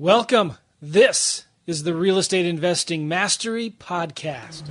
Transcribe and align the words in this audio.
Welcome. 0.00 0.52
This 0.80 1.46
is 1.66 1.82
the 1.82 1.92
Real 1.92 2.18
Estate 2.18 2.46
Investing 2.46 3.08
Mastery 3.08 3.68
Podcast. 3.68 4.62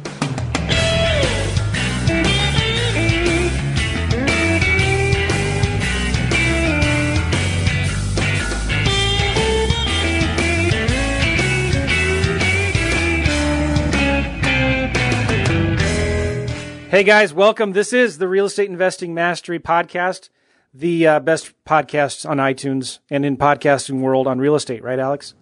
Hey 16.90 17.04
guys, 17.04 17.34
welcome. 17.34 17.74
This 17.74 17.92
is 17.92 18.18
the 18.18 18.30
Real 18.30 18.46
Estate 18.46 18.70
Investing 18.70 19.14
Mastery 19.14 19.60
Podcast, 19.60 20.30
the 20.78 21.08
uh, 21.08 21.20
best 21.20 21.54
podcasts 21.66 22.30
on 22.30 22.38
iTunes 22.38 23.00
and 23.10 23.26
in 23.26 23.36
podcasting 23.36 24.00
world 24.00 24.28
on 24.28 24.38
real 24.38 24.56
estate, 24.56 24.84
right, 24.84 25.00
Alex? 25.00 25.34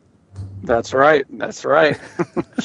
That's 0.64 0.94
right. 0.94 1.26
That's 1.30 1.66
right. 1.66 2.00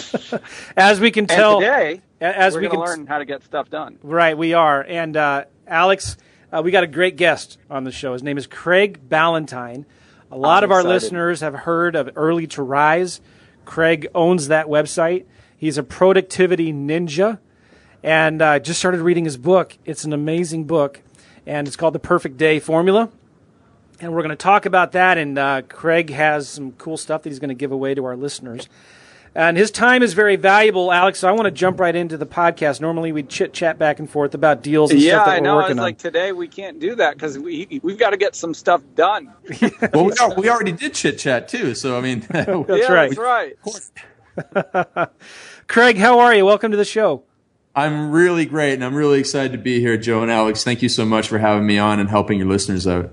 As 0.77 1.01
we 1.01 1.11
can 1.11 1.27
tell, 1.27 1.57
and 1.57 1.63
today, 1.63 2.01
as 2.21 2.55
we're 2.55 2.63
we 2.63 2.69
can 2.69 2.81
learn 2.81 3.07
how 3.07 3.19
to 3.19 3.25
get 3.25 3.43
stuff 3.45 3.71
done. 3.71 3.99
Right, 4.03 4.37
we 4.37 4.55
are. 4.55 4.83
And 4.83 5.17
uh, 5.17 5.45
Alex, 5.67 6.17
uh, 6.53 6.63
we 6.65 6.71
got 6.71 6.85
a 6.85 6.89
great 6.89 7.17
guest 7.17 7.59
on 7.69 7.85
the 7.85 7.93
show. 7.93 8.13
His 8.13 8.23
name 8.23 8.39
is 8.39 8.47
Craig 8.47 9.09
Ballantyne. 9.09 9.87
A 10.31 10.37
lot 10.37 10.63
I'm 10.63 10.69
of 10.69 10.73
our 10.73 10.81
excited. 10.81 10.95
listeners 10.95 11.41
have 11.41 11.55
heard 11.55 11.97
of 11.97 12.11
Early 12.17 12.47
to 12.49 12.63
Rise. 12.63 13.21
Craig 13.65 14.09
owns 14.15 14.49
that 14.49 14.67
website. 14.67 15.27
He's 15.57 15.77
a 15.77 15.83
productivity 15.83 16.73
ninja 16.73 17.39
and 18.03 18.41
uh, 18.41 18.59
just 18.59 18.79
started 18.79 19.01
reading 19.01 19.25
his 19.25 19.37
book. 19.37 19.77
It's 19.85 20.05
an 20.05 20.13
amazing 20.13 20.65
book, 20.65 21.03
and 21.51 21.67
it's 21.67 21.77
called 21.77 21.95
The 21.95 21.99
Perfect 21.99 22.37
Day 22.37 22.61
Formula. 22.61 23.11
And 24.01 24.13
we're 24.13 24.23
going 24.23 24.31
to 24.31 24.37
talk 24.37 24.67
about 24.67 24.93
that. 24.93 25.19
And 25.19 25.37
uh, 25.37 25.63
Craig 25.63 26.11
has 26.11 26.49
some 26.49 26.73
cool 26.73 26.97
stuff 26.97 27.25
that 27.25 27.31
he's 27.31 27.41
going 27.41 27.49
to 27.49 27.57
give 27.57 27.73
away 27.73 27.93
to 27.97 28.05
our 28.05 28.17
listeners. 28.17 28.69
And 29.35 29.57
his 29.57 29.73
time 29.73 30.05
is 30.05 30.15
very 30.15 30.37
valuable, 30.37 30.93
Alex. 30.93 31.19
So 31.19 31.29
I 31.29 31.33
want 31.33 31.47
to 31.47 31.51
jump 31.51 31.81
right 31.81 31.95
into 31.95 32.17
the 32.17 32.27
podcast. 32.27 32.81
Normally 32.81 33.11
we 33.11 33.25
chit 33.25 33.53
chat 33.53 33.81
back 33.81 33.99
and 33.99 34.09
forth 34.09 34.35
about 34.35 34.63
deals 34.63 34.93
and 34.93 35.01
Yeah, 35.01 35.15
stuff 35.15 35.27
that 35.27 35.33
I 35.33 35.39
we're 35.39 35.45
know. 35.45 35.53
I 35.53 35.57
working 35.57 35.71
was 35.71 35.79
on. 35.79 35.85
like, 35.85 35.99
today 35.99 36.31
we 36.33 36.47
can't 36.47 36.79
do 36.79 36.95
that 36.95 37.15
because 37.15 37.37
we 37.37 37.81
we've 37.83 37.99
got 37.99 38.11
to 38.11 38.17
get 38.17 38.37
some 38.37 38.55
stuff 38.55 38.83
done. 38.95 39.33
Well, 39.93 40.05
we, 40.05 40.13
are, 40.21 40.35
we 40.35 40.49
already 40.49 40.73
did 40.73 40.95
chit 40.95 41.19
chat 41.19 41.49
too, 41.49 41.75
so 41.75 41.99
I 41.99 42.01
mean, 42.01 42.21
That's 42.31 42.49
yeah, 42.49 42.93
right. 42.93 43.17
That's 43.65 43.91
right. 44.97 45.09
Craig, 45.67 45.99
how 45.99 46.21
are 46.21 46.35
you? 46.35 46.45
Welcome 46.45 46.71
to 46.71 46.77
the 46.77 46.85
show. 46.85 47.25
I'm 47.75 48.11
really 48.11 48.47
great, 48.47 48.75
and 48.75 48.85
I'm 48.85 48.95
really 48.95 49.21
excited 49.21 49.53
to 49.53 49.59
be 49.59 49.81
here, 49.81 49.97
Joe 49.97 50.23
and 50.23 50.31
Alex. 50.31 50.65
Thank 50.65 50.83
you 50.83 50.89
so 50.89 51.05
much 51.05 51.29
for 51.29 51.39
having 51.39 51.67
me 51.67 51.79
on 51.79 52.01
and 52.01 52.09
helping 52.09 52.39
your 52.39 52.49
listeners 52.49 52.87
out. 52.87 53.13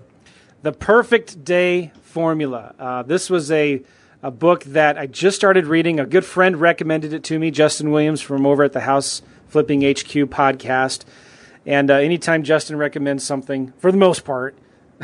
The 0.63 0.71
Perfect 0.71 1.43
Day 1.43 1.91
Formula. 2.01 2.73
Uh, 2.79 3.03
this 3.03 3.29
was 3.29 3.51
a, 3.51 3.81
a 4.23 4.31
book 4.31 4.63
that 4.63 4.97
I 4.97 5.05
just 5.05 5.35
started 5.35 5.67
reading. 5.67 5.99
A 5.99 6.05
good 6.05 6.25
friend 6.25 6.59
recommended 6.59 7.13
it 7.13 7.23
to 7.25 7.37
me, 7.37 7.51
Justin 7.51 7.91
Williams 7.91 8.21
from 8.21 8.45
over 8.45 8.63
at 8.63 8.73
the 8.73 8.81
House 8.81 9.21
Flipping 9.47 9.81
HQ 9.81 10.29
podcast. 10.29 11.05
And 11.65 11.91
uh, 11.91 11.95
anytime 11.95 12.43
Justin 12.43 12.77
recommends 12.77 13.23
something, 13.23 13.73
for 13.77 13.91
the 13.91 13.97
most 13.97 14.25
part, 14.25 14.57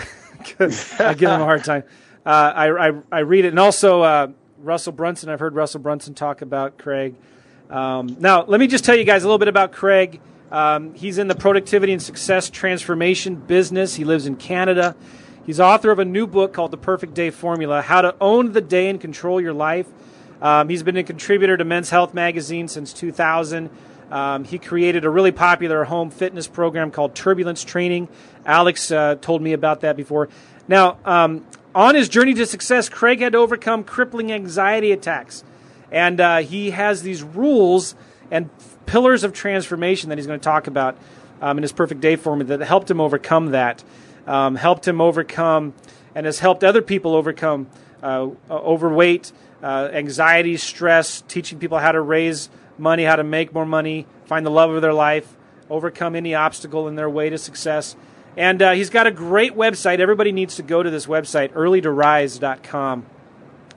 I 0.59 1.13
give 1.13 1.29
him 1.29 1.41
a 1.41 1.45
hard 1.45 1.63
time. 1.63 1.83
Uh, 2.25 2.53
I, 2.55 2.89
I, 2.89 2.91
I 3.11 3.19
read 3.19 3.45
it. 3.45 3.49
And 3.49 3.59
also, 3.59 4.01
uh, 4.01 4.27
Russell 4.63 4.93
Brunson. 4.93 5.29
I've 5.29 5.39
heard 5.39 5.55
Russell 5.55 5.81
Brunson 5.81 6.13
talk 6.13 6.41
about 6.41 6.77
Craig. 6.77 7.15
Um, 7.73 8.17
now, 8.19 8.43
let 8.45 8.59
me 8.59 8.67
just 8.67 8.85
tell 8.85 8.95
you 8.95 9.03
guys 9.03 9.23
a 9.23 9.25
little 9.25 9.39
bit 9.39 9.47
about 9.47 9.71
Craig. 9.71 10.21
Um, 10.51 10.93
he's 10.93 11.17
in 11.17 11.27
the 11.27 11.33
productivity 11.33 11.91
and 11.91 12.01
success 12.01 12.51
transformation 12.51 13.35
business. 13.35 13.95
He 13.95 14.03
lives 14.03 14.27
in 14.27 14.35
Canada. 14.35 14.95
He's 15.43 15.59
author 15.59 15.89
of 15.89 15.97
a 15.97 16.05
new 16.05 16.27
book 16.27 16.53
called 16.53 16.69
The 16.69 16.77
Perfect 16.77 17.15
Day 17.15 17.31
Formula 17.31 17.81
How 17.81 18.01
to 18.03 18.15
Own 18.21 18.51
the 18.51 18.61
Day 18.61 18.89
and 18.89 19.01
Control 19.01 19.41
Your 19.41 19.53
Life. 19.53 19.87
Um, 20.39 20.69
he's 20.69 20.83
been 20.83 20.97
a 20.97 21.03
contributor 21.03 21.57
to 21.57 21.65
Men's 21.65 21.89
Health 21.89 22.13
magazine 22.13 22.67
since 22.67 22.93
2000. 22.93 23.71
Um, 24.11 24.43
he 24.43 24.59
created 24.59 25.03
a 25.03 25.09
really 25.09 25.31
popular 25.31 25.83
home 25.85 26.11
fitness 26.11 26.45
program 26.45 26.91
called 26.91 27.15
Turbulence 27.15 27.63
Training. 27.63 28.07
Alex 28.45 28.91
uh, 28.91 29.15
told 29.15 29.41
me 29.41 29.53
about 29.53 29.81
that 29.81 29.97
before. 29.97 30.29
Now, 30.67 30.99
um, 31.05 31.43
on 31.73 31.95
his 31.95 32.07
journey 32.07 32.35
to 32.35 32.45
success, 32.45 32.87
Craig 32.87 33.19
had 33.19 33.31
to 33.31 33.39
overcome 33.39 33.83
crippling 33.83 34.31
anxiety 34.31 34.91
attacks. 34.91 35.43
And 35.93 36.19
uh, 36.19 36.37
he 36.39 36.71
has 36.71 37.03
these 37.03 37.23
rules 37.23 37.95
and 38.31 38.49
pillars 38.87 39.23
of 39.23 39.31
transformation 39.31 40.09
that 40.09 40.17
he's 40.17 40.27
going 40.27 40.39
to 40.39 40.43
talk 40.43 40.67
about 40.67 40.97
um, 41.41 41.57
in 41.57 41.61
his 41.61 41.71
perfect 41.71 42.01
day 42.01 42.15
formula 42.15 42.57
that 42.57 42.65
helped 42.65 42.89
him 42.89 42.99
overcome 42.99 43.51
that, 43.51 43.83
um, 44.25 44.55
helped 44.55 44.87
him 44.87 44.99
overcome, 44.99 45.73
and 46.15 46.25
has 46.25 46.39
helped 46.39 46.63
other 46.63 46.81
people 46.81 47.15
overcome 47.15 47.67
uh, 48.01 48.27
overweight, 48.49 49.31
uh, 49.61 49.89
anxiety, 49.93 50.57
stress, 50.57 51.21
teaching 51.27 51.59
people 51.59 51.77
how 51.77 51.91
to 51.91 52.01
raise 52.01 52.49
money, 52.77 53.03
how 53.03 53.15
to 53.15 53.23
make 53.23 53.53
more 53.53 53.65
money, 53.65 54.07
find 54.25 54.45
the 54.45 54.51
love 54.51 54.71
of 54.71 54.81
their 54.81 54.93
life, 54.93 55.37
overcome 55.69 56.15
any 56.15 56.33
obstacle 56.33 56.87
in 56.87 56.95
their 56.95 57.09
way 57.09 57.29
to 57.29 57.37
success. 57.37 57.95
And 58.35 58.61
uh, 58.61 58.71
he's 58.71 58.89
got 58.89 59.05
a 59.05 59.11
great 59.11 59.53
website. 59.53 59.99
Everybody 59.99 60.31
needs 60.31 60.55
to 60.55 60.63
go 60.63 60.81
to 60.81 60.89
this 60.89 61.05
website, 61.05 61.53
earlytorise.com. 61.53 63.05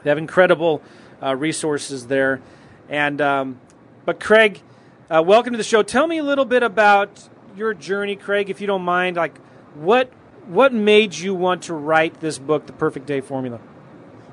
They 0.02 0.10
have 0.10 0.18
incredible 0.18 0.82
uh, 1.22 1.34
resources 1.34 2.06
there. 2.06 2.40
And 2.88 3.20
um, 3.20 3.60
but 4.04 4.20
Craig, 4.20 4.60
uh, 5.10 5.22
welcome 5.24 5.52
to 5.52 5.56
the 5.56 5.64
show. 5.64 5.82
Tell 5.82 6.06
me 6.06 6.18
a 6.18 6.24
little 6.24 6.44
bit 6.44 6.62
about 6.62 7.28
your 7.56 7.74
journey, 7.74 8.16
Craig, 8.16 8.50
if 8.50 8.60
you 8.60 8.66
don't 8.66 8.82
mind. 8.82 9.16
Like, 9.16 9.38
what 9.74 10.10
what 10.46 10.72
made 10.72 11.14
you 11.14 11.34
want 11.34 11.62
to 11.64 11.74
write 11.74 12.20
this 12.20 12.38
book, 12.38 12.66
The 12.66 12.72
Perfect 12.72 13.06
Day 13.06 13.20
Formula? 13.20 13.60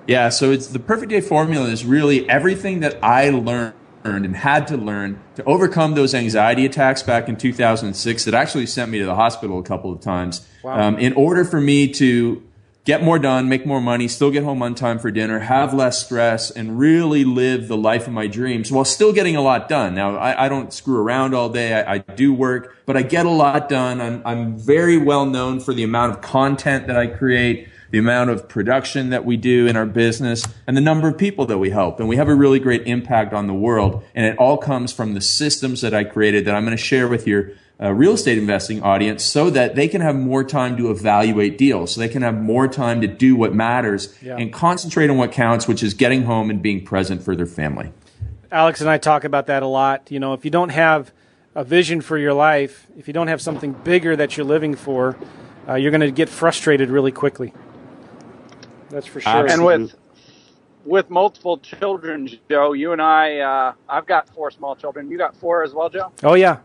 Yeah, 0.08 0.30
so 0.30 0.52
it's 0.52 0.68
the 0.68 0.80
perfect 0.80 1.12
day 1.12 1.22
formula 1.22 1.70
is 1.70 1.86
really 1.86 2.30
everything 2.30 2.82
that 2.82 3.02
I 3.02 3.30
learned 3.30 3.74
and 4.04 4.36
had 4.36 4.68
to 4.68 4.76
learn 4.76 5.22
to 5.36 5.44
overcome 5.46 5.96
those 5.96 6.14
anxiety 6.14 6.66
attacks 6.66 7.02
back 7.02 7.30
in 7.30 7.38
2006 7.38 8.26
that 8.26 8.34
actually 8.34 8.66
sent 8.66 8.92
me 8.92 9.00
to 9.00 9.06
the 9.06 9.16
hospital 9.16 9.60
a 9.60 9.64
couple 9.64 9.94
of 9.94 10.02
times. 10.02 10.46
Wow. 10.62 10.88
Um, 10.88 10.98
in 11.00 11.14
order 11.14 11.46
for 11.46 11.62
me 11.62 11.88
to 11.94 12.44
get 12.86 13.02
more 13.02 13.18
done, 13.18 13.48
make 13.48 13.66
more 13.66 13.80
money, 13.80 14.08
still 14.08 14.32
get 14.32 14.44
home 14.44 14.62
on 14.62 14.76
time 14.76 15.00
for 15.00 15.10
dinner, 15.10 15.40
have 15.40 15.74
less 15.74 16.04
stress, 16.04 16.52
and 16.52 16.78
really 16.78 17.24
live 17.24 17.68
the 17.68 17.78
life 17.78 18.08
of 18.08 18.14
my 18.14 18.28
dreams 18.28 18.72
while 18.72 18.86
still 18.86 19.14
getting 19.14 19.36
a 19.36 19.42
lot 19.42 19.70
done. 19.70 19.96
Now, 19.96 20.18
I, 20.18 20.46
I 20.46 20.50
don't 20.50 20.74
screw 20.74 21.00
around 21.00 21.34
all 21.34 21.50
day. 21.50 21.74
I, 21.74 21.94
I 21.94 21.98
do 22.00 22.34
work, 22.34 22.76
but 22.86 22.98
I 22.98 23.02
get 23.02 23.26
a 23.26 23.30
lot 23.32 23.70
done. 23.70 24.02
I'm, 24.02 24.22
I'm 24.26 24.58
very 24.58 24.98
well 24.98 25.26
known 25.26 25.60
for 25.60 25.74
the 25.74 25.84
amount 25.84 26.12
of 26.12 26.22
content 26.22 26.88
that 26.88 26.98
I 26.98 27.08
create, 27.08 27.70
the 27.92 28.00
amount 28.00 28.32
of 28.32 28.50
production 28.50 29.12
that 29.12 29.24
we 29.24 29.38
do 29.38 29.66
in 29.68 29.78
our 29.78 29.86
business, 29.86 30.44
and 30.68 30.76
the 30.76 30.82
number 30.82 31.08
of 31.08 31.18
people 31.18 31.46
that 31.46 31.60
we 31.60 31.70
help. 31.70 32.02
And 32.02 32.10
we 32.10 32.18
have 32.18 32.28
a 32.28 32.36
really 32.36 32.60
great 32.60 32.86
impact 32.86 33.34
on 33.34 33.48
the 33.48 33.54
world. 33.54 34.04
And 34.14 34.26
it 34.26 34.38
all 34.38 34.58
comes 34.58 34.92
from 34.92 35.14
the 35.14 35.22
systems 35.22 35.82
that 35.82 35.94
I 35.94 36.04
created 36.04 36.44
that 36.46 36.56
I'm 36.56 36.66
going 36.66 36.76
to 36.76 36.84
share 36.84 37.08
with 37.08 37.28
your 37.28 37.52
uh, 37.84 37.92
real 37.92 38.14
estate 38.14 38.38
investing 38.38 38.82
audience 38.82 39.26
so 39.26 39.50
that 39.50 39.76
they 39.76 39.88
can 39.90 40.00
have 40.02 40.16
more 40.16 40.44
time 40.44 40.78
to 40.78 40.90
evaluate 40.90 41.58
deals, 41.58 41.94
so 41.94 42.00
they 42.00 42.08
can 42.08 42.22
have 42.22 42.40
more 42.40 42.68
time 42.68 43.02
to 43.02 43.08
do 43.08 43.36
what 43.36 43.54
matters 43.54 44.18
Yeah. 44.22 44.38
and 44.38 44.54
concentrate 44.54 45.10
on 45.10 45.18
what 45.18 45.32
counts, 45.34 45.68
which 45.68 45.84
is 45.84 45.94
getting 45.94 46.24
home 46.24 46.50
and 46.50 46.62
being 46.62 46.86
present 46.86 47.22
for 47.22 47.36
their 47.36 47.46
family. 47.46 47.92
Alex 48.52 48.80
and 48.82 48.90
I 48.90 48.98
talk 48.98 49.24
about 49.24 49.48
that 49.48 49.64
a 49.64 49.68
lot. 49.68 50.10
You 50.12 50.20
know, 50.20 50.34
if 50.34 50.46
you 50.46 50.52
don't 50.52 50.70
have 50.70 51.12
a 51.56 51.64
vision 51.64 52.02
for 52.02 52.18
your 52.18 52.34
life, 52.34 52.88
if 52.98 53.08
you 53.08 53.14
don't 53.14 53.28
have 53.28 53.42
something 53.42 53.74
bigger 53.74 54.16
that 54.16 54.38
you're 54.38 54.46
living 54.46 54.76
for, 54.76 55.18
uh, 55.68 55.74
you're 55.76 55.92
going 55.92 56.02
to 56.02 56.12
get 56.12 56.30
frustrated 56.30 56.90
really 56.90 57.12
quickly. 57.12 57.54
That's 58.90 59.08
for 59.08 59.20
sure. 59.22 59.48
And 59.48 59.66
with 59.66 59.96
with 60.86 61.10
multiple 61.10 61.58
children, 61.58 62.30
Joe, 62.50 62.74
you 62.74 62.92
and 62.92 63.02
I, 63.02 63.40
uh, 63.40 63.74
I've 63.88 64.06
got 64.06 64.28
four 64.30 64.52
small 64.52 64.76
children. 64.76 65.10
You 65.10 65.18
got 65.18 65.36
four 65.38 65.64
as 65.64 65.74
well, 65.74 65.90
Joe. 65.90 66.12
oh 66.24 66.34
yeah, 66.36 66.58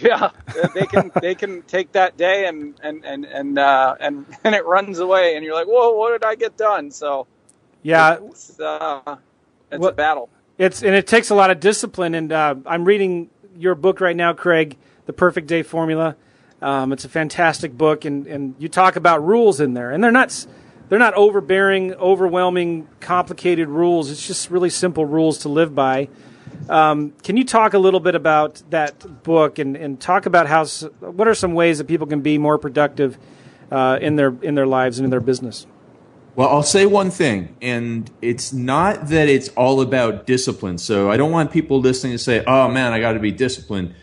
Yeah, 0.00 0.30
they 0.74 0.86
can 0.86 1.10
they 1.20 1.34
can 1.34 1.62
take 1.62 1.92
that 1.92 2.16
day 2.16 2.46
and 2.46 2.78
and 2.82 3.04
and 3.04 3.24
and 3.24 3.58
uh, 3.58 3.94
and 4.00 4.26
and 4.44 4.54
it 4.54 4.64
runs 4.66 4.98
away, 4.98 5.36
and 5.36 5.44
you're 5.44 5.54
like, 5.54 5.66
whoa, 5.66 5.92
what 5.96 6.12
did 6.12 6.24
I 6.24 6.34
get 6.34 6.56
done? 6.56 6.90
So 6.90 7.26
yeah. 7.82 8.18
it's 8.22 8.58
uh, 8.58 9.16
it's 9.70 9.80
What- 9.80 9.92
a 9.92 9.96
battle. 9.96 10.28
It's 10.58 10.82
and 10.82 10.94
it 10.94 11.06
takes 11.06 11.28
a 11.28 11.34
lot 11.34 11.50
of 11.50 11.60
discipline. 11.60 12.14
And 12.14 12.32
uh, 12.32 12.54
I'm 12.64 12.84
reading 12.86 13.28
your 13.58 13.74
book 13.74 14.00
right 14.00 14.16
now, 14.16 14.32
Craig, 14.32 14.76
The 15.04 15.12
Perfect 15.12 15.48
Day 15.48 15.62
Formula. 15.62 16.16
Um, 16.62 16.92
it's 16.92 17.04
a 17.04 17.10
fantastic 17.10 17.76
book, 17.76 18.06
and, 18.06 18.26
and 18.26 18.54
you 18.58 18.70
talk 18.70 18.96
about 18.96 19.22
rules 19.22 19.60
in 19.60 19.74
there, 19.74 19.90
and 19.90 20.02
they're 20.02 20.10
not 20.10 20.46
they're 20.88 20.98
not 20.98 21.12
overbearing, 21.14 21.92
overwhelming, 21.94 22.88
complicated 23.00 23.68
rules. 23.68 24.10
It's 24.10 24.26
just 24.26 24.50
really 24.50 24.70
simple 24.70 25.04
rules 25.04 25.38
to 25.38 25.50
live 25.50 25.74
by. 25.74 26.08
Um, 26.68 27.12
can 27.22 27.36
you 27.36 27.44
talk 27.44 27.74
a 27.74 27.78
little 27.78 28.00
bit 28.00 28.14
about 28.14 28.62
that 28.70 29.22
book 29.22 29.58
and, 29.58 29.76
and 29.76 30.00
talk 30.00 30.26
about 30.26 30.46
how 30.46 30.66
what 31.00 31.28
are 31.28 31.34
some 31.34 31.54
ways 31.54 31.78
that 31.78 31.86
people 31.86 32.06
can 32.06 32.20
be 32.20 32.38
more 32.38 32.58
productive 32.58 33.18
uh, 33.70 33.98
in 34.00 34.16
their 34.16 34.34
in 34.42 34.54
their 34.54 34.66
lives 34.66 34.98
and 34.98 35.04
in 35.04 35.10
their 35.10 35.20
business? 35.20 35.66
Well, 36.34 36.48
I'll 36.48 36.62
say 36.62 36.84
one 36.84 37.10
thing, 37.10 37.56
and 37.62 38.10
it's 38.20 38.52
not 38.52 39.08
that 39.08 39.28
it's 39.28 39.48
all 39.50 39.80
about 39.80 40.26
discipline. 40.26 40.76
So 40.76 41.10
I 41.10 41.16
don't 41.16 41.32
want 41.32 41.50
people 41.50 41.80
listening 41.80 42.12
to 42.12 42.18
say, 42.18 42.44
oh 42.46 42.68
man, 42.68 42.92
I 42.92 43.00
got 43.00 43.14
to 43.14 43.20
be 43.20 43.32
disciplined. 43.32 43.94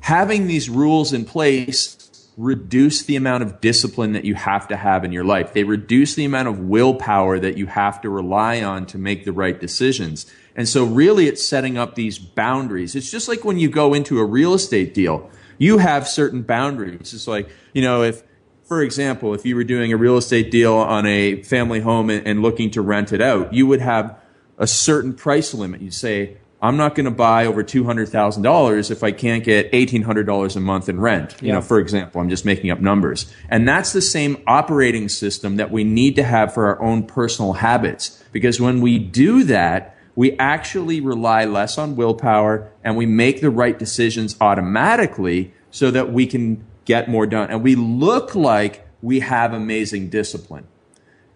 Having 0.00 0.46
these 0.46 0.70
rules 0.70 1.12
in 1.12 1.26
place 1.26 2.08
reduce 2.38 3.02
the 3.02 3.16
amount 3.16 3.42
of 3.42 3.60
discipline 3.60 4.12
that 4.12 4.24
you 4.24 4.34
have 4.34 4.68
to 4.68 4.76
have 4.76 5.04
in 5.04 5.10
your 5.10 5.24
life. 5.24 5.52
They 5.52 5.64
reduce 5.64 6.14
the 6.14 6.24
amount 6.24 6.46
of 6.46 6.60
willpower 6.60 7.38
that 7.40 7.58
you 7.58 7.66
have 7.66 8.00
to 8.02 8.08
rely 8.08 8.62
on 8.62 8.86
to 8.86 8.98
make 8.98 9.24
the 9.24 9.32
right 9.32 9.58
decisions. 9.60 10.24
And 10.58 10.68
so 10.68 10.84
really 10.84 11.28
it's 11.28 11.46
setting 11.46 11.78
up 11.78 11.94
these 11.94 12.18
boundaries. 12.18 12.96
It's 12.96 13.10
just 13.10 13.28
like 13.28 13.44
when 13.44 13.58
you 13.58 13.70
go 13.70 13.94
into 13.94 14.18
a 14.18 14.24
real 14.24 14.54
estate 14.54 14.92
deal, 14.92 15.30
you 15.56 15.78
have 15.78 16.08
certain 16.08 16.42
boundaries. 16.42 17.14
It's 17.14 17.28
like, 17.28 17.48
you 17.72 17.80
know, 17.80 18.02
if, 18.02 18.24
for 18.64 18.82
example, 18.82 19.34
if 19.34 19.46
you 19.46 19.54
were 19.54 19.62
doing 19.62 19.92
a 19.92 19.96
real 19.96 20.16
estate 20.16 20.50
deal 20.50 20.74
on 20.74 21.06
a 21.06 21.44
family 21.44 21.78
home 21.78 22.10
and, 22.10 22.26
and 22.26 22.42
looking 22.42 22.72
to 22.72 22.82
rent 22.82 23.12
it 23.12 23.22
out, 23.22 23.54
you 23.54 23.68
would 23.68 23.80
have 23.80 24.18
a 24.58 24.66
certain 24.66 25.14
price 25.14 25.54
limit. 25.54 25.80
You'd 25.80 25.94
say, 25.94 26.38
I'm 26.60 26.76
not 26.76 26.96
going 26.96 27.04
to 27.04 27.12
buy 27.12 27.46
over 27.46 27.62
$200,000 27.62 28.90
if 28.90 29.04
I 29.04 29.12
can't 29.12 29.44
get 29.44 29.70
$1,800 29.70 30.56
a 30.56 30.60
month 30.60 30.88
in 30.88 30.98
rent. 30.98 31.36
You 31.40 31.52
know, 31.52 31.60
for 31.60 31.78
example, 31.78 32.20
I'm 32.20 32.28
just 32.28 32.44
making 32.44 32.72
up 32.72 32.80
numbers. 32.80 33.32
And 33.48 33.68
that's 33.68 33.92
the 33.92 34.02
same 34.02 34.42
operating 34.48 35.08
system 35.08 35.54
that 35.54 35.70
we 35.70 35.84
need 35.84 36.16
to 36.16 36.24
have 36.24 36.52
for 36.52 36.66
our 36.66 36.82
own 36.82 37.04
personal 37.04 37.52
habits. 37.52 38.20
Because 38.32 38.60
when 38.60 38.80
we 38.80 38.98
do 38.98 39.44
that, 39.44 39.94
we 40.18 40.36
actually 40.40 41.00
rely 41.00 41.44
less 41.44 41.78
on 41.78 41.94
willpower 41.94 42.68
and 42.82 42.96
we 42.96 43.06
make 43.06 43.40
the 43.40 43.50
right 43.50 43.78
decisions 43.78 44.34
automatically 44.40 45.54
so 45.70 45.92
that 45.92 46.12
we 46.12 46.26
can 46.26 46.66
get 46.84 47.08
more 47.08 47.24
done. 47.24 47.48
And 47.50 47.62
we 47.62 47.76
look 47.76 48.34
like 48.34 48.84
we 49.00 49.20
have 49.20 49.52
amazing 49.52 50.08
discipline. 50.08 50.66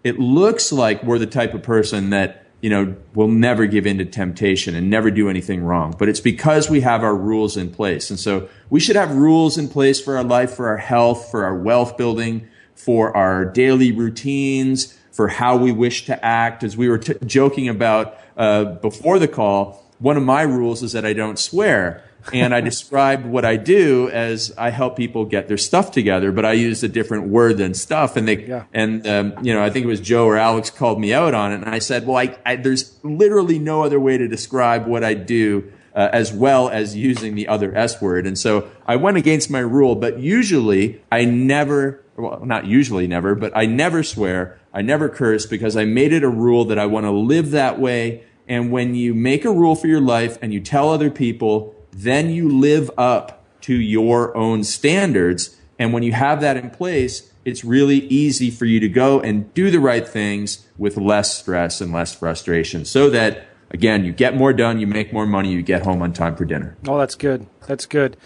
It 0.03 0.19
looks 0.19 0.73
like 0.73 1.01
we're 1.01 1.17
the 1.17 1.25
type 1.25 1.53
of 1.53 1.63
person 1.63 2.09
that 2.09 2.45
you 2.59 2.69
know, 2.69 2.97
will 3.13 3.29
never 3.29 3.67
give 3.67 3.87
in 3.87 3.99
to 3.99 4.05
temptation 4.05 4.75
and 4.75 4.89
never 4.89 5.09
do 5.09 5.29
anything 5.29 5.63
wrong. 5.63 5.95
But 5.97 6.09
it's 6.09 6.19
because 6.19 6.69
we 6.69 6.81
have 6.81 7.03
our 7.03 7.15
rules 7.15 7.55
in 7.55 7.71
place. 7.71 8.09
And 8.09 8.19
so 8.19 8.49
we 8.69 8.81
should 8.81 8.97
have 8.97 9.15
rules 9.15 9.57
in 9.57 9.69
place 9.69 10.01
for 10.01 10.17
our 10.17 10.25
life, 10.25 10.51
for 10.55 10.67
our 10.67 10.77
health, 10.77 11.31
for 11.31 11.45
our 11.45 11.55
wealth 11.55 11.95
building, 11.95 12.49
for 12.75 13.15
our 13.15 13.45
daily 13.45 13.93
routines, 13.93 14.99
for 15.13 15.29
how 15.29 15.55
we 15.55 15.71
wish 15.71 16.05
to 16.07 16.25
act. 16.25 16.65
As 16.65 16.75
we 16.75 16.89
were 16.89 16.97
t- 16.97 17.13
joking 17.25 17.69
about 17.69 18.17
uh, 18.37 18.65
before 18.65 19.19
the 19.19 19.27
call, 19.27 19.83
one 19.99 20.17
of 20.17 20.23
my 20.23 20.41
rules 20.41 20.83
is 20.83 20.91
that 20.93 21.05
I 21.05 21.13
don't 21.13 21.39
swear 21.39 22.03
and 22.31 22.53
I 22.53 22.61
describe 22.61 23.25
what 23.25 23.43
I 23.43 23.57
do 23.57 24.09
as 24.09 24.53
I 24.57 24.69
help 24.69 24.95
people 24.95 25.25
get 25.25 25.47
their 25.47 25.57
stuff 25.57 25.91
together, 25.91 26.31
but 26.31 26.45
I 26.45 26.53
use 26.53 26.83
a 26.83 26.87
different 26.87 27.27
word 27.27 27.57
than 27.57 27.73
stuff. 27.73 28.15
And 28.15 28.27
they, 28.27 28.45
yeah. 28.45 28.63
and, 28.73 29.05
um, 29.05 29.45
you 29.45 29.53
know, 29.53 29.63
I 29.63 29.69
think 29.69 29.83
it 29.83 29.87
was 29.87 29.99
Joe 29.99 30.25
or 30.25 30.37
Alex 30.37 30.69
called 30.69 30.99
me 30.99 31.13
out 31.13 31.33
on 31.33 31.51
it. 31.51 31.55
And 31.55 31.65
I 31.65 31.79
said, 31.79 32.07
well, 32.07 32.17
I, 32.17 32.37
I 32.45 32.55
there's 32.55 32.97
literally 33.03 33.59
no 33.59 33.83
other 33.83 33.99
way 33.99 34.17
to 34.17 34.27
describe 34.27 34.87
what 34.87 35.03
I 35.03 35.13
do. 35.13 35.71
Uh, 35.95 36.09
as 36.11 36.33
well 36.33 36.69
as 36.69 36.95
using 36.95 37.35
the 37.35 37.47
other 37.47 37.77
S 37.77 38.01
word. 38.01 38.25
And 38.25 38.35
so 38.35 38.67
I 38.87 38.95
went 38.95 39.17
against 39.17 39.51
my 39.51 39.59
rule, 39.59 39.93
but 39.93 40.17
usually 40.17 41.03
I 41.11 41.23
never, 41.25 42.03
well, 42.17 42.43
not 42.43 42.65
usually 42.65 43.05
never, 43.05 43.35
but 43.35 43.55
I 43.55 43.67
never 43.67 44.01
swear. 44.01 44.59
I 44.73 44.81
never 44.81 45.07
curse 45.07 45.45
because 45.45 45.77
I 45.77 45.85
made 45.85 46.13
it 46.13 46.23
a 46.23 46.29
rule 46.29 46.65
that 46.65 46.79
I 46.79 46.85
want 46.85 47.05
to 47.05 47.11
live 47.11 47.51
that 47.51 47.79
way. 47.79 48.23
And 48.47 48.71
when 48.71 48.95
you 48.95 49.13
make 49.13 49.45
a 49.45 49.51
rule 49.51 49.75
for 49.75 49.87
your 49.87 50.01
life 50.01 50.37
and 50.41 50.53
you 50.53 50.59
tell 50.59 50.89
other 50.89 51.11
people 51.11 51.75
then 51.95 52.29
you 52.29 52.49
live 52.49 52.89
up 52.97 53.43
to 53.61 53.73
your 53.73 54.35
own 54.35 54.63
standards. 54.63 55.57
And 55.79 55.93
when 55.93 56.03
you 56.03 56.13
have 56.13 56.41
that 56.41 56.57
in 56.57 56.69
place, 56.69 57.31
it's 57.45 57.63
really 57.63 57.99
easy 58.07 58.49
for 58.49 58.65
you 58.65 58.79
to 58.79 58.89
go 58.89 59.19
and 59.19 59.53
do 59.53 59.69
the 59.69 59.79
right 59.79 60.07
things 60.07 60.65
with 60.77 60.97
less 60.97 61.37
stress 61.37 61.81
and 61.81 61.91
less 61.91 62.15
frustration 62.15 62.85
so 62.85 63.09
that 63.09 63.45
again, 63.71 64.05
you 64.05 64.11
get 64.11 64.35
more 64.35 64.53
done, 64.53 64.79
you 64.79 64.87
make 64.87 65.11
more 65.11 65.25
money, 65.25 65.51
you 65.51 65.61
get 65.61 65.83
home 65.83 66.01
on 66.01 66.13
time 66.13 66.35
for 66.35 66.45
dinner. 66.45 66.77
Oh, 66.87 66.97
that's 66.97 67.15
good. 67.15 67.47
That's 67.67 67.85
good. 67.85 68.17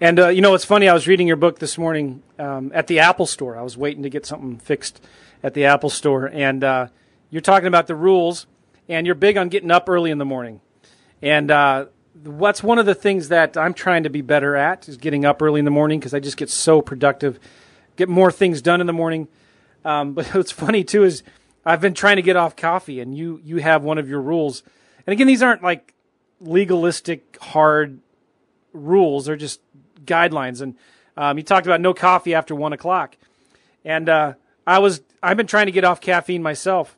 And 0.00 0.18
uh, 0.18 0.28
you 0.28 0.40
know, 0.40 0.54
it's 0.54 0.64
funny. 0.64 0.88
I 0.88 0.94
was 0.94 1.06
reading 1.06 1.26
your 1.26 1.36
book 1.36 1.58
this 1.58 1.78
morning 1.78 2.22
um, 2.38 2.72
at 2.74 2.88
the 2.88 2.98
Apple 2.98 3.26
Store. 3.26 3.56
I 3.56 3.62
was 3.62 3.76
waiting 3.76 4.02
to 4.02 4.10
get 4.10 4.26
something 4.26 4.58
fixed 4.58 5.00
at 5.44 5.52
the 5.52 5.66
Apple 5.66 5.90
Store, 5.90 6.24
and 6.24 6.64
uh, 6.64 6.88
you're 7.28 7.42
talking 7.42 7.68
about 7.68 7.86
the 7.86 7.94
rules, 7.94 8.46
and 8.88 9.04
you're 9.04 9.14
big 9.14 9.36
on 9.36 9.50
getting 9.50 9.70
up 9.70 9.90
early 9.90 10.10
in 10.10 10.16
the 10.16 10.24
morning. 10.24 10.62
And 11.20 11.50
uh, 11.50 11.86
what's 12.24 12.62
one 12.62 12.78
of 12.78 12.86
the 12.86 12.94
things 12.94 13.28
that 13.28 13.56
I'm 13.56 13.74
trying 13.74 14.04
to 14.04 14.10
be 14.10 14.22
better 14.22 14.56
at 14.56 14.88
is 14.88 14.96
getting 14.96 15.26
up 15.26 15.42
early 15.42 15.58
in 15.58 15.66
the 15.66 15.70
morning 15.70 16.00
because 16.00 16.14
I 16.14 16.18
just 16.18 16.38
get 16.38 16.48
so 16.48 16.80
productive, 16.80 17.38
get 17.96 18.08
more 18.08 18.32
things 18.32 18.62
done 18.62 18.80
in 18.80 18.86
the 18.86 18.94
morning. 18.94 19.28
Um, 19.84 20.14
but 20.14 20.26
what's 20.34 20.50
funny 20.50 20.82
too 20.82 21.04
is 21.04 21.22
I've 21.64 21.82
been 21.82 21.94
trying 21.94 22.16
to 22.16 22.22
get 22.22 22.36
off 22.36 22.56
coffee, 22.56 23.00
and 23.00 23.14
you 23.14 23.38
you 23.44 23.58
have 23.58 23.84
one 23.84 23.98
of 23.98 24.08
your 24.08 24.22
rules. 24.22 24.62
And 25.06 25.12
again, 25.12 25.26
these 25.26 25.42
aren't 25.42 25.62
like 25.62 25.92
legalistic 26.40 27.36
hard 27.38 28.00
rules; 28.72 29.26
they're 29.26 29.36
just 29.36 29.60
guidelines. 30.06 30.62
And 30.62 30.74
um, 31.18 31.36
you 31.36 31.44
talked 31.44 31.66
about 31.66 31.82
no 31.82 31.92
coffee 31.92 32.34
after 32.34 32.54
one 32.54 32.72
o'clock, 32.72 33.18
and 33.84 34.08
uh, 34.08 34.34
I 34.66 34.78
was 34.78 35.02
I've 35.22 35.36
been 35.36 35.46
trying 35.46 35.66
to 35.66 35.72
get 35.72 35.84
off 35.84 36.00
caffeine 36.00 36.42
myself, 36.42 36.96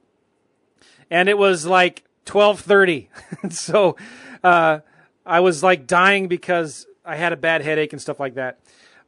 and 1.10 1.28
it 1.28 1.38
was 1.38 1.66
like 1.66 2.04
twelve 2.24 2.60
thirty. 2.60 3.10
so. 3.50 3.96
Uh, 4.44 4.80
I 5.26 5.40
was 5.40 5.62
like 5.62 5.88
dying 5.88 6.28
because 6.28 6.86
I 7.04 7.16
had 7.16 7.32
a 7.32 7.36
bad 7.36 7.62
headache 7.62 7.92
and 7.92 8.00
stuff 8.00 8.20
like 8.20 8.34
that. 8.34 8.60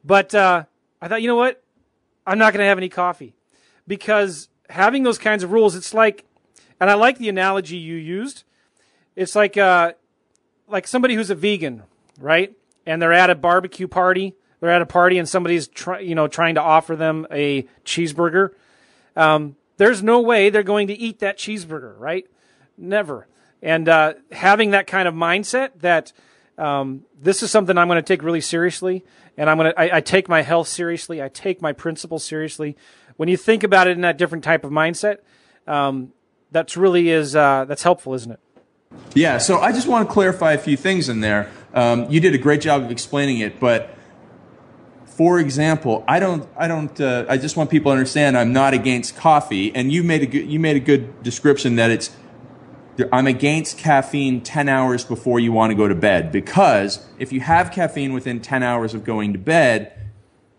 But 0.03 0.35
uh, 0.35 0.65
I 1.01 1.07
thought, 1.07 1.21
you 1.21 1.29
know 1.29 1.37
what? 1.37 1.63
I'm 2.27 2.37
not 2.37 2.53
going 2.53 2.59
to 2.59 2.67
have 2.67 2.77
any 2.77 2.89
coffee 2.89 3.33
because 3.87 4.49
having 4.69 5.03
those 5.03 5.17
kinds 5.17 5.43
of 5.43 5.51
rules, 5.51 5.75
it's 5.75 5.93
like, 5.93 6.25
and 6.79 6.89
I 6.89 6.93
like 6.93 7.17
the 7.17 7.29
analogy 7.29 7.77
you 7.77 7.95
used. 7.95 8.43
It's 9.15 9.35
like, 9.35 9.57
uh, 9.57 9.93
like 10.67 10.87
somebody 10.87 11.15
who's 11.15 11.29
a 11.29 11.35
vegan, 11.35 11.83
right? 12.19 12.53
And 12.85 13.01
they're 13.01 13.13
at 13.13 13.29
a 13.29 13.35
barbecue 13.35 13.87
party. 13.87 14.35
They're 14.59 14.71
at 14.71 14.81
a 14.81 14.85
party 14.85 15.17
and 15.17 15.27
somebody's 15.27 15.67
try, 15.67 15.99
you 15.99 16.15
know, 16.15 16.27
trying 16.27 16.55
to 16.55 16.61
offer 16.61 16.95
them 16.95 17.25
a 17.31 17.63
cheeseburger. 17.85 18.51
Um, 19.15 19.55
there's 19.77 20.03
no 20.03 20.21
way 20.21 20.49
they're 20.49 20.63
going 20.63 20.87
to 20.87 20.93
eat 20.93 21.19
that 21.19 21.37
cheeseburger, 21.37 21.97
right? 21.97 22.25
Never. 22.77 23.27
And 23.61 23.87
uh, 23.87 24.13
having 24.31 24.71
that 24.71 24.87
kind 24.87 25.07
of 25.07 25.13
mindset 25.13 25.79
that 25.79 26.13
um, 26.57 27.05
this 27.19 27.41
is 27.41 27.51
something 27.51 27.77
I'm 27.77 27.87
going 27.87 27.97
to 27.97 28.01
take 28.01 28.21
really 28.21 28.41
seriously, 28.41 29.05
and 29.37 29.49
I'm 29.49 29.57
going 29.57 29.71
to 29.71 29.95
I, 29.95 30.01
take 30.01 30.27
my 30.27 30.41
health 30.41 30.67
seriously, 30.67 31.21
I 31.23 31.29
take 31.29 31.61
my 31.61 31.71
principles 31.71 32.23
seriously. 32.23 32.75
When 33.15 33.29
you 33.29 33.37
think 33.37 33.63
about 33.63 33.87
it 33.87 33.91
in 33.91 34.01
that 34.01 34.17
different 34.17 34.43
type 34.43 34.65
of 34.65 34.71
mindset, 34.71 35.19
um, 35.67 36.11
that's 36.51 36.75
really 36.75 37.09
is 37.09 37.35
uh, 37.35 37.65
that's 37.65 37.83
helpful, 37.83 38.13
isn't 38.13 38.31
it? 38.31 38.39
Yeah. 39.13 39.37
So 39.37 39.59
I 39.59 39.71
just 39.71 39.87
want 39.87 40.07
to 40.07 40.13
clarify 40.13 40.53
a 40.53 40.57
few 40.57 40.75
things 40.75 41.09
in 41.09 41.21
there. 41.21 41.49
Um, 41.73 42.09
you 42.09 42.19
did 42.19 42.33
a 42.33 42.37
great 42.37 42.61
job 42.61 42.83
of 42.83 42.91
explaining 42.91 43.39
it, 43.39 43.59
but 43.59 43.95
for 45.19 45.37
example, 45.37 46.05
I 46.07 46.21
don't, 46.21 46.47
I 46.55 46.69
don't, 46.69 47.01
uh, 47.01 47.25
I 47.27 47.35
just 47.35 47.57
want 47.57 47.69
people 47.69 47.91
to 47.91 47.93
understand 47.93 48.37
I'm 48.37 48.53
not 48.53 48.73
against 48.73 49.17
coffee, 49.17 49.75
and 49.75 49.91
you 49.91 50.01
made 50.01 50.23
a 50.23 50.25
good, 50.25 50.49
you 50.49 50.61
made 50.61 50.77
a 50.77 50.79
good 50.79 51.23
description 51.23 51.75
that 51.75 51.91
it's 51.91 52.09
I'm 53.11 53.27
against 53.27 53.77
caffeine 53.77 54.39
10 54.39 54.69
hours 54.69 55.03
before 55.03 55.41
you 55.41 55.51
want 55.51 55.71
to 55.71 55.75
go 55.75 55.89
to 55.89 55.95
bed 55.95 56.31
because 56.31 57.05
if 57.17 57.33
you 57.33 57.41
have 57.41 57.73
caffeine 57.73 58.13
within 58.13 58.39
10 58.39 58.63
hours 58.63 58.93
of 58.93 59.03
going 59.03 59.33
to 59.33 59.39
bed, 59.39 59.91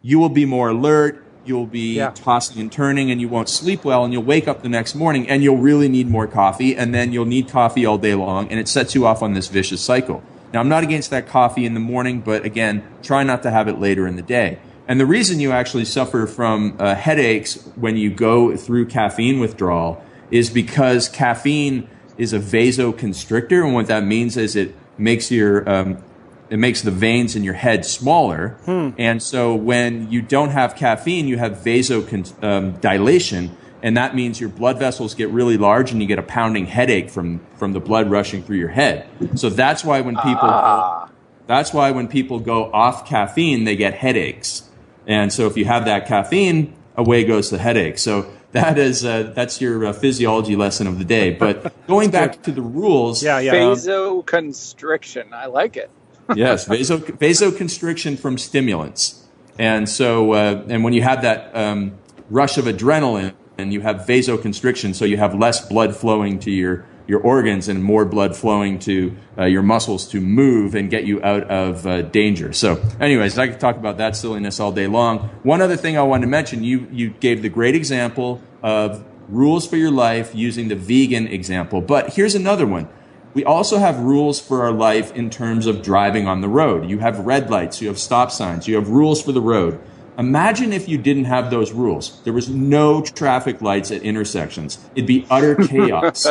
you 0.03 0.19
will 0.19 0.29
be 0.29 0.45
more 0.45 0.69
alert, 0.69 1.25
you'll 1.47 1.65
be 1.65 1.95
yeah. 1.95 2.11
tossing 2.11 2.61
and 2.61 2.71
turning, 2.71 3.11
and 3.11 3.19
you 3.19 3.31
won't 3.31 3.49
sleep 3.49 3.83
well, 3.83 4.05
and 4.05 4.13
you'll 4.13 4.23
wake 4.23 4.47
up 4.47 4.61
the 4.63 4.69
next 4.69 4.95
morning 4.95 5.27
and 5.27 5.43
you'll 5.43 5.57
really 5.57 5.89
need 5.89 6.07
more 6.07 6.27
coffee, 6.27 6.77
and 6.77 6.95
then 6.95 7.15
you'll 7.15 7.25
need 7.25 7.49
coffee 7.49 7.87
all 7.87 7.97
day 7.97 8.15
long, 8.15 8.47
and 8.51 8.61
it 8.61 8.69
sets 8.69 8.95
you 8.95 9.07
off 9.07 9.23
on 9.23 9.33
this 9.33 9.49
vicious 9.49 9.81
cycle. 9.81 10.23
Now, 10.53 10.61
I'm 10.61 10.69
not 10.69 10.83
against 10.83 11.11
that 11.11 11.29
coffee 11.29 11.65
in 11.65 11.75
the 11.75 11.81
morning, 11.81 12.21
but 12.21 12.45
again, 12.45 12.83
try 13.03 13.23
not 13.23 13.43
to 13.45 13.51
have 13.51 13.69
it 13.69 13.79
later 13.79 14.07
in 14.07 14.17
the 14.17 14.23
day. 14.23 14.59
And 14.89 14.99
the 14.99 15.07
reason 15.07 15.39
you 15.39 15.53
actually 15.53 15.85
suffer 15.85 16.27
from 16.27 16.77
uh, 16.81 16.97
headaches 16.97 17.63
when 17.77 17.97
you 17.97 18.11
go 18.11 18.57
through 18.57 18.87
caffeine 18.87 19.39
withdrawal 19.39 20.05
is 20.33 20.51
because 20.51 21.09
caffeine 21.09 21.89
is 22.19 22.33
a 22.33 22.41
vasoconstrictor, 22.41 23.65
and 23.65 23.73
what 23.73 23.87
that 23.87 24.05
means 24.05 24.37
is 24.37 24.57
it 24.57 24.75
makes 24.99 25.31
your 25.31 25.69
um, 25.69 26.03
it 26.51 26.59
makes 26.59 26.83
the 26.83 26.91
veins 26.91 27.37
in 27.37 27.45
your 27.45 27.55
head 27.55 27.85
smaller, 27.85 28.59
hmm. 28.65 28.91
and 28.99 29.23
so 29.23 29.55
when 29.55 30.11
you 30.11 30.21
don't 30.21 30.51
have 30.51 30.75
caffeine, 30.75 31.29
you 31.29 31.39
have 31.39 31.59
vasodilation, 31.59 33.49
um, 33.49 33.57
and 33.83 33.97
that 33.97 34.15
means 34.15 34.41
your 34.41 34.51
blood 34.51 34.79
vessels 34.79 35.15
get 35.15 35.29
really 35.31 35.57
large, 35.57 35.93
and 35.93 36.01
you 36.01 36.09
get 36.09 36.19
a 36.19 36.23
pounding 36.23 36.67
headache 36.67 37.11
from 37.11 37.41
from 37.57 37.73
the 37.73 37.81
blood 37.81 38.11
rushing 38.11 38.43
through 38.43 38.59
your 38.59 38.69
head. 38.69 39.09
So 39.35 39.51
that's 39.51 39.85
why 39.85 40.01
when 40.01 40.17
people 40.17 40.39
ah. 40.43 41.07
go, 41.07 41.13
that's 41.47 41.73
why 41.73 41.91
when 41.91 42.09
people 42.09 42.41
go 42.41 42.71
off 42.73 43.07
caffeine, 43.07 43.65
they 43.65 43.77
get 43.77 43.95
headaches, 43.95 44.69
and 45.07 45.33
so 45.33 45.47
if 45.47 45.57
you 45.57 45.65
have 45.65 45.85
that 45.87 46.07
caffeine, 46.07 46.75
away 46.97 47.25
goes 47.25 47.51
the 47.51 47.59
headache. 47.59 47.99
So 47.99 48.31
that 48.53 48.79
is 48.79 49.05
uh, 49.05 49.33
that's 49.35 49.61
your 49.61 49.87
uh, 49.87 49.93
physiology 49.93 50.57
lesson 50.57 50.87
of 50.87 50.99
the 50.99 51.05
day. 51.05 51.31
But 51.31 51.87
going 51.87 52.11
back 52.11 52.43
to 52.43 52.53
the 52.53 52.63
rules, 52.63 53.23
yeah, 53.23 53.39
yeah, 53.39 53.55
vasoconstriction. 53.55 55.33
I 55.33 55.47
like 55.47 55.77
it. 55.77 55.91
yes, 56.35 56.67
vaso, 56.67 56.99
vasoconstriction 56.99 58.19
from 58.19 58.39
stimulants, 58.39 59.27
and 59.59 59.89
so 59.89 60.33
uh, 60.33 60.65
and 60.69 60.85
when 60.85 60.93
you 60.93 61.03
have 61.03 61.23
that 61.23 61.55
um, 61.57 61.99
rush 62.29 62.59
of 62.59 62.65
adrenaline, 62.67 63.35
and 63.61 63.73
you 63.73 63.81
have 63.83 63.99
vasoconstriction, 63.99 64.95
so 64.95 65.05
you 65.05 65.17
have 65.17 65.35
less 65.35 65.67
blood 65.69 65.95
flowing 65.95 66.39
to 66.41 66.51
your 66.51 66.85
your 67.07 67.21
organs 67.21 67.69
and 67.69 67.83
more 67.83 68.05
blood 68.05 68.37
flowing 68.37 68.79
to 68.79 69.17
uh, 69.37 69.45
your 69.45 69.63
muscles 69.63 70.07
to 70.07 70.21
move 70.21 70.77
and 70.77 70.91
get 70.91 71.05
you 71.05 71.21
out 71.25 71.43
of 71.51 71.85
uh, 71.85 72.03
danger. 72.03 72.53
So, 72.53 72.81
anyways, 73.01 73.37
I 73.37 73.49
could 73.49 73.59
talk 73.59 73.77
about 73.77 73.97
that 73.99 74.15
silliness 74.15 74.61
all 74.61 74.71
day 74.71 74.87
long. 74.87 75.29
One 75.43 75.61
other 75.61 75.77
thing 75.77 75.99
I 75.99 76.03
wanted 76.03 76.27
to 76.27 76.31
mention: 76.31 76.63
you 76.65 76.87
you 76.91 77.11
gave 77.11 77.43
the 77.43 77.49
great 77.49 77.75
example 77.75 78.41
of 78.63 79.05
rules 79.29 79.67
for 79.67 79.77
your 79.77 79.91
life 79.91 80.35
using 80.35 80.69
the 80.69 80.77
vegan 80.77 81.27
example, 81.27 81.81
but 81.81 82.15
here's 82.15 82.35
another 82.35 82.67
one. 82.67 82.89
We 83.33 83.45
also 83.45 83.79
have 83.79 83.99
rules 84.01 84.41
for 84.41 84.63
our 84.63 84.73
life 84.73 85.15
in 85.15 85.31
terms 85.31 85.67
of 85.67 85.83
driving 85.83 86.27
on 86.27 86.41
the 86.41 86.49
road. 86.49 86.91
You 86.91 86.99
have 86.99 87.21
red 87.21 87.49
lights, 87.49 87.81
you 87.81 87.87
have 87.87 87.99
stop 87.99 88.33
signs, 88.33 88.67
you 88.67 88.75
have 88.75 88.89
rules 88.89 89.23
for 89.23 89.31
the 89.31 89.41
road. 89.41 89.81
Imagine 90.21 90.75
if 90.75 90.87
you 90.87 90.99
didn't 90.99 91.25
have 91.25 91.51
those 91.51 91.73
rules. 91.73 92.23
There 92.25 92.35
was 92.35 92.51
no 92.51 93.01
traffic 93.01 93.63
lights 93.63 93.91
at 93.91 94.03
intersections. 94.03 94.79
It'd 94.95 95.07
be 95.07 95.27
utter 95.31 95.55
chaos. 95.67 96.27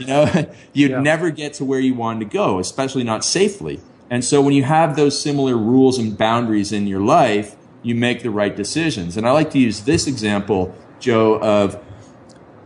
you 0.00 0.06
know, 0.06 0.52
you'd 0.72 0.90
yeah. 0.90 1.00
never 1.00 1.30
get 1.30 1.54
to 1.54 1.64
where 1.64 1.78
you 1.78 1.94
wanted 1.94 2.28
to 2.28 2.36
go, 2.36 2.58
especially 2.58 3.04
not 3.04 3.24
safely. 3.24 3.78
And 4.10 4.24
so 4.24 4.42
when 4.42 4.52
you 4.52 4.64
have 4.64 4.96
those 4.96 5.20
similar 5.22 5.56
rules 5.56 5.96
and 5.96 6.18
boundaries 6.18 6.72
in 6.72 6.88
your 6.88 6.98
life, 6.98 7.54
you 7.84 7.94
make 7.94 8.24
the 8.24 8.30
right 8.32 8.54
decisions. 8.56 9.16
And 9.16 9.28
I 9.28 9.30
like 9.30 9.52
to 9.52 9.60
use 9.60 9.82
this 9.82 10.08
example, 10.08 10.74
Joe, 10.98 11.38
of 11.38 11.80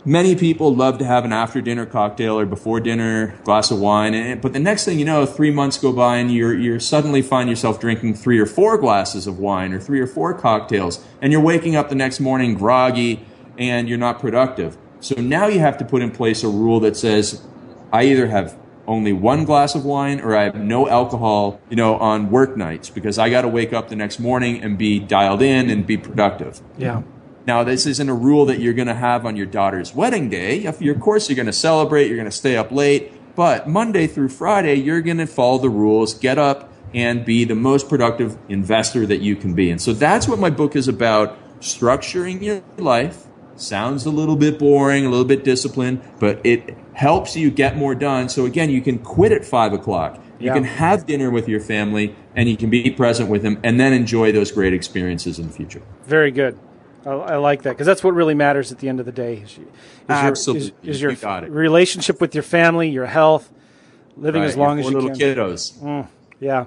many 0.05 0.37
people 0.37 0.75
love 0.75 0.99
to 0.99 1.05
have 1.05 1.25
an 1.25 1.33
after 1.33 1.61
dinner 1.61 1.87
cocktail 1.87 2.39
or 2.39 2.47
before 2.47 2.81
dinner 2.81 3.39
glass 3.45 3.71
of 3.71 3.81
wine. 3.81 4.15
And, 4.15 4.41
but 4.41 4.53
the 4.53 4.59
next 4.59 4.85
thing 4.85 4.99
you 4.99 5.05
know, 5.05 5.25
three 5.27 5.51
months 5.51 5.79
go 5.79 5.93
by 5.93 6.17
and 6.17 6.33
you're, 6.33 6.55
you're 6.55 6.81
suddenly 6.81 7.23
find 7.23 7.49
yourself 7.49 7.81
drinking 7.81 8.15
three 8.15 8.39
or 8.39 8.47
four 8.47 8.79
glasses 8.79 9.27
of 9.27 9.39
wine 9.39 9.73
or 9.73 9.81
three 9.81 10.01
or 10.01 10.07
four 10.07 10.35
cocktails. 10.35 11.05
And 11.23 11.33
you're 11.33 11.41
waking 11.41 11.77
up 11.77 11.89
the 11.89 11.95
next 11.95 12.21
morning 12.21 12.55
groggy 12.55 13.25
and 13.59 13.89
you're 13.89 13.99
not 13.99 14.21
productive. 14.21 14.77
So 15.01 15.21
now 15.21 15.47
you 15.47 15.61
have 15.61 15.79
to 15.79 15.85
put 15.85 16.03
in 16.03 16.11
place 16.11 16.43
a 16.43 16.49
rule 16.49 16.81
that 16.81 16.97
says, 16.97 17.43
I 17.93 18.05
either 18.05 18.27
have 18.27 18.59
only 18.87 19.13
one 19.13 19.45
glass 19.45 19.75
of 19.75 19.85
wine 19.85 20.21
or 20.21 20.37
I 20.37 20.45
have 20.45 20.57
no 20.57 20.89
alcohol, 20.89 21.61
you 21.71 21.77
know, 21.77 21.97
on 21.97 22.31
work 22.31 22.57
nights 22.57 22.91
because 22.91 23.19
I 23.19 23.31
got 23.31 23.43
to 23.43 23.49
wake 23.49 23.73
up 23.73 23.89
the 23.89 23.97
next 23.97 24.19
morning 24.19 24.63
and 24.63 24.77
be 24.77 24.99
dialed 24.99 25.43
in 25.43 25.71
and 25.71 25.87
be 25.87 25.97
productive. 25.97 26.61
Yeah. 26.77 27.03
Now, 27.47 27.63
this 27.63 27.85
isn't 27.85 28.09
a 28.09 28.15
rule 28.15 28.47
that 28.47 28.61
you're 28.61 28.73
going 28.73 28.89
to 28.89 28.95
have 28.95 29.27
on 29.27 29.37
your 29.37 29.47
daughter's 29.47 29.95
wedding 29.95 30.31
day. 30.31 30.65
Of 30.65 30.79
course, 31.01 31.29
you're 31.29 31.37
going 31.37 31.47
to 31.47 31.53
celebrate, 31.53 32.07
you're 32.07 32.17
going 32.17 32.25
to 32.25 32.31
stay 32.31 32.57
up 32.57 32.73
late, 32.73 33.13
but 33.37 33.69
Monday 33.69 34.07
through 34.07 34.29
Friday, 34.29 34.77
you're 34.77 35.03
going 35.03 35.19
to 35.19 35.27
follow 35.27 35.59
the 35.59 35.69
rules, 35.69 36.15
get 36.15 36.39
up, 36.39 36.73
and 36.95 37.25
be 37.25 37.45
the 37.45 37.55
most 37.55 37.89
productive 37.89 38.39
investor 38.49 39.05
that 39.07 39.21
you 39.21 39.37
can 39.37 39.55
be. 39.55 39.71
And 39.71 39.81
so 39.81 39.93
that's 39.93 40.29
what 40.29 40.39
my 40.39 40.49
book 40.49 40.77
is 40.77 40.89
about 40.89 41.37
structuring 41.61 42.41
your 42.41 42.63
life. 42.79 43.25
Sounds 43.57 44.07
a 44.07 44.11
little 44.11 44.37
bit 44.37 44.59
boring, 44.59 45.05
a 45.05 45.11
little 45.11 45.25
bit 45.25 45.45
disciplined, 45.45 46.03
but 46.19 46.41
it 46.45 46.77
helps 46.95 47.37
you 47.37 47.51
get 47.51 47.77
more 47.77 47.95
done. 47.95 48.29
So 48.29 48.47
again, 48.47 48.71
you 48.71 48.81
can 48.81 48.99
quit 48.99 49.33
at 49.33 49.45
five 49.45 49.73
o'clock. 49.73 50.21
You 50.39 50.47
yeah. 50.47 50.55
can 50.55 50.65
have 50.65 51.07
dinner 51.07 51.31
with 51.31 51.49
your 51.49 51.61
family 51.61 52.17
and 52.35 52.49
you 52.49 52.57
can 52.57 52.71
be 52.71 52.91
present 52.91 53.29
with 53.29 53.43
them 53.43 53.61
and 53.63 53.79
then 53.79 53.93
enjoy 53.93 54.33
those 54.33 54.51
great 54.51 54.75
experiences 54.75 55.39
in 55.39 55.47
the 55.47 55.53
future. 55.53 55.83
Very 56.05 56.31
good. 56.31 56.59
I, 57.07 57.11
I 57.11 57.37
like 57.37 57.63
that 57.63 57.71
because 57.71 57.87
that's 57.87 58.03
what 58.03 58.15
really 58.15 58.35
matters 58.35 58.73
at 58.73 58.79
the 58.79 58.89
end 58.89 59.01
of 59.01 59.07
the 59.07 59.13
day. 59.13 59.39
Is, 59.39 59.59
is 59.59 59.59
Absolutely, 60.09 60.69
your, 60.83 60.91
is, 60.91 60.97
is 60.97 61.03
your 61.03 61.13
you 61.13 61.53
relationship 61.53 62.21
with 62.21 62.35
your 62.35 62.43
family, 62.43 62.91
your 62.91 63.07
health, 63.07 63.51
living 64.17 64.43
right, 64.43 64.49
as 64.49 64.57
long 64.57 64.79
as 64.79 64.87
you 64.87 64.93
little 64.93 65.11
can. 65.11 65.19
kiddos. 65.19 65.79
Mm, 65.79 66.09
yeah. 66.41 66.67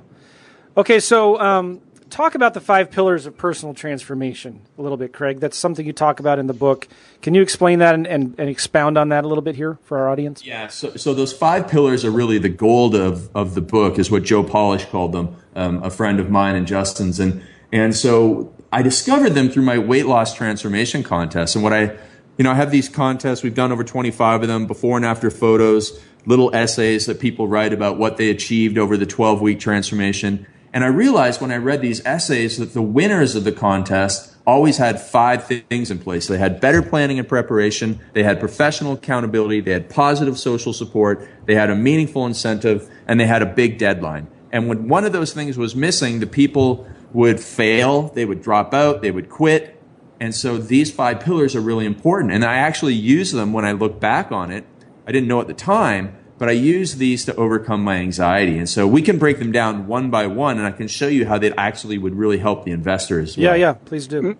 Okay, 0.75 0.99
so 0.99 1.39
um, 1.39 1.81
talk 2.09 2.35
about 2.35 2.53
the 2.53 2.61
five 2.61 2.91
pillars 2.91 3.25
of 3.25 3.37
personal 3.37 3.73
transformation 3.73 4.61
a 4.77 4.81
little 4.81 4.97
bit, 4.97 5.11
Craig. 5.11 5.39
That's 5.39 5.57
something 5.57 5.85
you 5.85 5.93
talk 5.93 6.19
about 6.19 6.39
in 6.39 6.47
the 6.47 6.53
book. 6.53 6.87
Can 7.21 7.33
you 7.33 7.41
explain 7.41 7.79
that 7.79 7.95
and, 7.95 8.05
and, 8.05 8.35
and 8.37 8.49
expound 8.49 8.97
on 8.97 9.09
that 9.09 9.25
a 9.25 9.27
little 9.27 9.41
bit 9.41 9.55
here 9.55 9.79
for 9.83 9.97
our 9.97 10.09
audience? 10.09 10.45
Yeah, 10.45 10.67
so, 10.67 10.95
so 10.95 11.13
those 11.13 11.33
five 11.33 11.67
pillars 11.67 12.05
are 12.05 12.11
really 12.11 12.37
the 12.37 12.49
gold 12.49 12.95
of, 12.95 13.35
of 13.35 13.55
the 13.55 13.61
book, 13.61 13.97
is 13.97 14.11
what 14.11 14.23
Joe 14.23 14.43
Polish 14.43 14.85
called 14.85 15.13
them, 15.13 15.35
um, 15.55 15.81
a 15.83 15.89
friend 15.89 16.19
of 16.19 16.29
mine 16.29 16.55
and 16.55 16.67
Justin's. 16.67 17.19
And, 17.19 17.41
and 17.71 17.95
so 17.95 18.53
I 18.71 18.81
discovered 18.81 19.31
them 19.31 19.49
through 19.49 19.63
my 19.63 19.77
weight 19.77 20.05
loss 20.05 20.33
transformation 20.33 21.03
contest. 21.03 21.55
And 21.55 21.63
what 21.63 21.73
I, 21.73 21.97
you 22.37 22.43
know, 22.43 22.51
I 22.51 22.55
have 22.55 22.71
these 22.71 22.89
contests. 22.89 23.41
We've 23.43 23.55
done 23.55 23.71
over 23.71 23.83
25 23.83 24.41
of 24.41 24.47
them, 24.47 24.67
before 24.67 24.97
and 24.97 25.05
after 25.05 25.29
photos, 25.29 25.99
little 26.25 26.53
essays 26.53 27.05
that 27.05 27.19
people 27.19 27.47
write 27.47 27.71
about 27.71 27.97
what 27.97 28.17
they 28.17 28.29
achieved 28.29 28.77
over 28.77 28.97
the 28.97 29.05
12 29.05 29.41
week 29.41 29.59
transformation. 29.59 30.45
And 30.73 30.83
I 30.83 30.87
realized 30.87 31.39
when 31.39 31.51
I 31.51 31.57
read 31.57 31.81
these 31.81 32.05
essays 32.05 32.57
that 32.57 32.73
the 32.73 32.81
winners 32.81 33.35
of 33.35 33.45
the 33.45 33.53
contest 33.53 34.35
always 34.45 34.77
had 34.77 34.99
five 34.99 35.45
things 35.45 35.89
in 35.89 35.99
place. 35.99 36.27
They 36.27 36.37
had 36.37 36.59
better 36.59 36.81
planning 36.81 37.19
and 37.19 37.27
preparation. 37.27 37.99
They 38.13 38.23
had 38.23 38.39
professional 38.39 38.93
accountability. 38.93 39.61
They 39.61 39.71
had 39.71 39.89
positive 39.89 40.37
social 40.37 40.73
support. 40.73 41.27
They 41.45 41.55
had 41.55 41.69
a 41.69 41.75
meaningful 41.75 42.25
incentive 42.25 42.89
and 43.07 43.19
they 43.19 43.25
had 43.25 43.41
a 43.41 43.45
big 43.45 43.77
deadline. 43.77 44.27
And 44.51 44.67
when 44.67 44.87
one 44.87 45.05
of 45.05 45.13
those 45.13 45.33
things 45.33 45.57
was 45.57 45.75
missing, 45.75 46.19
the 46.19 46.27
people 46.27 46.87
would 47.17 47.39
fail, 47.39 48.09
they 48.09 48.25
would 48.25 48.43
drop 48.43 48.75
out, 48.75 49.01
they 49.01 49.09
would 49.09 49.27
quit. 49.27 49.81
And 50.19 50.35
so 50.35 50.59
these 50.59 50.91
five 50.91 51.19
pillars 51.19 51.55
are 51.55 51.61
really 51.61 51.87
important. 51.87 52.31
And 52.31 52.45
I 52.45 52.57
actually 52.57 52.93
use 52.93 53.31
them 53.31 53.53
when 53.53 53.65
I 53.65 53.71
look 53.71 53.99
back 53.99 54.31
on 54.31 54.51
it. 54.51 54.67
I 55.07 55.11
didn't 55.11 55.27
know 55.27 55.41
at 55.41 55.47
the 55.47 55.55
time, 55.55 56.15
but 56.37 56.47
I 56.47 56.51
use 56.51 56.97
these 56.97 57.25
to 57.25 57.35
overcome 57.35 57.83
my 57.83 57.95
anxiety. 57.95 58.59
And 58.59 58.69
so 58.69 58.85
we 58.85 59.01
can 59.01 59.17
break 59.17 59.39
them 59.39 59.51
down 59.51 59.87
one 59.87 60.11
by 60.11 60.27
one, 60.27 60.59
and 60.59 60.67
I 60.67 60.71
can 60.71 60.87
show 60.87 61.07
you 61.07 61.25
how 61.25 61.39
they 61.39 61.51
actually 61.53 61.97
would 61.97 62.13
really 62.13 62.37
help 62.37 62.65
the 62.65 62.71
investors. 62.71 63.35
Well. 63.35 63.45
Yeah, 63.45 63.55
yeah, 63.55 63.73
please 63.73 64.05
do. 64.05 64.37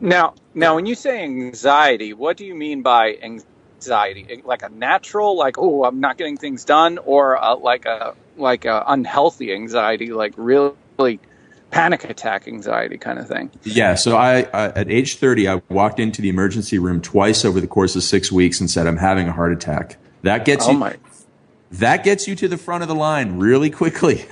Now, 0.00 0.34
now, 0.52 0.74
when 0.74 0.84
you 0.84 0.96
say 0.96 1.22
anxiety, 1.22 2.12
what 2.12 2.36
do 2.36 2.44
you 2.44 2.56
mean 2.56 2.82
by 2.82 3.18
anxiety? 3.22 4.42
Like 4.44 4.64
a 4.64 4.68
natural, 4.68 5.36
like 5.36 5.58
oh, 5.58 5.84
I'm 5.84 6.00
not 6.00 6.18
getting 6.18 6.38
things 6.38 6.64
done, 6.64 6.98
or 6.98 7.34
a, 7.34 7.54
like 7.54 7.86
a 7.86 8.16
like 8.36 8.64
a 8.64 8.82
unhealthy 8.88 9.52
anxiety, 9.52 10.12
like 10.12 10.34
really 10.36 10.74
panic 11.76 12.04
attack 12.04 12.48
anxiety 12.48 12.96
kind 12.96 13.18
of 13.18 13.28
thing. 13.28 13.50
Yeah. 13.62 13.94
So 13.94 14.16
I, 14.16 14.40
I, 14.52 14.68
at 14.68 14.90
age 14.90 15.16
30, 15.16 15.48
I 15.48 15.62
walked 15.68 16.00
into 16.00 16.22
the 16.22 16.28
emergency 16.28 16.78
room 16.78 17.02
twice 17.02 17.44
over 17.44 17.60
the 17.60 17.66
course 17.66 17.94
of 17.94 18.02
six 18.02 18.32
weeks 18.32 18.60
and 18.60 18.70
said, 18.70 18.86
I'm 18.86 18.96
having 18.96 19.28
a 19.28 19.32
heart 19.32 19.52
attack. 19.52 19.98
That 20.22 20.44
gets 20.44 20.66
oh 20.66 20.72
you. 20.72 20.78
My. 20.78 20.96
That 21.72 22.04
gets 22.04 22.26
you 22.28 22.36
to 22.36 22.48
the 22.48 22.56
front 22.56 22.82
of 22.82 22.88
the 22.88 22.94
line 22.94 23.38
really 23.38 23.70
quickly. 23.70 24.18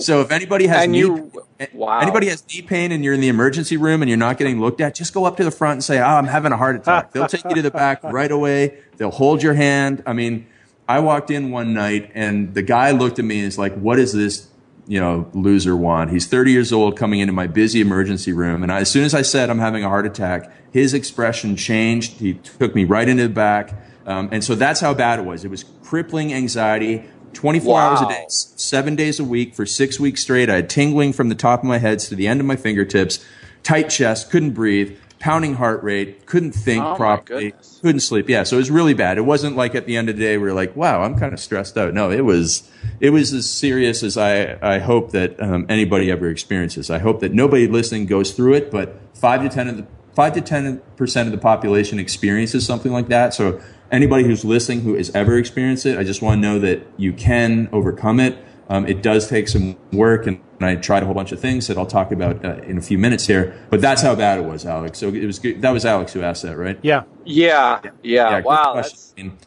so 0.00 0.22
if 0.22 0.32
anybody 0.32 0.66
has 0.66 0.84
and 0.84 0.92
knee, 0.92 1.00
you, 1.00 1.30
wow. 1.74 2.00
anybody 2.00 2.28
has 2.28 2.44
knee 2.48 2.62
pain 2.62 2.92
and 2.92 3.04
you're 3.04 3.12
in 3.12 3.20
the 3.20 3.28
emergency 3.28 3.76
room 3.76 4.02
and 4.02 4.08
you're 4.08 4.18
not 4.18 4.38
getting 4.38 4.60
looked 4.60 4.80
at, 4.80 4.94
just 4.94 5.12
go 5.12 5.26
up 5.26 5.36
to 5.36 5.44
the 5.44 5.50
front 5.50 5.74
and 5.74 5.84
say, 5.84 5.98
"Oh, 5.98 6.04
I'm 6.04 6.26
having 6.26 6.52
a 6.52 6.56
heart 6.56 6.74
attack." 6.74 7.12
They'll 7.12 7.28
take 7.28 7.44
you 7.44 7.54
to 7.56 7.62
the 7.62 7.70
back 7.70 8.02
right 8.02 8.32
away. 8.32 8.78
They'll 8.96 9.10
hold 9.10 9.42
your 9.42 9.52
hand. 9.52 10.02
I 10.06 10.14
mean, 10.14 10.46
I 10.88 11.00
walked 11.00 11.30
in 11.30 11.50
one 11.50 11.74
night 11.74 12.10
and 12.14 12.54
the 12.54 12.62
guy 12.62 12.90
looked 12.90 13.18
at 13.18 13.26
me 13.26 13.40
and 13.40 13.46
is 13.46 13.58
like, 13.58 13.74
"What 13.74 13.98
is 13.98 14.14
this 14.14 14.48
you 14.86 15.00
know, 15.00 15.28
loser 15.32 15.76
want. 15.76 16.10
He's 16.10 16.26
30 16.26 16.52
years 16.52 16.72
old 16.72 16.96
coming 16.96 17.20
into 17.20 17.32
my 17.32 17.46
busy 17.46 17.80
emergency 17.80 18.32
room. 18.32 18.62
And 18.62 18.70
I, 18.70 18.80
as 18.80 18.90
soon 18.90 19.04
as 19.04 19.14
I 19.14 19.22
said 19.22 19.50
I'm 19.50 19.58
having 19.58 19.84
a 19.84 19.88
heart 19.88 20.06
attack, 20.06 20.52
his 20.72 20.94
expression 20.94 21.56
changed. 21.56 22.20
He 22.20 22.34
took 22.34 22.74
me 22.74 22.84
right 22.84 23.08
into 23.08 23.24
the 23.24 23.34
back. 23.34 23.74
Um, 24.06 24.28
and 24.30 24.44
so 24.44 24.54
that's 24.54 24.80
how 24.80 24.94
bad 24.94 25.18
it 25.18 25.24
was. 25.24 25.44
It 25.44 25.50
was 25.50 25.64
crippling 25.82 26.32
anxiety, 26.32 27.04
24 27.32 27.74
wow. 27.74 27.88
hours 27.88 28.00
a 28.00 28.08
day, 28.08 28.24
seven 28.28 28.94
days 28.94 29.18
a 29.18 29.24
week 29.24 29.54
for 29.54 29.66
six 29.66 29.98
weeks 29.98 30.22
straight. 30.22 30.48
I 30.48 30.56
had 30.56 30.70
tingling 30.70 31.12
from 31.12 31.28
the 31.28 31.34
top 31.34 31.60
of 31.60 31.64
my 31.64 31.78
head 31.78 31.98
to 32.00 32.14
the 32.14 32.28
end 32.28 32.40
of 32.40 32.46
my 32.46 32.56
fingertips, 32.56 33.24
tight 33.64 33.90
chest, 33.90 34.30
couldn't 34.30 34.52
breathe 34.52 34.96
pounding 35.18 35.54
heart 35.54 35.82
rate, 35.82 36.26
couldn't 36.26 36.52
think 36.52 36.84
oh 36.84 36.94
properly, 36.94 37.54
couldn't 37.86 38.00
sleep. 38.00 38.28
Yeah, 38.28 38.42
so 38.42 38.56
it 38.56 38.58
was 38.58 38.70
really 38.70 38.94
bad. 38.94 39.16
It 39.16 39.22
wasn't 39.22 39.54
like 39.54 39.76
at 39.76 39.86
the 39.86 39.96
end 39.96 40.08
of 40.08 40.16
the 40.16 40.22
day 40.22 40.38
we 40.38 40.48
are 40.48 40.52
like, 40.52 40.74
wow, 40.74 41.02
I'm 41.02 41.16
kind 41.16 41.32
of 41.32 41.38
stressed 41.38 41.78
out. 41.78 41.94
No, 41.94 42.10
it 42.10 42.24
was 42.24 42.68
it 42.98 43.10
was 43.10 43.32
as 43.32 43.48
serious 43.48 44.02
as 44.02 44.16
I 44.16 44.58
I 44.60 44.80
hope 44.80 45.12
that 45.12 45.40
um, 45.40 45.66
anybody 45.68 46.10
ever 46.10 46.28
experiences. 46.28 46.90
I 46.90 46.98
hope 46.98 47.20
that 47.20 47.32
nobody 47.32 47.68
listening 47.68 48.06
goes 48.06 48.32
through 48.32 48.54
it, 48.54 48.72
but 48.72 49.00
five 49.14 49.42
to 49.42 49.48
ten 49.48 49.68
of 49.68 49.76
the 49.76 49.86
five 50.14 50.32
to 50.32 50.40
ten 50.40 50.82
percent 50.96 51.28
of 51.28 51.32
the 51.32 51.38
population 51.38 52.00
experiences 52.00 52.66
something 52.66 52.90
like 52.90 53.06
that. 53.08 53.32
So 53.34 53.60
anybody 53.92 54.24
who's 54.24 54.44
listening 54.44 54.80
who 54.80 54.94
has 54.94 55.14
ever 55.14 55.38
experienced 55.38 55.86
it, 55.86 55.96
I 55.96 56.02
just 56.02 56.20
want 56.22 56.38
to 56.38 56.42
know 56.42 56.58
that 56.58 56.84
you 56.96 57.12
can 57.12 57.68
overcome 57.72 58.18
it. 58.18 58.36
Um, 58.68 58.86
it 58.86 59.02
does 59.02 59.28
take 59.28 59.48
some 59.48 59.76
work 59.92 60.26
and 60.26 60.40
and 60.60 60.66
I 60.66 60.76
tried 60.76 61.02
a 61.02 61.06
whole 61.06 61.14
bunch 61.14 61.32
of 61.32 61.40
things 61.40 61.66
that 61.66 61.76
I'll 61.76 61.86
talk 61.86 62.12
about 62.12 62.44
uh, 62.44 62.56
in 62.62 62.78
a 62.78 62.80
few 62.80 62.98
minutes 62.98 63.26
here. 63.26 63.56
But 63.70 63.80
that's 63.80 64.02
how 64.02 64.14
bad 64.14 64.38
it 64.38 64.44
was, 64.44 64.64
Alex. 64.64 64.98
So 64.98 65.08
it 65.08 65.26
was 65.26 65.38
good. 65.38 65.60
that 65.62 65.70
was 65.70 65.84
Alex 65.84 66.12
who 66.12 66.22
asked 66.22 66.42
that, 66.42 66.56
right? 66.56 66.78
Yeah. 66.82 67.04
Yeah. 67.24 67.80
Yeah. 68.02 68.30
yeah. 68.30 68.40
Wow. 68.40 68.74
That's, 68.74 69.12
I 69.16 69.22
mean, 69.22 69.38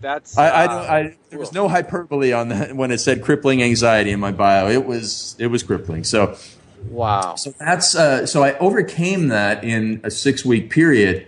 that's. 0.00 0.36
I, 0.36 0.48
I, 0.48 0.64
uh, 0.64 0.92
I, 0.92 1.16
there 1.30 1.38
was 1.38 1.52
no 1.52 1.68
hyperbole 1.68 2.32
on 2.32 2.48
that 2.50 2.76
when 2.76 2.90
it 2.90 2.98
said 2.98 3.22
crippling 3.22 3.62
anxiety 3.62 4.10
in 4.10 4.20
my 4.20 4.32
bio. 4.32 4.68
It 4.68 4.84
was 4.84 5.36
it 5.38 5.46
was 5.46 5.62
crippling. 5.62 6.04
So. 6.04 6.36
Wow. 6.90 7.34
So 7.36 7.52
that's 7.58 7.96
uh, 7.96 8.26
so 8.26 8.44
I 8.44 8.56
overcame 8.58 9.28
that 9.28 9.64
in 9.64 10.00
a 10.04 10.10
six 10.10 10.44
week 10.44 10.70
period, 10.70 11.26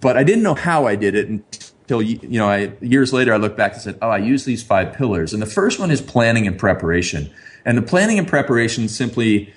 but 0.00 0.16
I 0.16 0.24
didn't 0.24 0.42
know 0.42 0.54
how 0.54 0.86
I 0.86 0.96
did 0.96 1.14
it 1.14 1.67
until 1.88 2.02
you 2.02 2.38
know 2.38 2.48
I 2.48 2.72
years 2.82 3.14
later 3.14 3.32
I 3.32 3.38
looked 3.38 3.56
back 3.56 3.72
and 3.72 3.80
said, 3.80 3.98
oh, 4.02 4.10
I 4.10 4.18
use 4.18 4.44
these 4.44 4.62
five 4.62 4.92
pillars, 4.92 5.32
and 5.32 5.40
the 5.40 5.46
first 5.46 5.78
one 5.78 5.90
is 5.90 6.02
planning 6.02 6.46
and 6.46 6.58
preparation. 6.58 7.30
And 7.64 7.78
the 7.78 7.82
planning 7.82 8.18
and 8.18 8.28
preparation 8.28 8.88
simply 8.88 9.52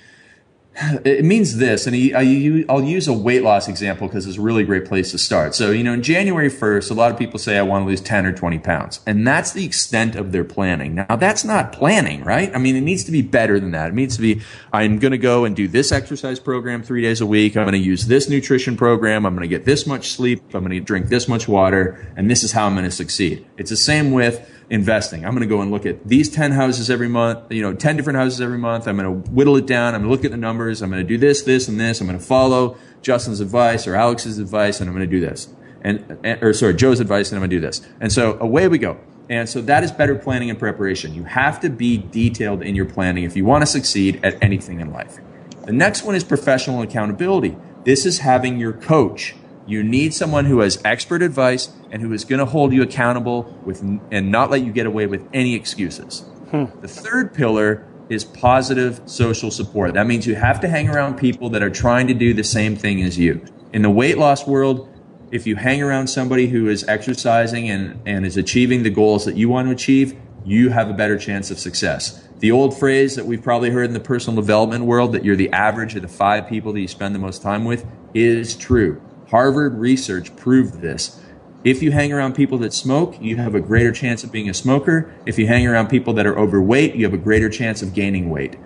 it 1.04 1.24
means 1.24 1.58
this, 1.58 1.86
and 1.86 1.94
I, 1.94 2.64
I'll 2.68 2.82
use 2.82 3.06
a 3.06 3.12
weight 3.12 3.42
loss 3.42 3.68
example 3.68 4.08
because 4.08 4.26
it's 4.26 4.38
a 4.38 4.40
really 4.40 4.64
great 4.64 4.86
place 4.86 5.10
to 5.10 5.18
start. 5.18 5.54
So, 5.54 5.70
you 5.70 5.84
know, 5.84 5.92
in 5.92 6.02
January 6.02 6.48
1st, 6.48 6.90
a 6.90 6.94
lot 6.94 7.12
of 7.12 7.18
people 7.18 7.38
say, 7.38 7.58
I 7.58 7.62
want 7.62 7.82
to 7.82 7.86
lose 7.86 8.00
10 8.00 8.24
or 8.24 8.32
20 8.32 8.58
pounds. 8.58 9.00
And 9.06 9.26
that's 9.26 9.52
the 9.52 9.66
extent 9.66 10.16
of 10.16 10.32
their 10.32 10.44
planning. 10.44 10.94
Now, 10.94 11.16
that's 11.16 11.44
not 11.44 11.72
planning, 11.72 12.24
right? 12.24 12.54
I 12.54 12.58
mean, 12.58 12.74
it 12.74 12.80
needs 12.80 13.04
to 13.04 13.12
be 13.12 13.20
better 13.20 13.60
than 13.60 13.72
that. 13.72 13.88
It 13.88 13.94
needs 13.94 14.16
to 14.16 14.22
be, 14.22 14.40
I'm 14.72 14.98
going 14.98 15.12
to 15.12 15.18
go 15.18 15.44
and 15.44 15.54
do 15.54 15.68
this 15.68 15.92
exercise 15.92 16.40
program 16.40 16.82
three 16.82 17.02
days 17.02 17.20
a 17.20 17.26
week. 17.26 17.56
I'm 17.56 17.64
going 17.64 17.72
to 17.72 17.78
use 17.78 18.06
this 18.06 18.30
nutrition 18.30 18.76
program. 18.76 19.26
I'm 19.26 19.34
going 19.34 19.48
to 19.48 19.54
get 19.54 19.66
this 19.66 19.86
much 19.86 20.12
sleep. 20.12 20.42
I'm 20.54 20.64
going 20.64 20.70
to 20.70 20.80
drink 20.80 21.08
this 21.08 21.28
much 21.28 21.46
water. 21.46 22.12
And 22.16 22.30
this 22.30 22.42
is 22.42 22.52
how 22.52 22.66
I'm 22.66 22.74
going 22.74 22.86
to 22.86 22.90
succeed. 22.90 23.46
It's 23.58 23.70
the 23.70 23.76
same 23.76 24.12
with, 24.12 24.48
investing. 24.72 25.26
I'm 25.26 25.32
going 25.32 25.42
to 25.42 25.54
go 25.54 25.60
and 25.60 25.70
look 25.70 25.84
at 25.84 26.08
these 26.08 26.30
10 26.30 26.52
houses 26.52 26.88
every 26.88 27.06
month, 27.06 27.52
you 27.52 27.60
know, 27.60 27.74
10 27.74 27.94
different 27.94 28.18
houses 28.18 28.40
every 28.40 28.56
month. 28.56 28.88
I'm 28.88 28.96
going 28.96 29.22
to 29.22 29.30
whittle 29.30 29.56
it 29.56 29.66
down. 29.66 29.94
I'm 29.94 30.00
going 30.00 30.08
to 30.08 30.16
look 30.16 30.24
at 30.24 30.30
the 30.30 30.38
numbers. 30.38 30.80
I'm 30.80 30.90
going 30.90 31.02
to 31.02 31.06
do 31.06 31.18
this, 31.18 31.42
this, 31.42 31.68
and 31.68 31.78
this. 31.78 32.00
I'm 32.00 32.06
going 32.06 32.18
to 32.18 32.24
follow 32.24 32.78
Justin's 33.02 33.40
advice 33.40 33.86
or 33.86 33.94
Alex's 33.94 34.38
advice, 34.38 34.80
and 34.80 34.88
I'm 34.88 34.96
going 34.96 35.08
to 35.08 35.14
do 35.14 35.20
this. 35.20 35.52
And, 35.82 36.18
or 36.42 36.54
sorry, 36.54 36.72
Joe's 36.74 37.00
advice, 37.00 37.30
and 37.30 37.36
I'm 37.36 37.42
going 37.42 37.50
to 37.50 37.56
do 37.56 37.60
this. 37.60 37.86
And 38.00 38.10
so 38.10 38.38
away 38.40 38.66
we 38.66 38.78
go. 38.78 38.98
And 39.28 39.46
so 39.46 39.60
that 39.60 39.84
is 39.84 39.92
better 39.92 40.14
planning 40.14 40.48
and 40.48 40.58
preparation. 40.58 41.12
You 41.12 41.24
have 41.24 41.60
to 41.60 41.68
be 41.68 41.98
detailed 41.98 42.62
in 42.62 42.74
your 42.74 42.86
planning 42.86 43.24
if 43.24 43.36
you 43.36 43.44
want 43.44 43.62
to 43.62 43.66
succeed 43.66 44.24
at 44.24 44.42
anything 44.42 44.80
in 44.80 44.90
life. 44.90 45.18
The 45.66 45.72
next 45.72 46.02
one 46.02 46.14
is 46.14 46.24
professional 46.24 46.80
accountability. 46.80 47.56
This 47.84 48.06
is 48.06 48.20
having 48.20 48.58
your 48.58 48.72
coach 48.72 49.34
you 49.66 49.82
need 49.82 50.12
someone 50.12 50.44
who 50.44 50.60
has 50.60 50.80
expert 50.84 51.22
advice 51.22 51.70
and 51.90 52.02
who 52.02 52.12
is 52.12 52.24
going 52.24 52.38
to 52.40 52.46
hold 52.46 52.72
you 52.72 52.82
accountable 52.82 53.42
with 53.64 53.80
and 54.10 54.30
not 54.30 54.50
let 54.50 54.62
you 54.62 54.72
get 54.72 54.86
away 54.86 55.06
with 55.06 55.28
any 55.32 55.54
excuses. 55.54 56.20
Hmm. 56.50 56.64
The 56.80 56.88
third 56.88 57.32
pillar 57.32 57.86
is 58.08 58.24
positive 58.24 59.00
social 59.06 59.50
support. 59.50 59.94
That 59.94 60.06
means 60.06 60.26
you 60.26 60.34
have 60.34 60.60
to 60.60 60.68
hang 60.68 60.88
around 60.88 61.16
people 61.16 61.50
that 61.50 61.62
are 61.62 61.70
trying 61.70 62.06
to 62.08 62.14
do 62.14 62.34
the 62.34 62.44
same 62.44 62.76
thing 62.76 63.02
as 63.02 63.18
you. 63.18 63.44
In 63.72 63.82
the 63.82 63.90
weight 63.90 64.18
loss 64.18 64.46
world, 64.46 64.88
if 65.30 65.46
you 65.46 65.56
hang 65.56 65.82
around 65.82 66.08
somebody 66.08 66.48
who 66.48 66.68
is 66.68 66.84
exercising 66.84 67.70
and, 67.70 68.00
and 68.04 68.26
is 68.26 68.36
achieving 68.36 68.82
the 68.82 68.90
goals 68.90 69.24
that 69.24 69.36
you 69.36 69.48
want 69.48 69.68
to 69.68 69.72
achieve, 69.72 70.14
you 70.44 70.70
have 70.70 70.90
a 70.90 70.92
better 70.92 71.16
chance 71.16 71.50
of 71.50 71.58
success. 71.58 72.28
The 72.40 72.50
old 72.50 72.76
phrase 72.76 73.14
that 73.16 73.24
we've 73.24 73.42
probably 73.42 73.70
heard 73.70 73.86
in 73.86 73.94
the 73.94 74.00
personal 74.00 74.40
development 74.40 74.84
world 74.84 75.12
that 75.12 75.24
you're 75.24 75.36
the 75.36 75.50
average 75.52 75.94
of 75.94 76.02
the 76.02 76.08
five 76.08 76.48
people 76.48 76.72
that 76.72 76.80
you 76.80 76.88
spend 76.88 77.14
the 77.14 77.20
most 77.20 77.40
time 77.40 77.64
with 77.64 77.86
is 78.12 78.56
true. 78.56 79.00
Harvard 79.32 79.78
research 79.78 80.36
proved 80.36 80.82
this. 80.82 81.18
If 81.64 81.82
you 81.82 81.90
hang 81.90 82.12
around 82.12 82.34
people 82.34 82.58
that 82.58 82.74
smoke, 82.74 83.16
you 83.18 83.38
have 83.38 83.54
a 83.54 83.60
greater 83.60 83.90
chance 83.90 84.22
of 84.22 84.30
being 84.30 84.50
a 84.50 84.54
smoker. 84.54 85.10
If 85.24 85.38
you 85.38 85.46
hang 85.46 85.66
around 85.66 85.88
people 85.88 86.12
that 86.14 86.26
are 86.26 86.38
overweight, 86.38 86.94
you 86.96 87.04
have 87.06 87.14
a 87.14 87.18
greater 87.18 87.48
chance 87.48 87.80
of 87.80 87.94
gaining 87.94 88.28
weight. 88.28 88.56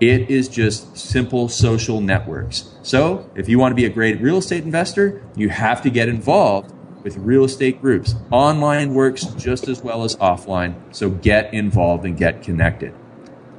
It 0.00 0.28
is 0.28 0.48
just 0.48 0.96
simple 0.98 1.48
social 1.48 2.00
networks. 2.00 2.74
So, 2.82 3.30
if 3.36 3.48
you 3.48 3.60
want 3.60 3.70
to 3.70 3.76
be 3.76 3.84
a 3.84 3.88
great 3.88 4.20
real 4.20 4.38
estate 4.38 4.64
investor, 4.64 5.22
you 5.36 5.48
have 5.48 5.80
to 5.82 5.90
get 5.90 6.08
involved 6.08 6.74
with 7.04 7.16
real 7.18 7.44
estate 7.44 7.80
groups. 7.80 8.16
Online 8.32 8.94
works 8.94 9.26
just 9.36 9.68
as 9.68 9.80
well 9.80 10.02
as 10.02 10.16
offline, 10.16 10.74
so 10.90 11.08
get 11.08 11.54
involved 11.54 12.04
and 12.04 12.16
get 12.16 12.42
connected. 12.42 12.92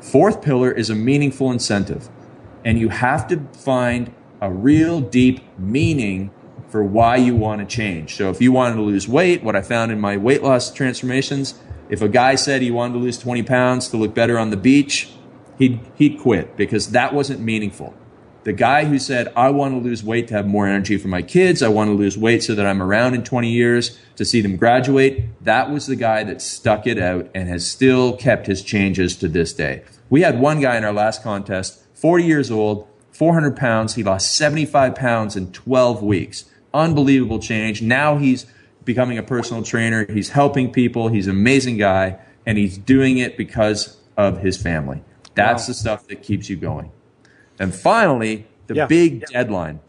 Fourth 0.01 0.41
pillar 0.41 0.71
is 0.71 0.89
a 0.89 0.95
meaningful 0.95 1.49
incentive, 1.49 2.09
and 2.65 2.77
you 2.77 2.89
have 2.89 3.25
to 3.29 3.39
find 3.53 4.13
a 4.41 4.51
real 4.51 4.99
deep 4.99 5.41
meaning 5.57 6.29
for 6.69 6.83
why 6.83 7.15
you 7.15 7.35
want 7.35 7.59
to 7.61 7.65
change. 7.65 8.15
So 8.15 8.29
if 8.29 8.41
you 8.41 8.51
wanted 8.51 8.75
to 8.75 8.81
lose 8.81 9.07
weight, 9.07 9.43
what 9.43 9.55
I 9.55 9.61
found 9.61 9.91
in 9.91 9.99
my 9.99 10.17
weight 10.17 10.43
loss 10.43 10.71
transformations, 10.71 11.55
if 11.89 12.01
a 12.01 12.09
guy 12.09 12.35
said 12.35 12.61
he 12.61 12.71
wanted 12.71 12.93
to 12.93 12.99
lose 12.99 13.17
20 13.17 13.43
pounds 13.43 13.87
to 13.89 13.97
look 13.97 14.13
better 14.13 14.37
on 14.37 14.49
the 14.49 14.57
beach, 14.57 15.09
he'd, 15.57 15.79
he'd 15.95 16.19
quit 16.19 16.57
because 16.57 16.91
that 16.91 17.13
wasn't 17.13 17.39
meaningful. 17.39 17.95
The 18.43 18.53
guy 18.53 18.85
who 18.85 18.97
said, 18.97 19.31
I 19.35 19.49
want 19.49 19.73
to 19.73 19.79
lose 19.79 20.03
weight 20.03 20.29
to 20.29 20.33
have 20.35 20.47
more 20.47 20.67
energy 20.67 20.97
for 20.97 21.09
my 21.09 21.21
kids, 21.21 21.61
I 21.61 21.67
want 21.67 21.89
to 21.89 21.93
lose 21.93 22.17
weight 22.17 22.43
so 22.43 22.55
that 22.55 22.65
I'm 22.65 22.81
around 22.81 23.13
in 23.13 23.23
20 23.23 23.49
years 23.49 23.97
to 24.15 24.23
see 24.23 24.39
them 24.39 24.55
graduate, 24.55 25.43
that 25.43 25.69
was 25.69 25.87
the 25.87 25.97
guy 25.97 26.23
that 26.23 26.41
stuck 26.41 26.87
it 26.87 26.97
out 26.97 27.29
and 27.35 27.49
has 27.49 27.69
still 27.69 28.15
kept 28.15 28.47
his 28.47 28.61
changes 28.61 29.17
to 29.17 29.27
this 29.27 29.51
day. 29.51 29.83
We 30.09 30.21
had 30.21 30.39
one 30.39 30.61
guy 30.61 30.77
in 30.77 30.85
our 30.85 30.93
last 30.93 31.23
contest, 31.23 31.83
40 31.93 32.23
years 32.23 32.49
old, 32.49 32.87
400 33.11 33.57
pounds. 33.57 33.95
He 33.95 34.03
lost 34.03 34.33
75 34.37 34.95
pounds 34.95 35.35
in 35.35 35.51
12 35.51 36.01
weeks 36.01 36.45
unbelievable 36.73 37.39
change. 37.39 37.81
Now 37.81 38.17
he's 38.17 38.45
becoming 38.85 39.17
a 39.17 39.23
personal 39.23 39.63
trainer. 39.63 40.05
He's 40.11 40.29
helping 40.29 40.71
people. 40.71 41.09
He's 41.09 41.27
an 41.27 41.35
amazing 41.35 41.77
guy, 41.77 42.17
and 42.45 42.57
he's 42.57 42.77
doing 42.77 43.17
it 43.17 43.37
because 43.37 43.97
of 44.15 44.39
his 44.39 44.61
family. 44.61 45.03
That's 45.35 45.63
wow. 45.63 45.67
the 45.67 45.73
stuff 45.73 46.07
that 46.07 46.23
keeps 46.23 46.49
you 46.49 46.55
going. 46.55 46.91
And 47.59 47.73
finally, 47.73 48.47
the 48.67 48.75
yeah. 48.75 48.85
big 48.87 49.21
yeah. 49.21 49.43
deadline. 49.43 49.79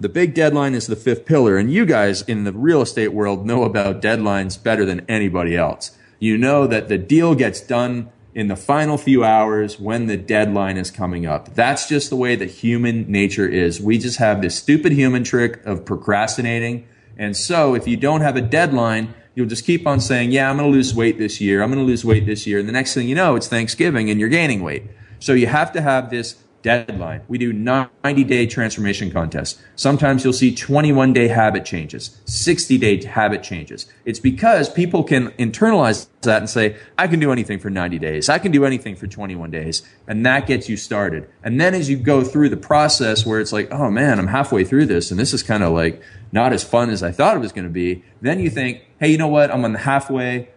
The 0.00 0.08
big 0.08 0.34
deadline 0.34 0.74
is 0.74 0.86
the 0.86 0.94
fifth 0.94 1.26
pillar, 1.26 1.56
and 1.56 1.72
you 1.72 1.84
guys 1.84 2.22
in 2.22 2.44
the 2.44 2.52
real 2.52 2.82
estate 2.82 3.08
world 3.08 3.44
know 3.44 3.64
about 3.64 4.00
deadlines 4.00 4.62
better 4.62 4.84
than 4.84 5.04
anybody 5.08 5.56
else. 5.56 5.96
You 6.20 6.38
know 6.38 6.66
that 6.68 6.88
the 6.88 6.98
deal 6.98 7.34
gets 7.34 7.60
done 7.60 8.10
in 8.38 8.46
the 8.46 8.54
final 8.54 8.96
few 8.96 9.24
hours 9.24 9.80
when 9.80 10.06
the 10.06 10.16
deadline 10.16 10.76
is 10.76 10.92
coming 10.92 11.26
up. 11.26 11.52
That's 11.56 11.88
just 11.88 12.08
the 12.08 12.14
way 12.14 12.36
that 12.36 12.48
human 12.48 13.10
nature 13.10 13.48
is. 13.48 13.80
We 13.80 13.98
just 13.98 14.18
have 14.18 14.42
this 14.42 14.54
stupid 14.54 14.92
human 14.92 15.24
trick 15.24 15.60
of 15.66 15.84
procrastinating. 15.84 16.86
And 17.16 17.36
so 17.36 17.74
if 17.74 17.88
you 17.88 17.96
don't 17.96 18.20
have 18.20 18.36
a 18.36 18.40
deadline, 18.40 19.12
you'll 19.34 19.48
just 19.48 19.64
keep 19.64 19.88
on 19.88 19.98
saying, 19.98 20.30
yeah, 20.30 20.48
I'm 20.48 20.56
going 20.56 20.70
to 20.70 20.72
lose 20.72 20.94
weight 20.94 21.18
this 21.18 21.40
year. 21.40 21.64
I'm 21.64 21.68
going 21.68 21.84
to 21.84 21.84
lose 21.84 22.04
weight 22.04 22.26
this 22.26 22.46
year. 22.46 22.60
And 22.60 22.68
the 22.68 22.72
next 22.72 22.94
thing 22.94 23.08
you 23.08 23.16
know, 23.16 23.34
it's 23.34 23.48
Thanksgiving 23.48 24.08
and 24.08 24.20
you're 24.20 24.28
gaining 24.28 24.62
weight. 24.62 24.84
So 25.18 25.32
you 25.32 25.48
have 25.48 25.72
to 25.72 25.80
have 25.80 26.10
this 26.10 26.36
deadline. 26.62 27.22
We 27.28 27.38
do 27.38 27.52
90 27.52 28.24
day 28.24 28.46
transformation 28.46 29.10
contests. 29.10 29.60
Sometimes 29.76 30.24
you'll 30.24 30.32
see 30.32 30.54
21 30.54 31.12
day 31.12 31.28
habit 31.28 31.64
changes, 31.64 32.20
60 32.24 32.78
day 32.78 33.04
habit 33.04 33.42
changes. 33.42 33.86
It's 34.04 34.18
because 34.18 34.68
people 34.68 35.04
can 35.04 35.28
internalize 35.32 36.08
that 36.22 36.38
and 36.38 36.50
say, 36.50 36.76
I 36.96 37.06
can 37.06 37.20
do 37.20 37.30
anything 37.32 37.58
for 37.58 37.70
90 37.70 37.98
days. 37.98 38.28
I 38.28 38.38
can 38.38 38.52
do 38.52 38.64
anything 38.64 38.96
for 38.96 39.06
21 39.06 39.50
days. 39.50 39.82
And 40.06 40.26
that 40.26 40.46
gets 40.46 40.68
you 40.68 40.76
started. 40.76 41.28
And 41.44 41.60
then 41.60 41.74
as 41.74 41.88
you 41.88 41.96
go 41.96 42.24
through 42.24 42.48
the 42.48 42.56
process 42.56 43.24
where 43.24 43.40
it's 43.40 43.52
like, 43.52 43.70
oh 43.70 43.90
man, 43.90 44.18
I'm 44.18 44.28
halfway 44.28 44.64
through 44.64 44.86
this 44.86 45.10
and 45.10 45.18
this 45.18 45.32
is 45.32 45.42
kind 45.42 45.62
of 45.62 45.72
like 45.72 46.02
not 46.32 46.52
as 46.52 46.64
fun 46.64 46.90
as 46.90 47.02
I 47.02 47.12
thought 47.12 47.36
it 47.36 47.40
was 47.40 47.52
going 47.52 47.66
to 47.66 47.72
be. 47.72 48.04
Then 48.20 48.40
you 48.40 48.50
think, 48.50 48.82
hey, 48.98 49.10
you 49.10 49.18
know 49.18 49.28
what? 49.28 49.50
I'm 49.50 49.64
on 49.64 49.72
the 49.72 49.78
halfway 49.78 50.50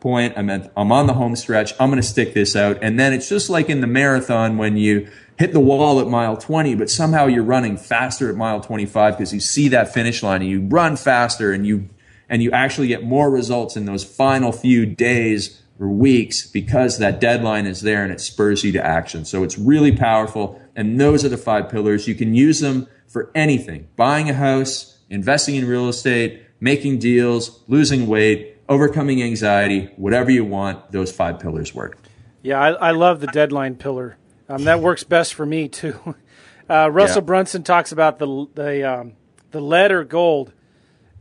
point. 0.00 0.34
I'm, 0.36 0.48
at, 0.50 0.72
I'm 0.76 0.92
on 0.92 1.06
the 1.06 1.14
home 1.14 1.36
stretch. 1.36 1.72
I'm 1.80 1.90
going 1.90 2.00
to 2.00 2.06
stick 2.06 2.34
this 2.34 2.54
out. 2.54 2.78
And 2.82 2.98
then 2.98 3.12
it's 3.12 3.28
just 3.28 3.50
like 3.50 3.68
in 3.68 3.80
the 3.80 3.86
marathon 3.86 4.56
when 4.56 4.76
you 4.76 5.10
hit 5.38 5.52
the 5.52 5.60
wall 5.60 6.00
at 6.00 6.08
mile 6.08 6.36
20, 6.36 6.74
but 6.74 6.90
somehow 6.90 7.26
you're 7.26 7.44
running 7.44 7.76
faster 7.76 8.28
at 8.28 8.34
mile 8.34 8.60
25 8.60 9.16
because 9.16 9.32
you 9.32 9.40
see 9.40 9.68
that 9.68 9.94
finish 9.94 10.22
line 10.22 10.42
and 10.42 10.50
you 10.50 10.60
run 10.62 10.96
faster 10.96 11.52
and 11.52 11.64
you, 11.64 11.88
and 12.28 12.42
you 12.42 12.50
actually 12.50 12.88
get 12.88 13.04
more 13.04 13.30
results 13.30 13.76
in 13.76 13.84
those 13.84 14.02
final 14.02 14.50
few 14.50 14.84
days 14.84 15.62
or 15.78 15.88
weeks 15.88 16.44
because 16.44 16.98
that 16.98 17.20
deadline 17.20 17.66
is 17.66 17.82
there 17.82 18.02
and 18.02 18.12
it 18.12 18.20
spurs 18.20 18.64
you 18.64 18.72
to 18.72 18.84
action. 18.84 19.24
So 19.24 19.44
it's 19.44 19.56
really 19.56 19.92
powerful. 19.92 20.60
And 20.74 21.00
those 21.00 21.24
are 21.24 21.28
the 21.28 21.36
five 21.36 21.68
pillars. 21.68 22.08
You 22.08 22.16
can 22.16 22.34
use 22.34 22.58
them 22.58 22.88
for 23.06 23.30
anything. 23.32 23.86
Buying 23.94 24.28
a 24.28 24.34
house, 24.34 24.98
investing 25.08 25.54
in 25.54 25.68
real 25.68 25.88
estate, 25.88 26.42
making 26.60 26.98
deals, 26.98 27.62
losing 27.68 28.08
weight, 28.08 28.56
overcoming 28.68 29.22
anxiety, 29.22 29.90
whatever 29.96 30.32
you 30.32 30.44
want, 30.44 30.90
those 30.90 31.12
five 31.12 31.38
pillars 31.38 31.72
work. 31.74 31.96
Yeah, 32.42 32.60
I, 32.60 32.70
I 32.70 32.90
love 32.90 33.20
the 33.20 33.28
deadline 33.28 33.76
pillar. 33.76 34.17
Um, 34.48 34.64
that 34.64 34.80
works 34.80 35.04
best 35.04 35.34
for 35.34 35.46
me 35.46 35.68
too. 35.68 36.14
Uh, 36.70 36.86
Russell 36.90 37.22
yeah. 37.22 37.26
Brunson 37.26 37.62
talks 37.62 37.92
about 37.92 38.18
the 38.18 38.46
the 38.54 38.84
um, 38.84 39.14
the 39.52 39.58
lead 39.58 39.90
or 39.90 40.04
gold 40.04 40.52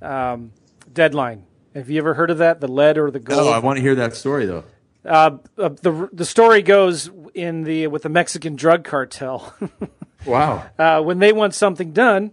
um, 0.02 0.52
deadline. 0.92 1.46
Have 1.74 1.90
you 1.90 2.00
ever 2.00 2.16
heard 2.16 2.32
of 2.32 2.40
that? 2.40 2.60
The 2.60 2.68
lead 2.68 2.98
or 2.98 3.10
the 3.12 3.22
gold? 3.22 3.48
Oh, 3.48 3.52
I 3.52 3.60
want 3.60 3.78
to 3.78 3.82
hear 3.82 3.96
that 3.96 4.14
story 4.14 4.46
though. 4.46 4.66
Uh, 5.06 5.38
uh, 5.58 5.70
the 5.70 6.10
the 6.12 6.26
story 6.26 6.62
goes 6.62 7.10
in 7.34 7.64
the 7.64 7.88
with 7.88 8.04
the 8.04 8.10
Mexican 8.10 8.58
drug 8.58 8.84
cartel. 8.84 9.56
wow. 10.26 10.66
Uh, 10.78 11.02
when 11.02 11.20
they 11.20 11.32
want 11.32 11.56
something 11.56 11.94
done, 11.94 12.32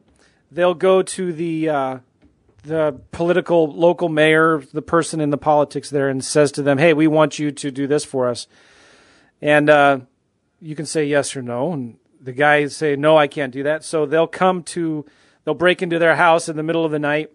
they'll 0.50 0.74
go 0.74 1.02
to 1.02 1.32
the 1.32 1.68
uh, 1.68 1.98
the 2.64 3.00
political 3.12 3.70
local 3.70 4.08
mayor, 4.08 4.62
the 4.72 4.82
person 4.82 5.20
in 5.20 5.30
the 5.30 5.38
politics 5.38 5.88
there, 5.88 6.08
and 6.08 6.24
says 6.24 6.50
to 6.52 6.62
them, 6.62 6.78
"Hey, 6.78 6.94
we 6.94 7.06
want 7.06 7.38
you 7.38 7.52
to 7.52 7.70
do 7.70 7.86
this 7.86 8.04
for 8.04 8.28
us." 8.28 8.48
And 9.40 9.70
uh, 9.70 10.00
you 10.64 10.74
can 10.74 10.86
say 10.86 11.04
yes 11.04 11.36
or 11.36 11.42
no, 11.42 11.72
and 11.72 11.98
the 12.20 12.32
guys 12.32 12.74
say 12.74 12.96
no, 12.96 13.18
I 13.18 13.26
can't 13.26 13.52
do 13.52 13.62
that. 13.64 13.84
So 13.84 14.06
they'll 14.06 14.26
come 14.26 14.62
to, 14.64 15.04
they'll 15.44 15.54
break 15.54 15.82
into 15.82 15.98
their 15.98 16.16
house 16.16 16.48
in 16.48 16.56
the 16.56 16.62
middle 16.62 16.84
of 16.84 16.90
the 16.90 16.98
night, 16.98 17.30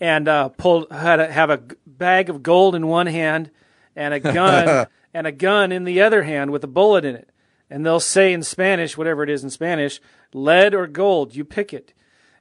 and 0.00 0.28
uh, 0.28 0.50
pull 0.50 0.86
have 0.90 1.50
a 1.50 1.60
bag 1.86 2.30
of 2.30 2.42
gold 2.42 2.74
in 2.74 2.86
one 2.86 3.06
hand 3.06 3.50
and 3.96 4.14
a 4.14 4.20
gun 4.20 4.86
and 5.14 5.26
a 5.26 5.32
gun 5.32 5.72
in 5.72 5.84
the 5.84 6.00
other 6.00 6.22
hand 6.22 6.50
with 6.50 6.62
a 6.62 6.68
bullet 6.68 7.04
in 7.04 7.16
it. 7.16 7.30
And 7.68 7.84
they'll 7.84 8.00
say 8.00 8.32
in 8.32 8.42
Spanish, 8.42 8.96
whatever 8.96 9.24
it 9.24 9.30
is 9.30 9.42
in 9.42 9.50
Spanish, 9.50 10.00
lead 10.32 10.74
or 10.74 10.86
gold, 10.86 11.34
you 11.34 11.44
pick 11.44 11.72
it. 11.72 11.94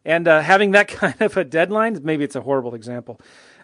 And 0.05 0.27
uh, 0.27 0.41
having 0.41 0.71
that 0.71 0.88
kind 0.89 1.19
of 1.19 1.36
a 1.36 1.43
deadline, 1.43 1.99
maybe 2.03 2.23
it's 2.23 2.36
a 2.36 2.41
horrible 2.41 2.75
example. 2.75 3.19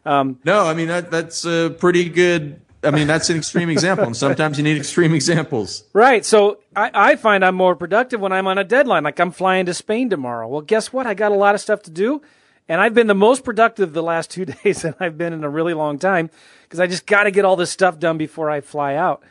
Um, 0.05 0.39
no, 0.43 0.65
I 0.65 0.73
mean 0.73 0.87
that 0.87 1.11
that's 1.11 1.45
a 1.45 1.75
pretty 1.77 2.09
good 2.09 2.61
I 2.83 2.91
mean, 2.91 3.07
that's 3.07 3.29
an 3.29 3.37
extreme 3.37 3.69
example, 3.69 4.05
and 4.05 4.15
sometimes 4.15 4.57
you 4.57 4.63
need 4.63 4.77
extreme 4.77 5.13
examples. 5.13 5.83
Right. 5.93 6.25
So 6.25 6.59
I, 6.75 6.91
I 6.93 7.15
find 7.17 7.43
I'm 7.43 7.55
more 7.55 7.75
productive 7.75 8.21
when 8.21 8.31
I'm 8.31 8.47
on 8.47 8.57
a 8.57 8.63
deadline. 8.63 9.03
Like 9.03 9.19
I'm 9.19 9.31
flying 9.31 9.65
to 9.65 9.73
Spain 9.73 10.09
tomorrow. 10.09 10.47
Well, 10.47 10.61
guess 10.61 10.93
what? 10.93 11.05
I 11.05 11.13
got 11.13 11.31
a 11.31 11.35
lot 11.35 11.55
of 11.55 11.61
stuff 11.61 11.81
to 11.83 11.91
do, 11.91 12.21
and 12.69 12.79
I've 12.79 12.93
been 12.93 13.07
the 13.07 13.15
most 13.15 13.43
productive 13.43 13.91
the 13.93 14.03
last 14.03 14.31
two 14.31 14.45
days 14.63 14.83
that 14.83 14.95
I've 14.99 15.17
been 15.17 15.33
in 15.33 15.43
a 15.43 15.49
really 15.49 15.73
long 15.73 15.99
time 15.99 16.29
because 16.63 16.79
I 16.79 16.87
just 16.87 17.05
got 17.05 17.23
to 17.23 17.31
get 17.31 17.43
all 17.43 17.57
this 17.57 17.71
stuff 17.71 17.99
done 17.99 18.17
before 18.17 18.49
I 18.49 18.61
fly 18.61 18.95
out. 18.95 19.23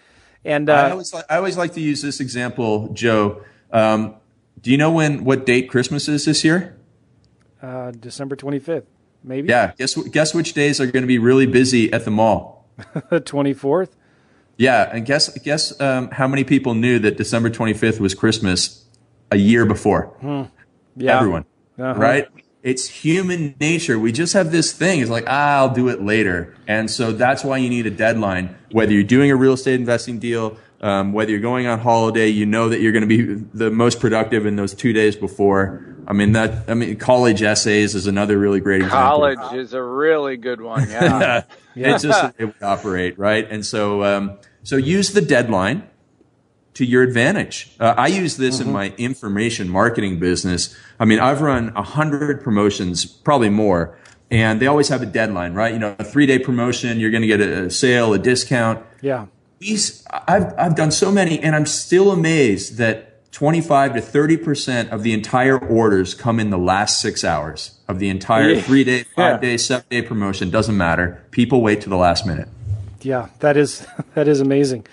And 0.45 0.69
uh, 0.69 0.75
I, 0.75 0.91
always, 0.91 1.15
I 1.15 1.37
always 1.37 1.57
like 1.57 1.73
to 1.75 1.81
use 1.81 2.03
this 2.03 2.21
example, 2.21 2.89
Joe. 2.93 3.43
Um, 3.73 4.17
do 4.61 4.71
you 4.71 4.77
know 4.77 4.93
when 4.93 5.25
what 5.25 5.47
date 5.47 5.71
Christmas 5.71 6.09
is 6.09 6.25
this 6.25 6.45
year? 6.45 6.77
Uh, 7.63 7.91
December 7.93 8.37
25th, 8.37 8.85
maybe. 9.25 9.49
Yeah. 9.49 9.73
Guess 9.79 9.95
guess 10.09 10.35
which 10.35 10.53
days 10.53 10.81
are 10.81 10.87
going 10.87 11.03
to 11.03 11.09
be 11.09 11.19
really 11.19 11.47
busy 11.47 11.93
at 11.93 12.05
the 12.05 12.11
mall? 12.11 12.58
the 13.11 13.21
24th. 13.21 13.91
Yeah, 14.57 14.91
and 14.93 15.07
guess 15.07 15.37
guess 15.39 15.81
um, 15.81 16.11
how 16.11 16.27
many 16.27 16.43
people 16.43 16.75
knew 16.75 16.99
that 16.99 17.17
December 17.17 17.49
25th 17.49 18.01
was 18.01 18.15
Christmas 18.15 18.85
a 19.31 19.37
year 19.37 19.65
before? 19.65 20.07
Hmm. 20.21 20.43
Yeah. 20.97 21.17
Everyone, 21.17 21.45
uh-huh. 21.79 21.95
right? 21.95 22.29
It's 22.65 22.89
human 22.89 23.55
nature. 23.61 24.01
We 24.01 24.11
just 24.11 24.33
have 24.33 24.51
this 24.51 24.73
thing. 24.73 25.01
It's 25.01 25.11
like, 25.11 25.25
ah, 25.29 25.59
I'll 25.59 25.73
do 25.73 25.89
it 25.89 26.03
later. 26.03 26.57
And 26.67 26.91
so 26.91 27.13
that's 27.13 27.45
why 27.45 27.59
you 27.59 27.71
need 27.71 27.87
a 27.87 27.91
deadline. 27.91 28.57
Whether 28.73 28.93
you're 28.93 29.05
doing 29.05 29.31
a 29.31 29.37
real 29.37 29.53
estate 29.53 29.79
investing 29.79 30.19
deal, 30.19 30.59
um, 30.81 31.13
whether 31.13 31.31
you're 31.31 31.41
going 31.41 31.69
on 31.69 31.79
holiday, 31.79 32.29
you 32.29 32.47
know 32.47 32.69
that 32.69 32.81
you're 32.81 32.93
going 32.93 33.09
to 33.09 33.35
be 33.35 33.47
the 33.55 33.71
most 33.71 34.01
productive 34.01 34.45
in 34.45 34.57
those 34.57 34.75
two 34.75 34.93
days 34.93 35.15
before. 35.15 35.88
I 36.09 36.15
mean 36.15 36.33
that. 36.33 36.71
I 36.71 36.75
mean, 36.75 36.97
college 36.97 37.43
essays 37.43 37.95
is 37.95 38.07
another 38.07 38.39
really 38.39 38.61
great 38.61 38.81
example. 38.81 38.99
College 38.99 39.55
is 39.55 39.75
a 39.75 39.83
really 39.83 40.39
good 40.39 40.63
one. 40.63 40.89
Yeah, 40.89 41.45
yeah. 41.75 41.95
it's 41.95 42.03
just 42.03 42.35
it 42.39 42.47
would 42.47 42.63
operate 42.63 43.19
right. 43.19 43.47
And 43.49 43.65
so, 43.65 44.03
um, 44.03 44.39
so 44.63 44.77
use 44.77 45.13
the 45.13 45.21
deadline 45.21 45.87
to 46.75 46.87
your 46.87 47.03
advantage. 47.03 47.73
Uh, 47.79 47.95
I 47.97 48.07
use 48.07 48.39
this 48.39 48.59
mm-hmm. 48.59 48.69
in 48.69 48.73
my 48.73 48.95
information 48.97 49.69
marketing 49.69 50.19
business. 50.19 50.75
I 50.99 51.05
mean, 51.05 51.21
I've 51.21 51.43
run 51.43 51.73
a 51.77 51.83
hundred 51.83 52.43
promotions, 52.43 53.05
probably 53.05 53.51
more, 53.51 53.99
and 54.31 54.63
they 54.63 54.67
always 54.67 54.89
have 54.89 55.03
a 55.03 55.07
deadline, 55.07 55.53
right? 55.53 55.75
You 55.75 55.79
know, 55.79 55.95
a 55.99 56.05
three 56.05 56.25
day 56.25 56.39
promotion, 56.39 56.99
you're 57.01 57.11
going 57.11 57.23
to 57.23 57.29
get 57.29 57.43
a, 57.43 57.67
a 57.67 57.71
sale, 57.71 58.15
a 58.15 58.19
discount. 58.19 58.83
Yeah 59.03 59.27
these 59.59 60.05
I've 60.11 60.55
I've 60.59 60.75
done 60.75 60.91
so 60.91 61.11
many, 61.11 61.41
and 61.41 61.55
I'm 61.55 61.67
still 61.67 62.13
amazed 62.13 62.77
that 62.79 63.08
25 63.33 63.95
to 63.95 64.01
30 64.01 64.37
percent 64.39 64.91
of 64.91 65.03
the 65.03 65.13
entire 65.13 65.59
orders 65.59 66.15
come 66.15 66.41
in 66.41 66.51
the 66.51 66.59
last 66.59 67.01
six 67.01 67.25
hours 67.25 67.79
of 67.87 67.99
the 67.99 68.09
entire 68.09 68.51
yeah. 68.51 68.61
three 68.61 68.85
day, 68.85 69.03
five 69.03 69.43
yeah. 69.43 69.51
day, 69.51 69.57
seven 69.57 69.85
day 69.91 70.03
promotion. 70.03 70.51
Doesn't 70.51 70.77
matter. 70.77 71.25
People 71.31 71.63
wait 71.63 71.83
to 71.83 71.89
the 71.89 71.97
last 71.97 72.27
minute. 72.27 72.49
Yeah, 73.01 73.29
that 73.41 73.57
is 73.57 73.87
that 74.15 74.29
is 74.29 74.41
amazing. 74.41 74.87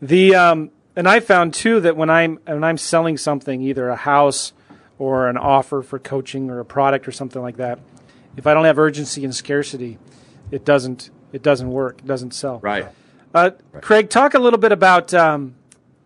The 0.00 0.34
um, 0.34 0.70
and 0.96 1.08
I 1.08 1.20
found 1.20 1.54
too 1.54 1.80
that 1.80 1.96
when 1.96 2.10
I'm 2.10 2.36
when 2.46 2.64
I'm 2.64 2.78
selling 2.78 3.16
something, 3.16 3.62
either 3.62 3.88
a 3.88 3.96
house 3.96 4.52
or 4.98 5.28
an 5.28 5.36
offer 5.36 5.82
for 5.82 5.98
coaching 5.98 6.50
or 6.50 6.60
a 6.60 6.64
product 6.64 7.08
or 7.08 7.12
something 7.12 7.42
like 7.42 7.56
that, 7.56 7.80
if 8.36 8.46
I 8.46 8.54
don't 8.54 8.64
have 8.64 8.78
urgency 8.78 9.24
and 9.24 9.34
scarcity, 9.34 9.98
it 10.50 10.64
doesn't 10.64 11.10
it 11.32 11.42
doesn't 11.42 11.70
work. 11.70 11.98
It 11.98 12.06
doesn't 12.06 12.32
sell. 12.32 12.60
Right. 12.60 12.86
Uh, 13.34 13.50
right. 13.72 13.82
Craig, 13.82 14.10
talk 14.10 14.34
a 14.34 14.38
little 14.38 14.58
bit 14.58 14.70
about. 14.70 15.12
Um, 15.12 15.56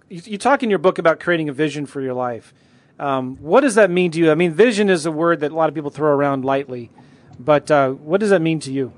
you, 0.08 0.22
you, 0.24 0.38
talk 0.38 0.62
in 0.62 0.70
your 0.70 0.78
book 0.78 0.98
about 0.98 1.20
creating 1.20 1.48
a 1.48 1.52
vision 1.52 1.86
for 1.86 2.00
your 2.00 2.14
life. 2.14 2.54
Um, 2.98 3.36
what 3.36 3.60
does 3.60 3.76
that 3.76 3.90
mean 3.90 4.10
to 4.12 4.18
you? 4.18 4.30
I 4.30 4.34
mean, 4.34 4.52
vision 4.52 4.90
is 4.90 5.06
a 5.06 5.12
word 5.12 5.40
that 5.40 5.52
a 5.52 5.54
lot 5.54 5.68
of 5.68 5.74
people 5.74 5.90
throw 5.90 6.10
around 6.10 6.44
lightly, 6.44 6.90
but 7.38 7.70
uh, 7.70 7.90
what 7.90 8.20
does 8.20 8.30
that 8.30 8.42
mean 8.42 8.58
to 8.60 8.72
you? 8.72 8.92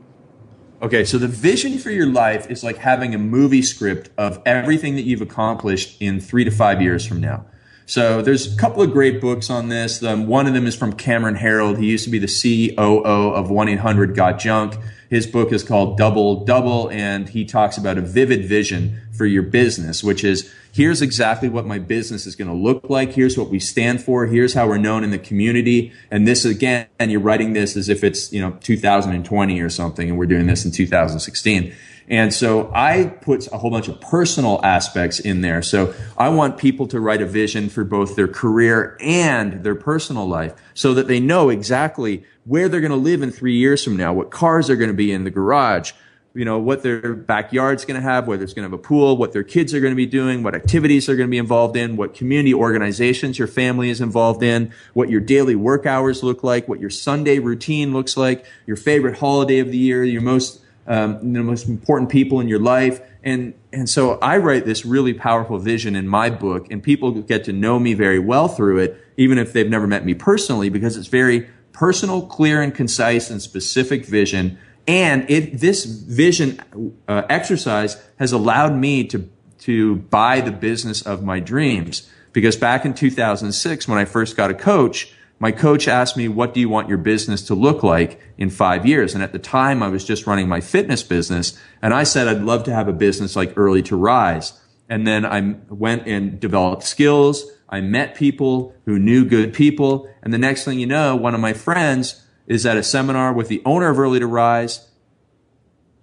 Okay, 0.83 1.05
so 1.05 1.19
the 1.19 1.29
vision 1.29 1.79
for 1.79 1.91
your 1.91 2.07
life 2.07 2.51
is 2.51 2.65
like 2.65 2.79
having 2.79 3.15
a 3.15 3.19
movie 3.19 3.61
script 3.61 4.09
of 4.17 4.41
everything 4.47 4.95
that 4.95 5.03
you've 5.03 5.21
accomplished 5.21 6.01
in 6.01 6.21
three 6.21 6.45
to 6.45 6.51
five 6.51 6.81
years 6.81 7.05
from 7.05 7.21
now. 7.21 7.45
So 7.85 8.23
there's 8.23 8.55
a 8.55 8.57
couple 8.57 8.83
of 8.83 8.93
great 8.93 9.21
books 9.21 9.51
on 9.51 9.69
this. 9.69 10.01
One 10.01 10.47
of 10.47 10.55
them 10.55 10.67
is 10.67 10.77
from 10.77 10.93
Cameron 10.93 11.35
Herold. 11.35 11.79
He 11.79 11.91
used 11.91 12.05
to 12.05 12.11
be 12.11 12.21
the 12.21 12.29
COO 12.29 13.35
of 13.35 13.51
1 13.51 13.69
800 13.69 14.15
Got 14.15 14.39
Junk. 14.39 14.77
His 15.11 15.27
book 15.27 15.53
is 15.53 15.65
called 15.65 15.99
Double 15.99 16.45
Double, 16.45 16.89
and 16.91 17.29
he 17.29 17.45
talks 17.45 17.77
about 17.77 17.99
a 17.99 18.01
vivid 18.01 18.45
vision 18.47 19.01
for 19.21 19.27
your 19.27 19.43
business, 19.43 20.03
which 20.03 20.25
is 20.25 20.51
here's 20.73 21.03
exactly 21.03 21.51
what 21.51 21.67
my 21.67 21.79
business 21.79 22.25
is 22.25 22.35
going 22.35 22.49
to 22.49 22.57
look 22.57 22.89
like. 22.89 23.13
Here's 23.13 23.37
what 23.37 23.51
we 23.51 23.61
stand 23.61 24.03
for. 24.03 24.25
Here's 24.25 24.55
how 24.55 24.67
we're 24.67 24.79
known 24.79 25.05
in 25.05 25.11
the 25.11 25.19
community. 25.19 25.93
And 26.11 26.27
this 26.27 26.47
again, 26.47 26.87
and 26.99 27.11
you're 27.11 27.21
writing 27.21 27.53
this 27.53 27.77
as 27.77 27.91
if 27.91 28.03
it's, 28.03 28.33
you 28.33 28.41
know, 28.41 28.57
2020 28.63 29.61
or 29.61 29.69
something, 29.69 30.09
and 30.09 30.19
we're 30.19 30.25
doing 30.25 30.47
this 30.47 30.65
in 30.65 30.71
2016. 30.71 31.75
And 32.09 32.33
so 32.33 32.73
I 32.75 33.09
put 33.21 33.47
a 33.53 33.59
whole 33.59 33.71
bunch 33.71 33.89
of 33.89 34.01
personal 34.01 34.59
aspects 34.65 35.21
in 35.21 35.43
there. 35.43 35.61
So 35.61 35.93
I 36.17 36.31
want 36.31 36.57
people 36.57 36.87
to 36.89 36.99
write 36.99 37.21
a 37.21 37.27
vision 37.27 37.69
for 37.69 37.85
both 37.85 38.17
their 38.17 38.27
career 38.27 38.97
and 39.03 39.63
their 39.63 39.75
personal 39.75 40.27
life 40.27 40.55
so 40.73 40.95
that 40.95 41.09
they 41.09 41.21
know 41.21 41.51
exactly 41.51 42.25
where 42.47 42.71
they're 42.71 42.81
going 42.81 42.91
to 42.91 42.97
live 42.97 43.21
in 43.21 43.31
three 43.31 43.59
years 43.59 43.85
from 43.85 43.99
now, 43.99 44.15
what 44.15 44.31
cars 44.31 44.71
are 44.71 44.77
going 44.77 44.89
to 44.89 44.95
be 44.95 45.13
in 45.13 45.25
the 45.25 45.31
garage, 45.31 45.93
you 46.35 46.45
know, 46.45 46.59
what 46.59 46.83
their 46.83 47.15
backyard's 47.15 47.85
going 47.85 48.01
to 48.01 48.03
have, 48.03 48.29
whether 48.29 48.45
it's 48.45 48.55
going 48.55 48.63
to 48.63 48.71
have 48.71 48.79
a 48.79 48.83
pool, 48.83 49.17
what 49.17 49.33
their 49.33 49.43
kids 49.43 49.75
are 49.75 49.81
going 49.81 49.93
to 49.93 49.97
be 49.97 50.07
doing, 50.07 50.43
what 50.43 50.55
activities 50.55 51.07
they're 51.07 51.17
going 51.17 51.29
to 51.29 51.31
be 51.31 51.39
involved 51.39 51.77
in, 51.77 51.97
what 51.97 52.15
community 52.15 52.55
organizations 52.55 53.39
your 53.39 53.49
family 53.49 53.91
is 53.91 54.01
involved 54.01 54.43
in, 54.43 54.73
what 54.95 55.11
your 55.11 55.21
daily 55.21 55.57
work 55.57 55.87
hours 55.87 56.23
look 56.23 56.45
like, 56.45 56.69
what 56.69 56.79
your 56.79 56.91
Sunday 56.91 57.41
routine 57.41 57.93
looks 57.93 58.17
like, 58.17 58.45
your 58.67 58.77
favorite 58.77 59.19
holiday 59.19 59.59
of 59.59 59.71
the 59.73 59.79
year, 59.79 60.05
your 60.05 60.23
most 60.23 60.61
um, 60.87 61.33
the 61.33 61.43
most 61.43 61.69
important 61.69 62.11
people 62.11 62.41
in 62.41 62.49
your 62.49 62.59
life. 62.59 63.01
And, 63.23 63.55
and 63.73 63.89
so 63.89 64.19
I 64.19 64.39
write 64.39 64.65
this 64.65 64.85
really 64.85 65.15
powerful 65.15 65.59
vision 65.59 65.95
in 65.95 66.09
my 66.09 66.31
book 66.31 66.67
and 66.71 66.83
people 66.83 67.13
get 67.13 67.45
to 67.45 67.53
know 67.53 67.79
me 67.79 67.95
very 67.95 68.19
well 68.19 68.49
through 68.49 68.79
it, 68.79 69.01
even 69.17 69.39
if 69.39 69.53
they've 69.53 69.69
never 69.69 69.87
met 69.87 70.05
me 70.05 70.15
personally, 70.15 70.69
because 70.69 70.97
it's 70.97 71.07
very 71.07 71.49
personal, 71.73 72.27
clear 72.27 72.61
and 72.61 72.75
concise 72.75 73.31
and 73.31 73.41
specific 73.41 74.05
vision. 74.05 74.59
And 74.91 75.31
it, 75.31 75.61
this 75.61 75.85
vision 75.85 76.61
uh, 77.07 77.23
exercise 77.31 77.97
has 78.19 78.33
allowed 78.33 78.75
me 78.75 79.05
to, 79.05 79.31
to 79.61 79.97
buy 79.97 80.41
the 80.41 80.51
business 80.51 81.01
of 81.01 81.23
my 81.23 81.39
dreams. 81.39 82.11
Because 82.33 82.57
back 82.57 82.85
in 82.85 82.93
2006, 82.93 83.87
when 83.87 83.99
I 83.99 84.05
first 84.05 84.37
got 84.37 84.51
a 84.51 84.55
coach, 84.55 85.15
my 85.39 85.53
coach 85.53 85.87
asked 85.87 86.17
me, 86.17 86.27
what 86.27 86.55
do 86.55 86.59
you 86.59 86.69
want 86.69 86.89
your 86.89 86.99
business 86.99 87.43
to 87.43 87.55
look 87.55 87.85
like 87.85 88.21
in 88.37 88.51
five 88.51 88.85
years? 88.85 89.15
And 89.15 89.23
at 89.23 89.31
the 89.31 89.39
time, 89.39 89.81
I 89.81 89.87
was 89.87 90.05
just 90.05 90.27
running 90.27 90.49
my 90.49 90.61
fitness 90.61 91.05
business. 91.05 91.57
And 91.81 91.95
I 91.95 92.03
said, 92.03 92.27
I'd 92.27 92.43
love 92.43 92.65
to 92.65 92.75
have 92.75 92.89
a 92.89 92.93
business 92.93 93.37
like 93.37 93.57
Early 93.57 93.83
to 93.85 93.97
Rise. 93.97 94.55
And 94.89 95.07
then 95.07 95.25
I 95.25 95.55
went 95.69 96.09
and 96.09 96.41
developed 96.41 96.83
skills. 96.83 97.49
I 97.69 97.81
met 97.81 98.17
people 98.17 98.75
who 98.87 98.99
knew 98.99 99.25
good 99.25 99.55
people. 99.55 100.13
And 100.21 100.35
the 100.35 100.39
next 100.39 100.65
thing 100.65 100.81
you 100.81 100.89
know, 100.89 101.15
one 101.15 101.37
of 101.37 101.41
my 101.41 101.53
friends 101.53 102.20
is 102.51 102.67
at 102.67 102.77
a 102.77 102.83
seminar 102.83 103.33
with 103.33 103.47
the 103.47 103.63
owner 103.65 103.89
of 103.91 103.99
Early 103.99 104.19
to 104.19 104.27
Rise. 104.27 104.89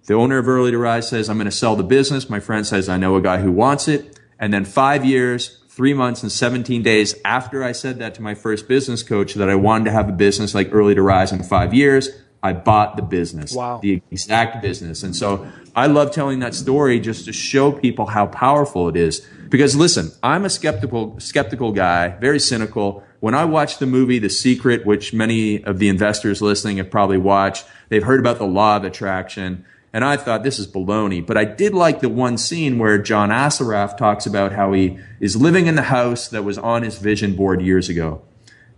The 0.06 0.14
owner 0.14 0.38
of 0.38 0.48
Early 0.48 0.70
to 0.70 0.78
Rise 0.78 1.06
says, 1.06 1.28
I'm 1.28 1.36
going 1.36 1.44
to 1.44 1.50
sell 1.50 1.76
the 1.76 1.84
business. 1.84 2.30
My 2.30 2.40
friend 2.40 2.66
says, 2.66 2.88
I 2.88 2.96
know 2.96 3.16
a 3.16 3.20
guy 3.20 3.42
who 3.42 3.52
wants 3.52 3.86
it. 3.86 4.18
And 4.38 4.50
then 4.50 4.64
five 4.64 5.04
years, 5.04 5.62
three 5.68 5.92
months 5.92 6.22
and 6.22 6.32
17 6.32 6.82
days 6.82 7.14
after 7.22 7.62
I 7.62 7.72
said 7.72 7.98
that 7.98 8.14
to 8.14 8.22
my 8.22 8.34
first 8.34 8.66
business 8.66 9.02
coach 9.02 9.34
that 9.34 9.50
I 9.50 9.56
wanted 9.56 9.84
to 9.84 9.90
have 9.90 10.08
a 10.08 10.12
business 10.12 10.54
like 10.54 10.70
Early 10.72 10.94
to 10.94 11.02
Rise 11.02 11.32
in 11.32 11.42
five 11.42 11.74
years, 11.74 12.08
I 12.42 12.54
bought 12.54 12.96
the 12.96 13.02
business. 13.02 13.52
Wow. 13.52 13.80
The 13.82 14.00
exact 14.10 14.62
business. 14.62 15.02
And 15.02 15.14
so 15.14 15.46
I 15.76 15.86
love 15.86 16.12
telling 16.12 16.38
that 16.38 16.54
story 16.54 16.98
just 16.98 17.26
to 17.26 17.32
show 17.34 17.72
people 17.72 18.06
how 18.06 18.26
powerful 18.26 18.88
it 18.88 18.96
is. 18.96 19.20
Because 19.50 19.76
listen, 19.76 20.12
I'm 20.22 20.46
a 20.46 20.50
skeptical, 20.50 21.20
skeptical 21.20 21.72
guy, 21.72 22.08
very 22.08 22.40
cynical. 22.40 23.04
When 23.20 23.34
I 23.34 23.44
watched 23.44 23.80
the 23.80 23.86
movie 23.86 24.18
The 24.18 24.30
Secret, 24.30 24.86
which 24.86 25.12
many 25.12 25.62
of 25.64 25.78
the 25.78 25.88
investors 25.88 26.40
listening 26.40 26.76
have 26.76 26.90
probably 26.90 27.18
watched, 27.18 27.66
they've 27.88 28.02
heard 28.02 28.20
about 28.20 28.38
the 28.38 28.46
law 28.46 28.76
of 28.76 28.84
attraction. 28.84 29.64
And 29.92 30.04
I 30.04 30.16
thought 30.16 30.44
this 30.44 30.58
is 30.58 30.66
baloney. 30.66 31.26
But 31.26 31.36
I 31.36 31.44
did 31.44 31.74
like 31.74 32.00
the 32.00 32.08
one 32.08 32.38
scene 32.38 32.78
where 32.78 32.98
John 32.98 33.30
Assaraf 33.30 33.96
talks 33.96 34.26
about 34.26 34.52
how 34.52 34.72
he 34.72 34.98
is 35.18 35.34
living 35.34 35.66
in 35.66 35.74
the 35.74 35.82
house 35.82 36.28
that 36.28 36.44
was 36.44 36.58
on 36.58 36.82
his 36.82 36.98
vision 36.98 37.34
board 37.34 37.60
years 37.60 37.88
ago. 37.88 38.22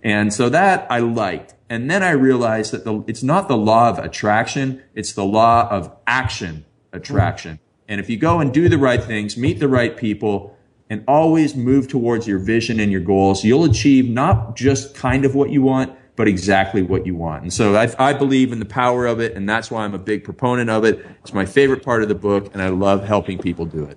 And 0.03 0.33
so 0.33 0.49
that 0.49 0.87
I 0.91 1.01
liked. 1.01 1.55
And 1.69 1.91
then 1.91 2.03
I 2.03 2.13
realized 2.13 2.73
that 2.73 2.85
the, 2.85 3.05
it's 3.07 3.23
not 3.23 3.49
the 3.49 3.57
law 3.57 3.91
of 3.91 3.99
attraction, 3.99 4.83
it's 4.95 5.13
the 5.13 5.25
law 5.25 5.69
of 5.71 5.95
action 6.07 6.65
attraction. 6.93 7.61
And 7.87 8.01
if 8.01 8.09
you 8.09 8.17
go 8.17 8.41
and 8.41 8.55
do 8.55 8.69
the 8.69 8.79
right 8.79 9.03
things, 9.03 9.37
meet 9.37 9.59
the 9.59 9.69
right 9.69 9.97
people, 9.97 10.57
and 10.91 11.05
always 11.07 11.55
move 11.55 11.87
towards 11.87 12.27
your 12.27 12.41
vision 12.41 12.81
and 12.81 12.91
your 12.91 13.01
goals, 13.01 13.45
you'll 13.45 13.65
achieve 13.65 14.11
not 14.11 14.57
just 14.57 14.95
kind 14.95 15.25
of 15.25 15.37
what 15.37 15.51
you 15.51 15.63
want, 15.63 15.97
but 16.17 16.29
exactly 16.29 16.83
what 16.83 17.07
you 17.07 17.15
want. 17.15 17.43
And 17.45 17.53
so 17.53 17.77
I, 17.77 17.89
I, 17.99 18.13
believe 18.13 18.53
in 18.53 18.59
the 18.59 18.67
power 18.67 19.07
of 19.07 19.21
it, 19.21 19.35
and 19.35 19.49
that's 19.49 19.71
why 19.71 19.85
I'm 19.85 19.95
a 19.95 19.99
big 19.99 20.25
proponent 20.25 20.69
of 20.69 20.85
it. 20.85 21.07
It's 21.21 21.33
my 21.33 21.47
favorite 21.47 21.83
part 21.83 22.03
of 22.03 22.09
the 22.09 22.15
book, 22.15 22.53
and 22.53 22.61
I 22.61 22.69
love 22.69 23.05
helping 23.05 23.39
people 23.39 23.65
do 23.65 23.85
it. 23.85 23.97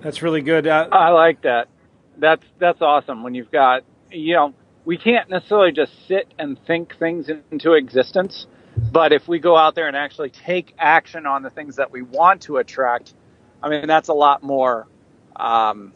That's 0.00 0.22
really 0.22 0.40
good. 0.40 0.66
Uh, 0.66 0.88
I 0.90 1.10
like 1.10 1.42
that. 1.42 1.68
That's 2.16 2.44
that's 2.58 2.80
awesome. 2.80 3.22
When 3.22 3.34
you've 3.34 3.52
got, 3.52 3.84
you 4.10 4.34
know, 4.34 4.54
we 4.84 4.96
can't 4.96 5.28
necessarily 5.28 5.72
just 5.72 5.92
sit 6.08 6.32
and 6.38 6.58
think 6.66 6.96
things 6.98 7.28
into 7.50 7.74
existence, 7.74 8.46
but 8.76 9.12
if 9.12 9.28
we 9.28 9.38
go 9.38 9.56
out 9.56 9.74
there 9.74 9.88
and 9.88 9.96
actually 9.96 10.30
take 10.30 10.74
action 10.78 11.26
on 11.26 11.42
the 11.42 11.50
things 11.50 11.76
that 11.76 11.90
we 11.90 12.02
want 12.02 12.42
to 12.42 12.56
attract, 12.56 13.14
I 13.62 13.68
mean, 13.68 13.86
that's 13.86 14.08
a 14.08 14.14
lot 14.14 14.42
more. 14.42 14.88
Um, 15.36 15.92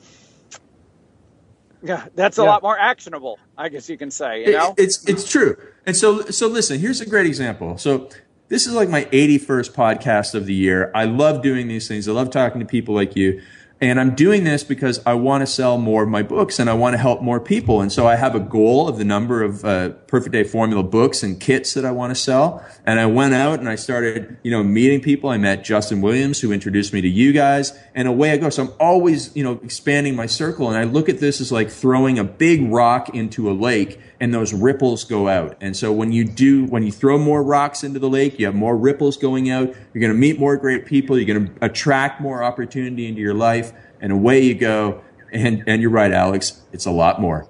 yeah, 1.82 2.06
that's 2.14 2.38
a 2.38 2.42
yeah. 2.42 2.48
lot 2.48 2.62
more 2.62 2.78
actionable, 2.78 3.38
I 3.56 3.68
guess 3.68 3.88
you 3.88 3.96
can 3.96 4.10
say. 4.10 4.44
You 4.46 4.52
know, 4.52 4.74
it, 4.76 4.84
it's 4.84 5.08
it's 5.08 5.30
true. 5.30 5.56
And 5.86 5.96
so 5.96 6.22
so 6.26 6.48
listen, 6.48 6.78
here's 6.78 7.00
a 7.00 7.06
great 7.06 7.26
example. 7.26 7.78
So 7.78 8.08
this 8.48 8.66
is 8.66 8.74
like 8.74 8.88
my 8.88 9.04
81st 9.06 9.72
podcast 9.74 10.34
of 10.34 10.46
the 10.46 10.54
year. 10.54 10.90
I 10.94 11.04
love 11.04 11.42
doing 11.42 11.68
these 11.68 11.86
things. 11.86 12.08
I 12.08 12.12
love 12.12 12.30
talking 12.30 12.60
to 12.60 12.66
people 12.66 12.94
like 12.94 13.14
you. 13.14 13.42
And 13.80 14.00
I'm 14.00 14.16
doing 14.16 14.42
this 14.42 14.64
because 14.64 15.00
I 15.06 15.14
want 15.14 15.42
to 15.42 15.46
sell 15.46 15.78
more 15.78 16.02
of 16.02 16.08
my 16.08 16.24
books 16.24 16.58
and 16.58 16.68
I 16.68 16.74
want 16.74 16.94
to 16.94 16.98
help 16.98 17.22
more 17.22 17.38
people. 17.38 17.80
And 17.80 17.92
so 17.92 18.08
I 18.08 18.16
have 18.16 18.34
a 18.34 18.40
goal 18.40 18.88
of 18.88 18.98
the 18.98 19.04
number 19.04 19.40
of 19.40 19.64
uh, 19.64 19.90
Perfect 20.08 20.32
Day 20.32 20.42
Formula 20.42 20.82
books 20.82 21.22
and 21.22 21.38
kits 21.38 21.74
that 21.74 21.84
I 21.84 21.92
want 21.92 22.10
to 22.10 22.20
sell. 22.20 22.64
And 22.84 22.98
I 22.98 23.06
went 23.06 23.34
out 23.34 23.60
and 23.60 23.68
I 23.68 23.76
started, 23.76 24.36
you 24.42 24.50
know, 24.50 24.64
meeting 24.64 25.00
people. 25.00 25.30
I 25.30 25.36
met 25.36 25.62
Justin 25.62 26.00
Williams, 26.00 26.40
who 26.40 26.50
introduced 26.50 26.92
me 26.92 27.00
to 27.02 27.08
you 27.08 27.32
guys, 27.32 27.72
and 27.94 28.08
away 28.08 28.32
I 28.32 28.38
go. 28.38 28.50
So 28.50 28.64
I'm 28.64 28.72
always, 28.80 29.34
you 29.36 29.44
know, 29.44 29.60
expanding 29.62 30.16
my 30.16 30.26
circle. 30.26 30.68
And 30.68 30.76
I 30.76 30.82
look 30.82 31.08
at 31.08 31.20
this 31.20 31.40
as 31.40 31.52
like 31.52 31.70
throwing 31.70 32.18
a 32.18 32.24
big 32.24 32.68
rock 32.72 33.14
into 33.14 33.48
a 33.48 33.52
lake 33.52 34.00
and 34.20 34.34
those 34.34 34.52
ripples 34.52 35.04
go 35.04 35.28
out. 35.28 35.56
And 35.60 35.76
so 35.76 35.92
when 35.92 36.12
you 36.12 36.24
do, 36.24 36.64
when 36.66 36.82
you 36.82 36.90
throw 36.90 37.18
more 37.18 37.42
rocks 37.42 37.84
into 37.84 37.98
the 37.98 38.08
lake, 38.08 38.38
you 38.38 38.46
have 38.46 38.54
more 38.54 38.76
ripples 38.76 39.16
going 39.16 39.50
out. 39.50 39.68
You're 39.68 40.00
going 40.00 40.12
to 40.12 40.18
meet 40.18 40.38
more 40.38 40.56
great 40.56 40.86
people. 40.86 41.18
You're 41.18 41.34
going 41.34 41.48
to 41.48 41.64
attract 41.64 42.20
more 42.20 42.42
opportunity 42.42 43.06
into 43.06 43.20
your 43.20 43.34
life 43.34 43.72
and 44.00 44.12
away 44.12 44.42
you 44.42 44.54
go. 44.54 45.02
And, 45.32 45.62
and 45.66 45.80
you're 45.80 45.90
right, 45.90 46.12
Alex. 46.12 46.62
It's 46.72 46.86
a 46.86 46.90
lot 46.90 47.20
more. 47.20 47.46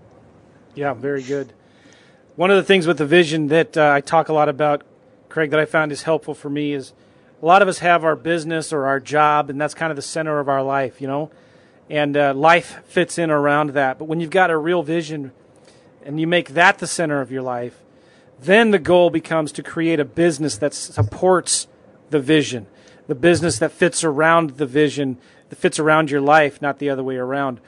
Yeah, 0.74 0.94
very 0.94 1.22
good. 1.22 1.52
One 2.36 2.50
of 2.50 2.56
the 2.56 2.62
things 2.62 2.86
with 2.86 2.98
the 2.98 3.06
vision 3.06 3.48
that 3.48 3.76
uh, 3.76 3.92
I 3.94 4.00
talk 4.00 4.28
a 4.28 4.32
lot 4.32 4.48
about, 4.48 4.82
Craig, 5.28 5.50
that 5.50 5.60
I 5.60 5.64
found 5.64 5.90
is 5.90 6.02
helpful 6.02 6.34
for 6.34 6.50
me 6.50 6.72
is 6.72 6.92
a 7.42 7.46
lot 7.46 7.62
of 7.62 7.68
us 7.68 7.78
have 7.78 8.04
our 8.04 8.16
business 8.16 8.72
or 8.72 8.86
our 8.86 9.00
job, 9.00 9.48
and 9.48 9.60
that's 9.60 9.74
kind 9.74 9.90
of 9.90 9.96
the 9.96 10.02
center 10.02 10.38
of 10.38 10.48
our 10.48 10.62
life, 10.62 11.00
you 11.00 11.08
know? 11.08 11.30
And 11.88 12.16
uh, 12.16 12.34
life 12.34 12.82
fits 12.84 13.18
in 13.18 13.30
around 13.30 13.70
that. 13.70 13.98
But 13.98 14.04
when 14.04 14.20
you've 14.20 14.30
got 14.30 14.50
a 14.50 14.58
real 14.58 14.82
vision 14.82 15.32
and 16.08 16.18
you 16.18 16.26
make 16.26 16.54
that 16.54 16.78
the 16.78 16.86
center 16.86 17.20
of 17.20 17.30
your 17.30 17.42
life, 17.42 17.82
then 18.40 18.70
the 18.70 18.78
goal 18.78 19.10
becomes 19.10 19.52
to 19.52 19.62
create 19.62 20.00
a 20.00 20.06
business 20.06 20.56
that 20.56 20.72
supports 20.72 21.68
the 22.08 22.18
vision, 22.18 22.66
the 23.08 23.14
business 23.14 23.58
that 23.58 23.72
fits 23.72 24.02
around 24.02 24.52
the 24.52 24.64
vision, 24.64 25.18
that 25.50 25.56
fits 25.56 25.78
around 25.78 26.10
your 26.10 26.22
life, 26.22 26.62
not 26.62 26.78
the 26.78 26.88
other 26.88 27.04
way 27.04 27.16
around. 27.16 27.60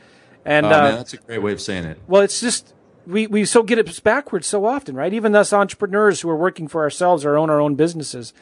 And 0.43 0.65
oh, 0.65 0.71
uh, 0.71 0.83
man, 0.83 0.95
that's 0.95 1.13
a 1.13 1.19
great 1.19 1.43
way 1.43 1.53
of 1.53 1.61
saying 1.61 1.85
it. 1.85 2.01
Well, 2.09 2.23
it's 2.23 2.41
just 2.41 2.73
we 3.07 3.27
we 3.27 3.45
so 3.45 3.63
get 3.63 3.79
it 3.79 4.03
backwards 4.03 4.47
so 4.47 4.65
often, 4.65 4.95
right? 4.95 5.13
Even 5.13 5.37
us 5.37 5.53
entrepreneurs 5.53 6.23
who 6.23 6.31
are 6.31 6.37
working 6.37 6.67
for 6.67 6.81
ourselves 6.81 7.27
or 7.27 7.37
own 7.37 7.51
our 7.51 7.61
own 7.61 7.75
businesses, 7.75 8.33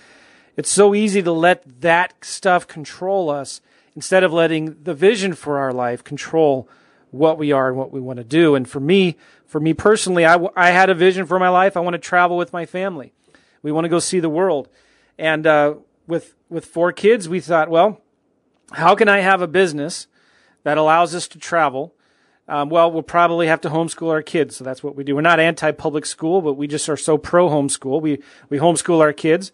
it's 0.56 0.70
so 0.70 0.94
easy 0.94 1.22
to 1.24 1.32
let 1.32 1.80
that 1.80 2.24
stuff 2.24 2.68
control 2.68 3.30
us 3.30 3.61
instead 3.96 4.22
of 4.22 4.32
letting 4.32 4.76
the 4.80 4.94
vision 4.94 5.34
for 5.34 5.58
our 5.58 5.72
life 5.72 6.04
control 6.04 6.68
what 7.11 7.38
we 7.38 7.53
are 7.53 7.68
and 7.68 7.77
what 7.77 7.92
we 7.92 8.01
want 8.01 8.18
to 8.18 8.25
do. 8.25 8.55
And 8.55 8.68
for 8.68 8.81
me, 8.81 9.16
for 9.47 9.61
me 9.61 9.75
personally, 9.75 10.27
I, 10.27 10.38
I 10.57 10.71
had 10.71 10.90
a 10.90 10.94
vision 10.94 11.27
for 11.27 11.38
my 11.38 11.49
life. 11.49 11.77
I 11.77 11.81
want 11.81 11.94
to 11.94 11.99
travel 11.99 12.37
with 12.37 12.53
my 12.53 12.66
family. 12.66 13.12
We 13.62 13.73
want 13.73 13.85
to 13.85 13.88
go 13.88 13.99
see 13.99 14.21
the 14.21 14.29
world. 14.29 14.68
And 15.18 15.47
uh, 15.47 15.75
with 16.07 16.35
with 16.49 16.64
four 16.64 16.92
kids, 16.92 17.29
we 17.29 17.40
thought, 17.40 17.68
well, 17.68 18.01
how 18.73 18.94
can 18.94 19.09
I 19.09 19.21
have 19.21 19.42
a 19.42 19.49
business 19.49 20.07
that 20.62 20.79
allows 20.79 21.14
us 21.14 21.29
to 21.29 21.38
travel? 21.38 21.94
Um, 22.47 22.71
well, 22.71 22.90
we'll 22.90 23.03
probably 23.03 23.47
have 23.47 23.61
to 23.62 23.68
homeschool 23.68 24.11
our 24.11 24.23
kids, 24.23 24.57
so 24.57 24.64
that's 24.64 24.83
what 24.83 24.97
we 24.97 25.05
do. 25.05 25.14
We're 25.14 25.21
not 25.21 25.38
anti-public 25.38 26.07
school, 26.07 26.40
but 26.40 26.55
we 26.55 26.66
just 26.66 26.88
are 26.88 26.97
so 26.97 27.18
pro 27.18 27.49
homeschool. 27.51 28.01
We 28.01 28.23
we 28.49 28.59
homeschool 28.59 29.01
our 29.01 29.12
kids, 29.12 29.53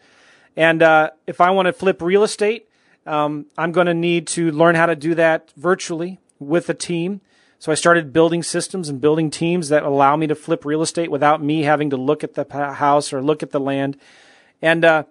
and 0.57 0.83
uh, 0.83 1.11
if 1.27 1.41
I 1.41 1.51
want 1.51 1.67
to 1.67 1.73
flip 1.73 2.01
real 2.01 2.23
estate, 2.23 2.69
um, 3.05 3.47
I'm 3.59 3.73
going 3.73 3.89
to 3.89 3.95
need 3.95 4.29
to 4.29 4.53
learn 4.53 4.77
how 4.77 4.87
to 4.87 4.95
do 4.95 5.15
that 5.17 5.51
virtually 5.57 6.21
with 6.39 6.69
a 6.69 6.75
team. 6.75 7.21
So 7.65 7.73
I 7.73 7.77
started 7.77 8.13
building 8.13 8.43
systems 8.43 8.91
and 8.91 9.01
building 9.01 9.31
teams 9.31 9.71
that 9.71 9.85
allow 9.85 10.17
me 10.17 10.27
to 10.27 10.35
flip 10.35 10.67
real 10.67 10.83
estate 10.83 11.11
without 11.11 11.43
me 11.43 11.63
having 11.63 11.89
to 11.89 11.97
look 11.97 12.23
at 12.23 12.35
the 12.35 12.45
house 12.75 13.11
or 13.11 13.23
look 13.23 13.43
at 13.43 13.53
the 13.53 13.59
land. 13.59 13.97
And 14.61 14.85
uh, 14.85 15.05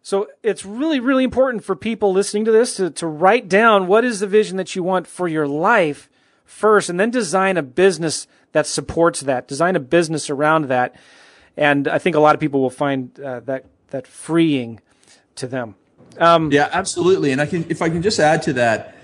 so 0.00 0.26
it's 0.42 0.64
really, 0.64 1.00
really 1.00 1.22
important 1.22 1.64
for 1.64 1.76
people 1.76 2.10
listening 2.14 2.46
to 2.46 2.50
this 2.50 2.76
to, 2.76 2.88
to 2.92 3.06
write 3.06 3.46
down 3.46 3.88
what 3.88 4.06
is 4.06 4.20
the 4.20 4.26
vision 4.26 4.56
that 4.56 4.74
you 4.74 4.82
want 4.82 5.06
for 5.06 5.28
your 5.28 5.46
life 5.46 6.08
first, 6.46 6.88
and 6.88 6.98
then 6.98 7.10
design 7.10 7.58
a 7.58 7.62
business 7.62 8.26
that 8.52 8.66
supports 8.66 9.20
that. 9.20 9.46
Design 9.46 9.76
a 9.76 9.80
business 9.80 10.30
around 10.30 10.68
that. 10.68 10.96
And 11.58 11.86
I 11.86 11.98
think 11.98 12.16
a 12.16 12.20
lot 12.20 12.34
of 12.34 12.40
people 12.40 12.62
will 12.62 12.70
find 12.70 13.20
uh, 13.20 13.40
that 13.40 13.66
that 13.90 14.06
freeing 14.06 14.80
to 15.34 15.46
them. 15.46 15.74
Um, 16.18 16.50
yeah, 16.52 16.70
absolutely. 16.72 17.32
And 17.32 17.40
I 17.42 17.44
can, 17.44 17.66
if 17.68 17.82
I 17.82 17.90
can 17.90 18.00
just 18.00 18.18
add 18.18 18.40
to 18.44 18.54
that, 18.54 18.94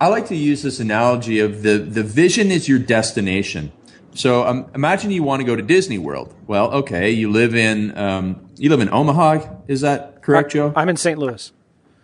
I 0.00 0.06
like 0.08 0.28
to 0.28 0.36
use 0.36 0.62
this 0.62 0.78
analogy 0.78 1.40
of 1.40 1.62
the, 1.62 1.78
the 1.78 2.04
vision 2.04 2.50
is 2.50 2.68
your 2.68 2.78
destination. 2.78 3.72
So 4.14 4.46
um, 4.46 4.70
imagine 4.74 5.10
you 5.10 5.22
want 5.22 5.40
to 5.40 5.44
go 5.44 5.56
to 5.56 5.62
Disney 5.62 5.98
World. 5.98 6.34
Well, 6.46 6.70
okay, 6.72 7.10
you 7.10 7.30
live 7.30 7.54
in 7.54 7.96
um, 7.98 8.48
you 8.56 8.70
live 8.70 8.80
in 8.80 8.92
Omaha. 8.92 9.62
Is 9.66 9.80
that 9.82 10.22
correct, 10.22 10.52
Joe? 10.52 10.72
I'm 10.76 10.88
in 10.88 10.96
St. 10.96 11.18
Louis. 11.18 11.52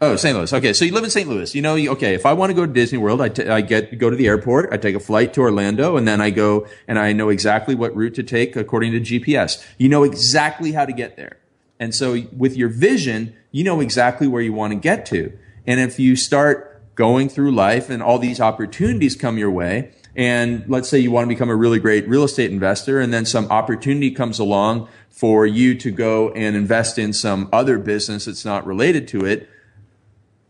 Oh, 0.01 0.17
St. 0.17 0.37
Louis. 0.37 0.53
Okay, 0.53 0.73
so 0.73 0.85
you 0.85 0.93
live 0.93 1.05
in 1.05 1.11
St. 1.11 1.29
Louis. 1.29 1.55
You 1.55 1.63
know, 1.63 1.77
okay, 1.77 2.15
if 2.15 2.27
I 2.27 2.33
want 2.33 2.51
to 2.51 2.55
go 2.55 2.67
to 2.67 2.73
Disney 2.73 2.99
World, 2.99 3.23
I, 3.23 3.29
t- 3.31 3.49
I 3.49 3.61
get 3.61 3.97
go 3.99 4.11
to 4.11 4.17
the 4.17 4.27
airport, 4.27 4.73
I 4.73 4.77
take 4.77 4.95
a 4.95 5.01
flight 5.01 5.33
to 5.35 5.41
Orlando, 5.41 5.97
and 5.97 6.07
then 6.07 6.21
I 6.21 6.31
go 6.31 6.67
and 6.87 6.99
I 6.99 7.13
know 7.13 7.29
exactly 7.29 7.75
what 7.75 7.97
route 7.97 8.15
to 8.15 8.23
take 8.23 8.55
according 8.57 8.93
to 8.93 9.01
GPS. 9.01 9.65
You 9.79 9.89
know 9.89 10.03
exactly 10.03 10.73
how 10.73 10.85
to 10.85 10.93
get 10.93 11.17
there. 11.17 11.39
And 11.79 11.95
so 11.95 12.23
with 12.37 12.57
your 12.57 12.69
vision, 12.69 13.35
you 13.51 13.65
know 13.65 13.81
exactly 13.81 14.27
where 14.27 14.43
you 14.43 14.53
want 14.53 14.73
to 14.73 14.79
get 14.79 15.07
to. 15.07 15.37
And 15.67 15.81
if 15.81 15.99
you 15.99 16.17
start 16.17 16.74
going 16.95 17.29
through 17.29 17.53
life 17.53 17.91
and 17.91 18.03
all 18.03 18.19
these 18.19 18.41
opportunities 18.41 19.17
come 19.17 19.39
your 19.39 19.51
way. 19.51 19.93
And 20.17 20.65
let's 20.69 20.89
say 20.89 20.99
you 20.99 21.11
want 21.11 21.25
to 21.25 21.35
become 21.35 21.51
a 21.51 21.57
really 21.57 21.81
great 21.81 22.09
real 22.09 22.25
estate 22.25 22.51
investor 22.51 23.01
and 23.01 23.13
then 23.13 23.27
some 23.27 23.51
opportunity 23.51 24.11
comes 24.11 24.39
along 24.39 24.89
for 25.11 25.47
you 25.47 25.75
to 25.77 25.91
go 25.91 26.31
and 26.31 26.57
invest 26.57 26.99
in 26.99 27.13
some 27.13 27.49
other 27.53 27.79
business 27.79 28.27
that's 28.27 28.45
not 28.45 28.67
related 28.67 29.09
to 29.09 29.25
it. 29.25 29.49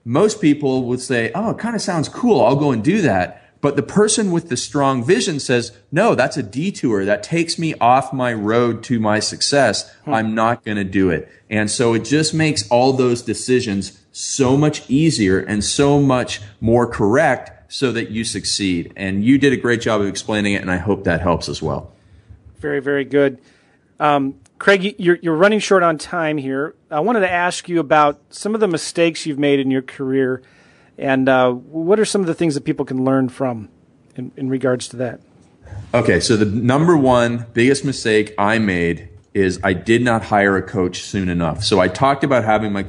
Most 0.04 0.40
people 0.40 0.84
would 0.84 1.00
say, 1.00 1.32
Oh, 1.34 1.50
it 1.50 1.58
kind 1.58 1.74
of 1.74 1.80
sounds 1.80 2.08
cool. 2.08 2.44
I'll 2.44 2.56
go 2.56 2.72
and 2.72 2.84
do 2.84 3.00
that. 3.02 3.44
But 3.64 3.76
the 3.76 3.82
person 3.82 4.30
with 4.30 4.50
the 4.50 4.58
strong 4.58 5.02
vision 5.02 5.40
says, 5.40 5.72
no, 5.90 6.14
that's 6.14 6.36
a 6.36 6.42
detour 6.42 7.06
that 7.06 7.22
takes 7.22 7.58
me 7.58 7.72
off 7.80 8.12
my 8.12 8.34
road 8.34 8.82
to 8.84 9.00
my 9.00 9.20
success. 9.20 9.90
Hmm. 10.04 10.12
I'm 10.12 10.34
not 10.34 10.66
going 10.66 10.76
to 10.76 10.84
do 10.84 11.08
it. 11.08 11.30
And 11.48 11.70
so 11.70 11.94
it 11.94 12.04
just 12.04 12.34
makes 12.34 12.68
all 12.68 12.92
those 12.92 13.22
decisions 13.22 14.03
so 14.14 14.56
much 14.56 14.88
easier 14.88 15.40
and 15.40 15.62
so 15.62 16.00
much 16.00 16.40
more 16.60 16.86
correct 16.86 17.72
so 17.72 17.92
that 17.92 18.10
you 18.10 18.24
succeed. 18.24 18.92
And 18.96 19.24
you 19.24 19.36
did 19.38 19.52
a 19.52 19.56
great 19.56 19.80
job 19.80 20.00
of 20.00 20.06
explaining 20.06 20.54
it, 20.54 20.62
and 20.62 20.70
I 20.70 20.76
hope 20.76 21.04
that 21.04 21.20
helps 21.20 21.48
as 21.48 21.60
well. 21.60 21.92
Very, 22.58 22.80
very 22.80 23.04
good. 23.04 23.40
Um, 24.00 24.36
Craig, 24.58 24.94
you're, 24.98 25.18
you're 25.20 25.34
running 25.34 25.58
short 25.58 25.82
on 25.82 25.98
time 25.98 26.38
here. 26.38 26.74
I 26.90 27.00
wanted 27.00 27.20
to 27.20 27.30
ask 27.30 27.68
you 27.68 27.80
about 27.80 28.20
some 28.30 28.54
of 28.54 28.60
the 28.60 28.68
mistakes 28.68 29.26
you've 29.26 29.38
made 29.38 29.60
in 29.60 29.70
your 29.70 29.82
career 29.82 30.42
and 30.98 31.28
uh, 31.28 31.50
what 31.50 31.98
are 31.98 32.04
some 32.04 32.20
of 32.20 32.26
the 32.26 32.34
things 32.34 32.54
that 32.54 32.64
people 32.64 32.84
can 32.84 33.04
learn 33.04 33.28
from 33.28 33.68
in, 34.16 34.30
in 34.36 34.48
regards 34.48 34.88
to 34.88 34.96
that? 34.98 35.20
Okay, 35.92 36.20
so 36.20 36.36
the 36.36 36.44
number 36.44 36.96
one 36.96 37.46
biggest 37.52 37.84
mistake 37.84 38.34
I 38.38 38.58
made 38.58 39.08
is 39.32 39.58
I 39.64 39.72
did 39.72 40.02
not 40.02 40.24
hire 40.24 40.56
a 40.56 40.62
coach 40.62 41.02
soon 41.02 41.28
enough. 41.28 41.64
So 41.64 41.80
I 41.80 41.88
talked 41.88 42.22
about 42.22 42.44
having 42.44 42.72
my 42.72 42.86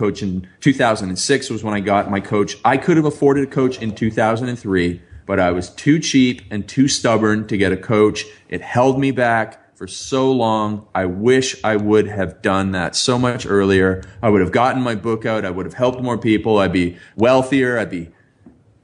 coach 0.00 0.22
in 0.22 0.48
2006 0.60 1.50
was 1.50 1.62
when 1.62 1.74
I 1.74 1.80
got 1.80 2.10
my 2.10 2.20
coach. 2.20 2.56
I 2.64 2.78
could 2.78 2.96
have 2.96 3.04
afforded 3.04 3.46
a 3.46 3.50
coach 3.50 3.82
in 3.82 3.94
2003, 3.94 5.02
but 5.26 5.38
I 5.38 5.50
was 5.50 5.68
too 5.68 5.98
cheap 5.98 6.40
and 6.50 6.66
too 6.66 6.88
stubborn 6.88 7.46
to 7.48 7.58
get 7.58 7.70
a 7.70 7.76
coach. 7.76 8.24
It 8.48 8.62
held 8.62 8.98
me 8.98 9.10
back 9.10 9.76
for 9.76 9.86
so 9.86 10.32
long. 10.32 10.86
I 10.94 11.04
wish 11.04 11.62
I 11.62 11.76
would 11.76 12.08
have 12.08 12.40
done 12.40 12.70
that 12.70 12.96
so 12.96 13.18
much 13.18 13.44
earlier. 13.44 14.02
I 14.22 14.30
would 14.30 14.40
have 14.40 14.52
gotten 14.52 14.80
my 14.80 14.94
book 14.94 15.26
out. 15.26 15.44
I 15.44 15.50
would 15.50 15.66
have 15.66 15.74
helped 15.74 16.00
more 16.00 16.16
people. 16.16 16.56
I'd 16.56 16.72
be 16.72 16.96
wealthier. 17.14 17.78
I'd 17.78 17.90
be, 17.90 18.08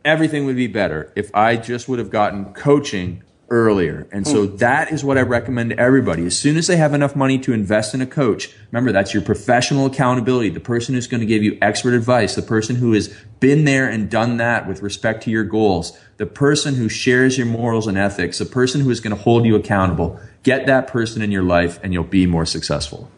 everything 0.04 0.44
would 0.44 0.56
be 0.56 0.66
better 0.66 1.14
if 1.16 1.34
I 1.34 1.56
just 1.56 1.88
would 1.88 1.98
have 1.98 2.10
gotten 2.10 2.52
coaching 2.52 3.22
earlier. 3.48 4.08
And 4.10 4.26
so 4.26 4.46
hmm. 4.46 4.56
that 4.56 4.92
is 4.92 5.04
what 5.04 5.18
I 5.18 5.22
recommend 5.22 5.70
to 5.70 5.78
everybody. 5.78 6.26
As 6.26 6.36
soon 6.36 6.56
as 6.56 6.66
they 6.66 6.76
have 6.76 6.94
enough 6.94 7.14
money 7.14 7.38
to 7.40 7.52
invest 7.52 7.94
in 7.94 8.00
a 8.00 8.06
coach, 8.06 8.50
remember 8.72 8.90
that's 8.90 9.14
your 9.14 9.22
professional 9.22 9.86
accountability, 9.86 10.50
the 10.50 10.60
person 10.60 10.94
who's 10.94 11.06
going 11.06 11.20
to 11.20 11.26
give 11.26 11.44
you 11.44 11.56
expert 11.62 11.94
advice, 11.94 12.34
the 12.34 12.42
person 12.42 12.76
who 12.76 12.92
has 12.92 13.14
been 13.38 13.64
there 13.64 13.88
and 13.88 14.10
done 14.10 14.38
that 14.38 14.66
with 14.66 14.82
respect 14.82 15.22
to 15.24 15.30
your 15.30 15.44
goals, 15.44 15.96
the 16.16 16.26
person 16.26 16.74
who 16.74 16.88
shares 16.88 17.38
your 17.38 17.46
morals 17.46 17.86
and 17.86 17.96
ethics, 17.96 18.38
the 18.38 18.46
person 18.46 18.80
who 18.80 18.90
is 18.90 19.00
going 19.00 19.14
to 19.14 19.22
hold 19.22 19.44
you 19.44 19.54
accountable. 19.54 20.18
Get 20.42 20.66
that 20.66 20.88
person 20.88 21.22
in 21.22 21.30
your 21.30 21.44
life 21.44 21.78
and 21.82 21.92
you'll 21.92 22.04
be 22.04 22.26
more 22.26 22.46
successful. 22.46 23.10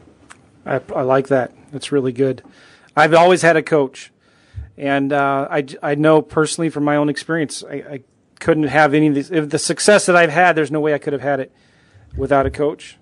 I, 0.67 0.81
I 0.95 1.03
like 1.03 1.29
that. 1.29 1.53
That's 1.73 1.91
really 1.91 2.13
good. 2.13 2.43
I've 2.95 3.15
always 3.15 3.43
had 3.43 3.57
a 3.57 3.63
coach. 3.63 4.13
And 4.77 5.13
uh, 5.13 5.49
I, 5.51 5.67
I 5.83 5.95
know 5.95 6.23
personally 6.23 6.69
from 6.71 6.85
my 6.85 6.97
own 6.97 7.09
experience, 7.09 7.65
I, 7.69 7.75
I 7.75 8.01
couldn't 8.39 8.65
have 8.65 8.95
any 8.95 9.09
of 9.09 9.15
these. 9.15 9.31
If 9.31 9.51
the 9.51 9.59
success 9.59 10.07
that 10.07 10.17
I've 10.17 10.31
had, 10.31 10.57
there's 10.57 10.71
no 10.71 10.81
way 10.81 10.95
I 10.95 10.99
could 10.99 11.13
have 11.13 11.23
had 11.23 11.41
it 11.41 11.53
without 12.17 12.47
a 12.47 12.51
coach 12.51 12.97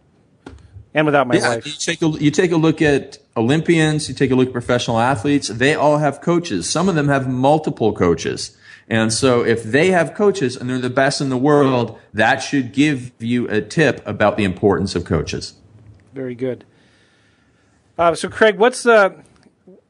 and 0.94 1.04
without 1.04 1.26
my 1.26 1.36
yeah, 1.36 1.56
wife. 1.56 1.66
You 1.66 1.72
take 1.72 2.02
a 2.02 2.08
you 2.08 2.30
take 2.30 2.52
a 2.52 2.56
look 2.56 2.80
at 2.80 3.18
Olympians, 3.36 4.08
you 4.08 4.14
take 4.14 4.30
a 4.30 4.34
look 4.34 4.48
at 4.48 4.52
professional 4.52 4.98
athletes, 4.98 5.48
they 5.48 5.74
all 5.74 5.98
have 5.98 6.20
coaches. 6.20 6.68
Some 6.68 6.88
of 6.88 6.94
them 6.94 7.08
have 7.08 7.28
multiple 7.28 7.92
coaches. 7.92 8.56
And 8.88 9.12
so 9.12 9.44
if 9.44 9.62
they 9.62 9.90
have 9.90 10.14
coaches 10.14 10.56
and 10.56 10.70
they're 10.70 10.78
the 10.78 10.88
best 10.88 11.20
in 11.20 11.28
the 11.28 11.36
world, 11.36 11.98
that 12.14 12.36
should 12.36 12.72
give 12.72 13.10
you 13.18 13.48
a 13.48 13.60
tip 13.60 14.00
about 14.06 14.36
the 14.36 14.44
importance 14.44 14.94
of 14.94 15.04
coaches. 15.04 15.54
Very 16.14 16.34
good. 16.34 16.64
Uh, 17.98 18.14
so, 18.14 18.28
Craig, 18.28 18.58
what's 18.58 18.82
the 18.82 19.16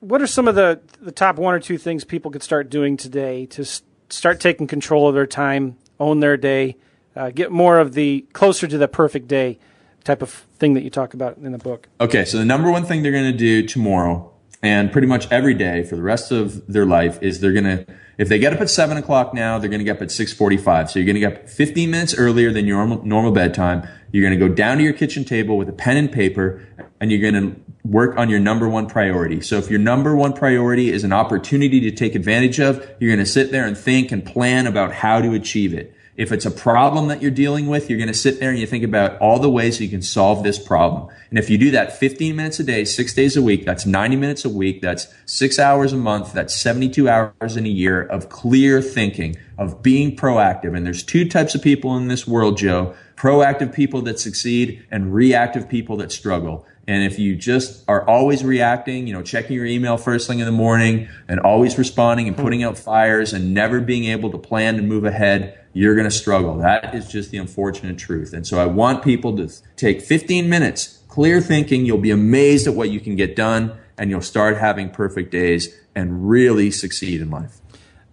what 0.01 0.23
are 0.23 0.27
some 0.27 0.49
of 0.49 0.55
the 0.55 0.81
the 1.01 1.13
top 1.13 1.37
one 1.37 1.55
or 1.55 1.61
two 1.61 1.79
things 1.79 2.05
people 2.05 2.31
could 2.31 2.43
start 2.43 2.71
doing 2.71 2.97
today 2.97 3.47
to 3.47 3.65
start 4.09 4.41
taking 4.41 4.67
control 4.67 5.09
of 5.09 5.15
their 5.15 5.27
time, 5.27 5.77
own 5.99 6.21
their 6.21 6.37
day, 6.37 6.77
uh, 7.15 7.31
get 7.31 7.51
more 7.51 7.79
of 7.79 7.95
the 7.95 8.27
closer 8.33 8.67
to 8.67 8.79
the 8.79 8.89
perfect 8.89 9.29
day 9.29 9.59
type 10.05 10.23
of 10.23 10.31
thing 10.59 10.75
that 10.75 10.83
you 10.83 10.91
talk 10.91 11.15
about 11.15 11.37
in 11.39 11.53
the 11.53 11.59
book? 11.59 11.89
Okay, 12.01 12.25
so 12.25 12.39
the 12.39 12.45
number 12.45 12.71
one 12.71 12.85
thing 12.85 13.03
they're 13.03 13.13
going 13.13 13.31
to 13.31 13.37
do 13.37 13.67
tomorrow 13.67 14.33
and 14.63 14.93
pretty 14.93 15.07
much 15.07 15.31
every 15.31 15.55
day 15.55 15.83
for 15.83 15.97
the 15.97 16.03
rest 16.03 16.33
of 16.33 16.67
their 16.67 16.87
life 16.87 17.19
is 17.23 17.41
they're 17.41 17.53
going 17.53 17.65
to 17.65 17.87
if 18.19 18.29
they 18.29 18.39
get 18.39 18.53
up 18.53 18.61
at 18.61 18.71
seven 18.71 18.97
o'clock 18.97 19.35
now, 19.35 19.59
they're 19.59 19.69
going 19.69 19.81
to 19.81 19.85
get 19.85 19.97
up 19.97 20.03
at 20.03 20.11
six 20.11 20.33
forty-five. 20.33 20.91
So 20.91 20.99
you're 20.99 21.07
going 21.07 21.15
to 21.15 21.21
get 21.21 21.43
up 21.43 21.49
15 21.49 21.91
minutes 21.91 22.15
earlier 22.15 22.53
than 22.53 22.67
your 22.67 22.79
normal, 22.79 23.05
normal 23.05 23.33
bedtime. 23.33 23.87
You're 24.13 24.27
going 24.29 24.39
to 24.39 24.49
go 24.49 24.53
down 24.53 24.79
to 24.79 24.85
your 24.85 24.93
kitchen 24.93 25.25
table 25.25 25.59
with 25.59 25.69
a 25.69 25.73
pen 25.73 25.97
and 25.97 26.11
paper, 26.11 26.67
and 27.01 27.11
you're 27.11 27.31
going 27.31 27.53
to 27.53 27.61
work 27.85 28.17
on 28.19 28.29
your 28.29 28.41
number 28.41 28.69
one 28.69 28.87
priority. 28.87 29.41
So 29.41 29.59
if 29.59 29.71
your 29.71 29.79
number 29.79 30.17
one 30.17 30.33
priority 30.33 30.91
is 30.91 31.05
an 31.05 31.13
opportunity 31.13 31.81
to 31.81 31.91
take 31.91 32.15
advantage 32.15 32.59
of, 32.59 32.79
you're 32.99 33.11
going 33.11 33.25
to 33.25 33.31
sit 33.31 33.53
there 33.53 33.67
and 33.67 33.77
think 33.77 34.11
and 34.13 34.25
plan 34.25 34.67
about 34.67 34.93
how 34.93 35.21
to 35.21 35.35
achieve 35.35 35.75
it. 35.75 35.95
If 36.17 36.33
it's 36.33 36.47
a 36.47 36.51
problem 36.51 37.09
that 37.09 37.21
you're 37.21 37.31
dealing 37.31 37.67
with, 37.67 37.91
you're 37.91 37.99
going 37.99 38.09
to 38.09 38.15
sit 38.15 38.41
there 38.41 38.51
and 38.51 38.59
you 38.59 38.67
think 38.67 38.85
about 38.85 39.19
all 39.19 39.39
the 39.39 39.51
ways 39.51 39.81
you 39.81 39.89
can 39.89 40.01
solve 40.01 40.43
this 40.43 40.59
problem. 40.59 41.09
And 41.29 41.39
if 41.39 41.51
you 41.51 41.59
do 41.59 41.71
that 41.73 41.97
15 41.97 42.35
minutes 42.35 42.59
a 42.59 42.65
day, 42.65 42.85
six 42.85 43.13
days 43.13 43.37
a 43.37 43.43
week, 43.43 43.67
that's 43.67 43.85
90 43.85 44.17
minutes 44.17 44.45
a 44.45 44.49
week, 44.49 44.81
that's 44.81 45.09
six 45.27 45.59
hours 45.59 45.93
a 45.93 45.97
month, 45.97 46.33
that's 46.33 46.55
72 46.55 47.09
hours 47.09 47.57
in 47.57 47.67
a 47.67 47.71
year 47.71 48.03
of 48.03 48.31
clear 48.31 48.81
thinking, 48.81 49.37
of 49.59 49.83
being 49.83 50.17
proactive. 50.17 50.75
And 50.75 50.87
there's 50.87 51.03
two 51.03 51.29
types 51.29 51.55
of 51.55 51.63
people 51.63 51.97
in 51.97 52.09
this 52.09 52.27
world, 52.27 52.57
Joe. 52.57 52.95
Proactive 53.17 53.75
people 53.75 54.03
that 54.03 54.19
succeed 54.19 54.87
and 54.91 55.15
reactive 55.15 55.69
people 55.69 55.97
that 55.99 56.13
struggle. 56.13 56.67
And 56.89 57.03
if 57.03 57.19
you 57.19 57.35
just 57.35 57.83
are 57.89 58.09
always 58.09 58.45
reacting, 58.45 59.07
you 59.07 59.13
know, 59.13 59.23
checking 59.23 59.57
your 59.57 59.67
email 59.67 59.97
first 59.97 60.29
thing 60.29 60.39
in 60.39 60.47
the 60.47 60.53
morning 60.53 61.09
and 61.27 61.41
always 61.41 61.77
responding 61.79 62.29
and 62.29 62.37
putting 62.37 62.63
out 62.63 62.79
fires 62.79 63.33
and 63.33 63.53
never 63.53 63.81
being 63.81 64.05
able 64.05 64.31
to 64.31 64.39
plan 64.39 64.77
and 64.77 64.89
move 64.89 65.05
ahead, 65.05 65.59
you're 65.73 65.95
going 65.95 66.09
to 66.09 66.15
struggle. 66.15 66.59
That 66.59 66.95
is 66.95 67.09
just 67.09 67.33
the 67.33 67.39
unfortunate 67.39 67.99
truth. 67.99 68.33
And 68.33 68.47
so 68.47 68.61
I 68.61 68.67
want 68.67 69.03
people 69.03 69.37
to 69.37 69.51
take 69.75 70.01
15 70.01 70.49
minutes, 70.49 71.03
clear 71.09 71.41
thinking. 71.41 71.85
You'll 71.85 71.99
be 71.99 72.13
amazed 72.13 72.69
at 72.69 72.75
what 72.75 72.91
you 72.91 73.01
can 73.01 73.17
get 73.17 73.35
done 73.35 73.77
and 73.99 74.09
you'll 74.09 74.21
start 74.21 74.57
having 74.57 74.91
perfect 74.91 75.33
days 75.33 75.75
and 75.95 76.29
really 76.29 76.71
succeed 76.71 77.21
in 77.21 77.31
life. 77.31 77.61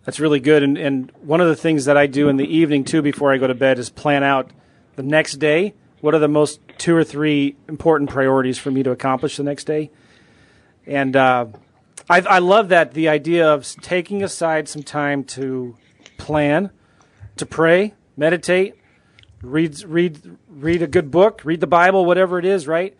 That's 0.05 0.19
really 0.19 0.39
good. 0.39 0.63
And, 0.63 0.77
and 0.77 1.11
one 1.21 1.41
of 1.41 1.47
the 1.47 1.55
things 1.55 1.85
that 1.85 1.95
I 1.95 2.07
do 2.07 2.27
in 2.27 2.37
the 2.37 2.45
evening 2.45 2.83
too 2.83 3.01
before 3.01 3.31
I 3.31 3.37
go 3.37 3.47
to 3.47 3.53
bed 3.53 3.77
is 3.77 3.89
plan 3.89 4.23
out 4.23 4.51
the 4.95 5.03
next 5.03 5.33
day. 5.33 5.73
What 6.03 6.13
are 6.13 6.19
the 6.19 6.27
most 6.27 6.59
two 6.77 6.97
or 6.97 7.05
three 7.05 7.55
important 7.69 8.09
priorities 8.09 8.57
for 8.57 8.69
me 8.69 8.83
to 8.83 8.91
accomplish 8.91 9.37
the 9.37 9.43
next 9.43 9.63
day? 9.63 9.89
And 10.85 11.15
uh, 11.15 11.45
I, 12.09 12.19
I 12.19 12.39
love 12.39 12.67
that 12.67 12.93
the 12.93 13.07
idea 13.07 13.47
of 13.53 13.65
taking 13.81 14.21
aside 14.21 14.67
some 14.67 14.83
time 14.83 15.23
to 15.23 15.77
plan, 16.17 16.71
to 17.37 17.45
pray, 17.45 17.93
meditate, 18.17 18.75
read 19.41 19.81
read 19.85 20.37
read 20.49 20.81
a 20.81 20.87
good 20.87 21.09
book, 21.09 21.39
read 21.45 21.61
the 21.61 21.67
Bible, 21.67 22.03
whatever 22.03 22.37
it 22.37 22.43
is, 22.43 22.67
right? 22.67 22.97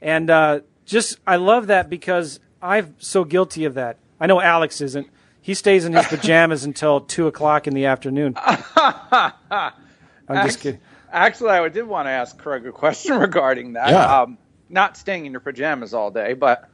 And 0.00 0.30
uh, 0.30 0.60
just 0.86 1.18
I 1.26 1.36
love 1.36 1.66
that 1.66 1.90
because 1.90 2.40
I'm 2.62 2.94
so 2.96 3.24
guilty 3.24 3.66
of 3.66 3.74
that. 3.74 3.98
I 4.18 4.26
know 4.26 4.40
Alex 4.40 4.80
isn't. 4.80 5.08
He 5.42 5.52
stays 5.52 5.84
in 5.84 5.92
his 5.92 6.06
pajamas 6.08 6.64
until 6.64 7.02
two 7.02 7.26
o'clock 7.26 7.66
in 7.66 7.74
the 7.74 7.84
afternoon. 7.84 8.32
I'm 8.38 9.74
just 10.28 10.60
kidding. 10.60 10.80
Actually, 11.12 11.50
I 11.50 11.68
did 11.68 11.84
want 11.86 12.06
to 12.06 12.10
ask 12.10 12.36
Craig 12.38 12.66
a 12.66 12.72
question 12.72 13.18
regarding 13.18 13.74
that. 13.74 13.90
Yeah. 13.90 14.20
Um, 14.22 14.38
not 14.68 14.96
staying 14.96 15.26
in 15.26 15.32
your 15.32 15.40
pajamas 15.40 15.94
all 15.94 16.10
day, 16.10 16.32
but 16.32 16.68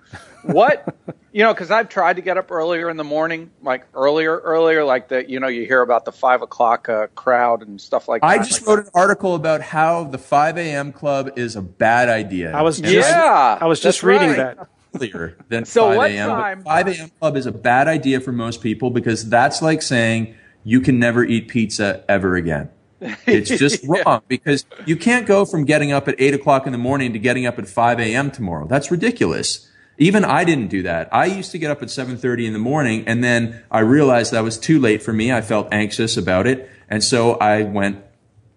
what, 0.45 0.97
you 1.33 1.43
know, 1.43 1.53
because 1.53 1.71
I've 1.71 1.91
tried 1.91 2.17
to 2.17 2.23
get 2.23 2.39
up 2.39 2.51
earlier 2.51 2.89
in 2.89 2.97
the 2.97 3.05
morning, 3.05 3.51
like 3.63 3.87
earlier, 3.95 4.39
earlier, 4.39 4.83
like 4.83 5.09
the, 5.09 5.29
you 5.29 5.39
know, 5.41 5.49
you 5.49 5.67
hear 5.67 5.83
about 5.83 6.07
the 6.07 6.13
five 6.13 6.41
o'clock 6.41 6.89
uh, 6.89 7.09
crowd 7.09 7.61
and 7.61 7.79
stuff 7.79 8.09
like 8.09 8.23
that. 8.23 8.29
I 8.29 8.39
just 8.39 8.63
Like, 8.67 8.69
wrote 8.79 8.87
an 8.87 8.91
article 8.95 9.35
about 9.35 9.61
how 9.61 10.05
the 10.05 10.17
5 10.17 10.57
a.m. 10.57 10.91
club 10.93 11.33
is 11.37 11.55
a 11.55 11.61
bad 11.61 12.09
idea. 12.09 12.53
I 12.53 12.63
was 12.63 12.81
just 12.81 12.93
Yeah, 13.11 13.59
I 13.61 13.67
was 13.67 13.79
just 13.79 14.03
reading 14.03 14.29
right. 14.31 14.57
that. 14.57 14.69
earlier 14.95 15.37
than 15.51 15.67
So 15.67 15.95
5 15.95 16.11
a.m. 16.13 16.29
time- 16.31 16.63
5 16.65 16.89
a.m. 16.89 17.11
club 17.21 17.37
is 17.37 17.45
a 17.45 17.53
bad 17.53 17.89
idea 17.89 18.21
for 18.21 18.33
most 18.33 18.63
people 18.63 18.89
because 18.89 19.29
that's 19.29 19.61
like 19.61 19.83
saying 19.83 20.35
you 20.65 20.81
can 20.81 20.99
never 20.99 21.25
eat 21.25 21.49
pizza 21.49 22.05
ever 22.09 22.37
again. 22.37 22.71
It's 23.27 23.51
just 23.51 23.85
wrong 23.89 24.23
because 24.29 24.65
you 24.87 24.97
can't 24.97 25.27
go 25.27 25.45
from 25.45 25.65
getting 25.65 25.93
up 25.93 26.09
at 26.09 26.15
8 26.19 26.35
o'clock 26.35 26.67
in 26.67 26.73
the 26.73 26.79
morning 26.79 27.13
to 27.13 27.19
getting 27.19 27.47
up 27.47 27.59
at 27.59 27.69
5 27.69 28.01
a.m. 28.01 28.31
tomorrow. 28.31 28.67
That's 28.67 28.91
ridiculous. 28.91 29.69
Even 29.99 30.25
I 30.25 30.45
didn't 30.45 30.69
do 30.69 30.83
that. 30.83 31.09
I 31.13 31.27
used 31.27 31.53
to 31.53 31.59
get 31.59 31.71
up 31.71 31.83
at 31.83 31.89
7:30 31.89 32.47
in 32.47 32.53
the 32.53 32.59
morning 32.59 33.05
and 33.07 33.23
then 33.23 33.63
I 33.71 33.81
realized 33.81 34.33
that 34.33 34.43
was 34.43 34.59
too 34.59 34.81
late 34.81 35.03
for 35.03 35.13
me. 35.13 35.33
I 35.33 35.43
felt 35.43 35.69
anxious 35.71 36.17
about 36.17 36.47
it. 36.47 36.69
And 36.89 37.05
so 37.05 37.35
I 37.35 37.63
went 37.63 38.03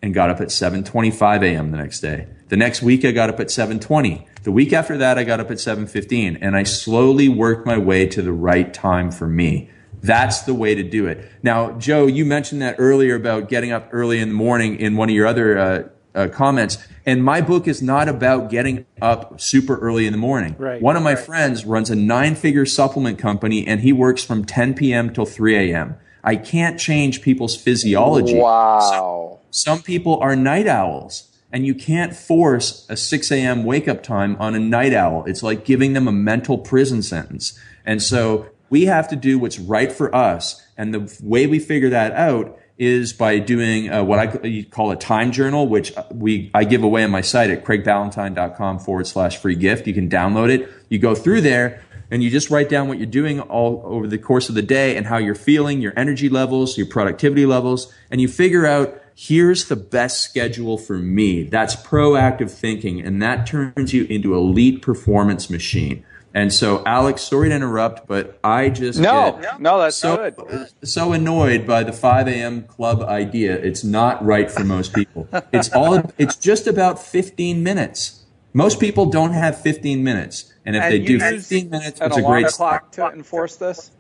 and 0.02 0.14
got 0.14 0.30
up 0.30 0.40
at 0.40 0.48
7:25 0.48 1.44
a.m. 1.44 1.72
the 1.72 1.78
next 1.78 2.00
day. 2.00 2.28
The 2.48 2.58
next 2.58 2.82
week 2.82 3.04
I 3.04 3.12
got 3.12 3.30
up 3.30 3.40
at 3.40 3.48
7:20. 3.48 4.26
The 4.44 4.52
week 4.52 4.72
after 4.72 4.98
that 4.98 5.18
I 5.18 5.24
got 5.24 5.40
up 5.40 5.52
at 5.52 5.58
7:15 5.58 6.38
and 6.40 6.56
I 6.56 6.64
slowly 6.64 7.28
worked 7.28 7.66
my 7.66 7.78
way 7.78 8.06
to 8.08 8.22
the 8.22 8.34
right 8.34 8.74
time 8.74 9.12
for 9.12 9.28
me. 9.28 9.70
That's 10.02 10.42
the 10.42 10.54
way 10.54 10.76
to 10.76 10.84
do 10.84 11.08
it. 11.08 11.30
Now, 11.44 11.72
Joe, 11.74 12.06
you 12.06 12.26
mentioned 12.26 12.62
that 12.62 12.76
earlier 12.78 13.16
about 13.16 13.50
getting 13.50 13.72
up 13.72 13.90
early 13.92 14.20
in 14.20 14.30
the 14.30 14.36
morning 14.36 14.80
in 14.80 14.96
one 14.96 15.10
of 15.10 15.16
your 15.16 15.28
other 15.28 15.58
uh, 15.58 15.84
uh, 16.16 16.28
comments. 16.30 16.78
And 17.06 17.24
my 17.24 17.42
book 17.42 17.68
is 17.68 17.82
not 17.82 18.08
about 18.08 18.50
getting 18.50 18.86
up 19.02 19.40
super 19.40 19.78
early 19.78 20.08
in 20.08 20.14
the 20.14 20.18
morning. 20.18 20.56
Right. 20.58 20.82
One 20.82 20.96
of 20.96 21.04
my 21.04 21.16
friends 21.16 21.66
runs 21.66 21.90
a 21.90 21.96
nine 21.96 22.36
figure 22.36 22.66
supplement 22.66 23.20
company 23.20 23.68
and 23.68 23.82
he 23.82 23.94
works 23.94 24.24
from 24.24 24.46
10 24.46 24.74
p.m. 24.74 25.14
till 25.14 25.26
3 25.26 25.72
a.m. 25.72 25.98
I 26.24 26.36
can't 26.38 26.80
change 26.80 27.22
people's 27.22 27.56
physiology. 27.56 28.36
Wow. 28.36 29.42
Some 29.52 29.84
people 29.84 30.18
are 30.20 30.36
night 30.36 30.68
owls, 30.68 31.30
and 31.52 31.66
you 31.66 31.76
can't 31.76 32.16
force 32.16 32.86
a 32.90 32.98
6 32.98 33.32
a.m. 33.32 33.64
wake 33.64 33.88
up 33.88 34.02
time 34.02 34.36
on 34.40 34.56
a 34.56 34.60
night 34.60 34.92
owl. 34.92 35.24
It's 35.26 35.44
like 35.44 35.64
giving 35.64 35.94
them 35.94 36.08
a 36.08 36.12
mental 36.12 36.58
prison 36.58 37.04
sentence. 37.04 37.58
And 37.86 38.02
so 38.02 38.50
we 38.70 38.86
have 38.86 39.08
to 39.10 39.16
do 39.16 39.40
what's 39.40 39.60
right 39.60 39.92
for 39.92 40.14
us. 40.14 40.62
And 40.78 40.94
the 40.94 41.20
way 41.24 41.48
we 41.48 41.60
figure 41.60 41.90
that 41.90 42.14
out 42.14 42.60
is 42.78 43.14
by 43.14 43.40
doing 43.40 43.90
uh, 43.90 44.04
what 44.04 44.20
I 44.20 44.66
call 44.70 44.92
a 44.92 44.98
time 44.98 45.32
journal, 45.32 45.68
which 45.68 45.94
we 46.12 46.52
I 46.54 46.66
give 46.66 46.84
away 46.84 47.04
on 47.04 47.12
my 47.12 47.22
site 47.22 47.50
at 47.50 47.64
craigballantyne.com 47.64 48.80
forward 48.80 49.08
slash 49.08 49.38
free 49.38 49.56
gift. 49.56 49.88
You 49.88 49.94
can 49.94 50.10
download 50.10 50.50
it. 50.50 50.70
You 50.90 51.00
go 51.00 51.16
through 51.16 51.42
there 51.42 51.82
and 52.12 52.22
you 52.22 52.30
just 52.30 52.50
write 52.50 52.70
down 52.70 52.88
what 52.88 52.98
you're 52.98 53.08
doing 53.08 53.40
all 53.40 53.82
over 53.86 54.08
the 54.08 54.18
course 54.18 54.50
of 54.50 54.56
the 54.56 54.62
day 54.62 54.98
and 54.98 55.08
how 55.08 55.18
you're 55.18 55.36
feeling, 55.36 55.82
your 55.82 55.94
energy 55.96 56.30
levels, 56.30 56.78
your 56.78 56.88
productivity 56.88 57.46
levels, 57.46 57.92
and 58.12 58.22
you 58.22 58.28
figure 58.28 58.66
out 58.66 59.02
here's 59.16 59.66
the 59.66 59.76
best 59.76 60.22
schedule 60.22 60.78
for 60.78 60.98
me. 60.98 61.44
That's 61.44 61.76
proactive 61.76 62.52
thinking, 62.52 63.00
and 63.02 63.22
that 63.22 63.48
turns 63.48 63.94
you 63.94 64.04
into 64.06 64.36
elite 64.36 64.82
performance 64.82 65.50
machine. 65.50 66.06
And 66.36 66.52
so, 66.52 66.84
Alex, 66.86 67.22
sorry 67.22 67.48
to 67.48 67.56
interrupt, 67.56 68.08
but 68.08 68.38
I 68.44 68.68
just 68.68 69.00
No, 69.00 69.42
no, 69.58 69.80
that's 69.80 69.96
so 69.96 70.18
good. 70.18 70.68
so 70.84 71.14
annoyed 71.14 71.66
by 71.66 71.84
the 71.84 71.94
5 71.94 72.28
a.m. 72.28 72.64
club 72.64 73.02
idea. 73.02 73.54
It's 73.56 73.86
not 73.86 74.24
right 74.24 74.52
for 74.52 74.66
most 74.66 74.94
people. 74.94 75.30
It's 75.54 75.72
all. 75.72 76.04
It's 76.18 76.36
just 76.36 76.68
about 76.68 77.00
15 77.02 77.64
minutes. 77.64 78.26
Most 78.52 78.82
people 78.82 79.06
don't 79.06 79.32
have 79.32 79.60
15 79.62 80.04
minutes, 80.04 80.54
and 80.66 80.76
if 80.76 80.84
And 80.84 80.94
they 80.94 81.00
do 81.00 81.20
15 81.20 81.70
minutes, 81.70 82.02
An 82.02 82.08
it's 82.08 82.18
a 82.18 82.22
great 82.22 82.48
clock 82.48 82.94
start. 82.94 83.12
to 83.14 83.18
enforce 83.18 83.56
this? 83.56 83.92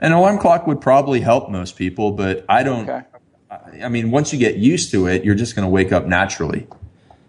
An 0.00 0.10
alarm 0.12 0.38
clock 0.38 0.66
would 0.66 0.80
probably 0.80 1.20
help 1.20 1.48
most 1.48 1.76
people, 1.76 2.10
but 2.10 2.44
I 2.48 2.64
don't. 2.64 2.88
Okay. 2.90 3.04
I 3.84 3.88
mean, 3.88 4.10
once 4.10 4.32
you 4.32 4.38
get 4.40 4.56
used 4.56 4.90
to 4.90 5.06
it, 5.06 5.24
you're 5.24 5.36
just 5.36 5.54
going 5.54 5.64
to 5.64 5.70
wake 5.70 5.92
up 5.92 6.06
naturally. 6.06 6.66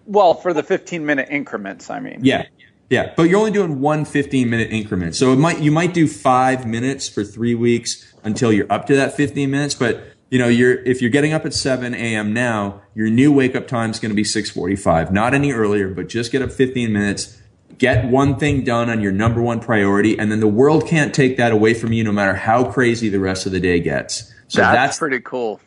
Well, 0.07 0.33
for 0.33 0.53
the 0.53 0.63
15 0.63 1.05
minute 1.05 1.27
increments, 1.29 1.91
I 1.91 1.99
mean. 1.99 2.19
Yeah. 2.23 2.45
Yeah, 2.89 3.13
but 3.17 3.23
you're 3.23 3.39
only 3.39 3.51
doing 3.51 3.81
one 3.81 4.05
15 4.05 4.49
minute 4.49 4.71
increment. 4.71 5.15
So 5.15 5.33
it 5.33 5.37
might 5.37 5.59
you 5.59 5.71
might 5.71 5.93
do 5.93 6.07
5 6.07 6.65
minutes 6.65 7.09
for 7.09 7.23
3 7.23 7.55
weeks 7.55 8.13
until 8.23 8.51
you're 8.53 8.71
up 8.71 8.85
to 8.87 8.95
that 8.95 9.15
15 9.15 9.51
minutes, 9.51 9.75
but 9.75 10.03
you 10.29 10.39
know, 10.39 10.47
you're 10.47 10.83
if 10.83 11.01
you're 11.01 11.11
getting 11.11 11.33
up 11.33 11.45
at 11.45 11.53
7 11.53 11.93
a.m. 11.93 12.33
now, 12.33 12.81
your 12.93 13.09
new 13.09 13.31
wake 13.31 13.55
up 13.55 13.67
time 13.67 13.91
is 13.91 13.99
going 13.99 14.09
to 14.09 14.15
be 14.15 14.23
6:45. 14.23 15.11
Not 15.11 15.33
any 15.33 15.51
earlier, 15.51 15.89
but 15.89 16.09
just 16.09 16.31
get 16.31 16.41
up 16.41 16.51
15 16.51 16.91
minutes. 16.91 17.41
Get 17.77 18.05
one 18.05 18.37
thing 18.37 18.63
done 18.63 18.89
on 18.89 19.01
your 19.01 19.11
number 19.11 19.41
one 19.41 19.59
priority, 19.59 20.17
and 20.17 20.31
then 20.31 20.39
the 20.39 20.47
world 20.47 20.87
can't 20.87 21.13
take 21.13 21.37
that 21.37 21.51
away 21.51 21.73
from 21.73 21.93
you, 21.93 22.03
no 22.03 22.11
matter 22.11 22.33
how 22.33 22.71
crazy 22.71 23.07
the 23.07 23.19
rest 23.19 23.45
of 23.45 23.51
the 23.51 23.59
day 23.59 23.79
gets. 23.79 24.33
So 24.47 24.61
that's, 24.61 24.75
that's 24.75 24.99
pretty 24.99 25.19
cool. 25.19 25.59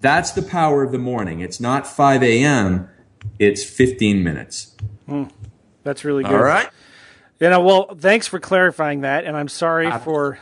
that's 0.00 0.32
the 0.32 0.42
power 0.42 0.82
of 0.82 0.92
the 0.92 0.98
morning. 0.98 1.40
It's 1.40 1.60
not 1.60 1.86
5 1.86 2.22
a.m. 2.22 2.88
It's 3.38 3.64
15 3.64 4.24
minutes. 4.24 4.74
Hmm. 5.06 5.24
That's 5.88 6.04
really 6.04 6.22
good. 6.22 6.34
All 6.34 6.42
right. 6.42 6.68
You 7.40 7.48
know, 7.48 7.62
well, 7.62 7.94
thanks 7.98 8.26
for 8.26 8.38
clarifying 8.38 9.00
that, 9.00 9.24
and 9.24 9.34
I'm 9.34 9.48
sorry 9.48 9.90
for 10.00 10.38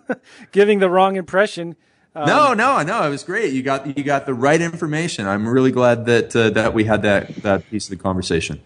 giving 0.52 0.78
the 0.78 0.88
wrong 0.88 1.16
impression. 1.16 1.76
Um, 2.14 2.26
no, 2.26 2.54
no, 2.54 2.80
no. 2.80 3.06
It 3.06 3.10
was 3.10 3.22
great. 3.22 3.52
You 3.52 3.62
got 3.62 3.94
you 3.94 4.02
got 4.02 4.24
the 4.24 4.32
right 4.32 4.58
information. 4.58 5.26
I'm 5.26 5.46
really 5.46 5.70
glad 5.70 6.06
that 6.06 6.34
uh, 6.34 6.48
that 6.50 6.72
we 6.72 6.84
had 6.84 7.02
that 7.02 7.36
that 7.42 7.68
piece 7.68 7.90
of 7.90 7.90
the 7.90 8.02
conversation. 8.02 8.62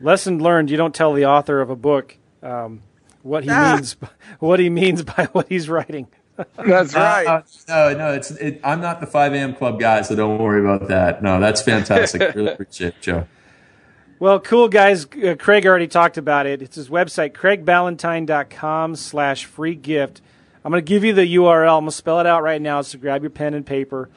Lesson 0.00 0.38
learned: 0.42 0.70
you 0.70 0.78
don't 0.78 0.94
tell 0.94 1.12
the 1.12 1.26
author 1.26 1.60
of 1.60 1.68
a 1.68 1.76
book 1.76 2.16
um, 2.42 2.80
what 3.22 3.44
he 3.44 3.50
ah. 3.50 3.74
means 3.74 3.96
what 4.38 4.58
he 4.58 4.70
means 4.70 5.02
by 5.02 5.24
what 5.32 5.50
he's 5.50 5.68
writing. 5.68 6.06
That's 6.56 6.94
uh, 6.94 6.98
right. 6.98 7.26
Uh, 7.26 7.42
no, 7.68 7.98
no, 7.98 8.14
it's 8.14 8.30
it, 8.30 8.58
I'm 8.64 8.80
not 8.80 9.00
the 9.00 9.06
5 9.06 9.34
a.m. 9.34 9.54
club 9.54 9.78
guy, 9.78 10.00
so 10.00 10.16
don't 10.16 10.38
worry 10.38 10.60
about 10.60 10.88
that. 10.88 11.22
No, 11.22 11.40
that's 11.40 11.60
fantastic. 11.60 12.20
really 12.34 12.52
appreciate 12.52 12.94
it, 12.94 13.02
Joe. 13.02 13.26
Well, 14.20 14.40
cool 14.40 14.68
guys. 14.68 15.06
Uh, 15.06 15.36
Craig 15.38 15.64
already 15.64 15.86
talked 15.86 16.18
about 16.18 16.46
it. 16.46 16.60
It's 16.60 16.74
his 16.74 16.88
website, 16.88 17.34
craigballantyne.com 17.34 18.96
slash 18.96 19.44
free 19.44 19.76
gift. 19.76 20.20
I'm 20.64 20.72
going 20.72 20.84
to 20.84 20.88
give 20.88 21.04
you 21.04 21.12
the 21.12 21.36
URL. 21.36 21.78
I'm 21.78 21.82
going 21.82 21.90
to 21.90 21.92
spell 21.92 22.18
it 22.18 22.26
out 22.26 22.42
right 22.42 22.60
now, 22.60 22.82
so 22.82 22.98
grab 22.98 23.22
your 23.22 23.30
pen 23.30 23.54
and 23.54 23.64
paper. 23.64 24.10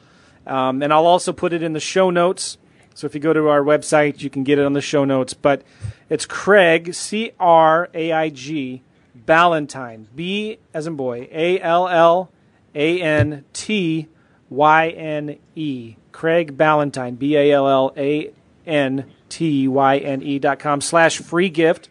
Um, 0.44 0.82
and 0.82 0.92
I'll 0.92 1.06
also 1.06 1.32
put 1.32 1.52
it 1.52 1.62
in 1.62 1.72
the 1.72 1.78
show 1.78 2.10
notes. 2.10 2.58
So 2.94 3.06
if 3.06 3.14
you 3.14 3.20
go 3.20 3.32
to 3.32 3.48
our 3.48 3.62
website, 3.62 4.22
you 4.22 4.28
can 4.28 4.42
get 4.42 4.58
it 4.58 4.66
on 4.66 4.72
the 4.72 4.80
show 4.80 5.04
notes. 5.04 5.34
But 5.34 5.62
it's 6.10 6.26
Craig, 6.26 6.94
C 6.94 7.30
R 7.38 7.88
A 7.94 8.10
I 8.10 8.28
G, 8.28 8.82
Ballantyne, 9.14 10.08
B 10.16 10.58
as 10.74 10.88
in 10.88 10.96
boy, 10.96 11.28
A 11.30 11.60
L 11.60 11.86
L 11.86 12.28
A 12.74 13.00
N 13.00 13.44
T 13.52 14.08
Y 14.50 14.88
N 14.88 15.38
E. 15.54 15.94
Craig 16.10 16.56
Ballantyne, 16.56 17.14
B 17.14 17.36
A 17.36 17.52
L 17.52 17.68
L 17.68 17.92
A 17.96 18.32
N 18.66 19.06
T 19.32 19.66
Y 19.66 19.96
N 19.96 20.22
E 20.22 20.38
dot 20.38 20.58
com 20.58 20.82
slash 20.82 21.18
free 21.18 21.48
gift. 21.48 21.88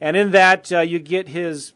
And 0.00 0.16
in 0.16 0.30
that, 0.30 0.72
uh, 0.72 0.80
you 0.80 0.98
get 0.98 1.28
his 1.28 1.74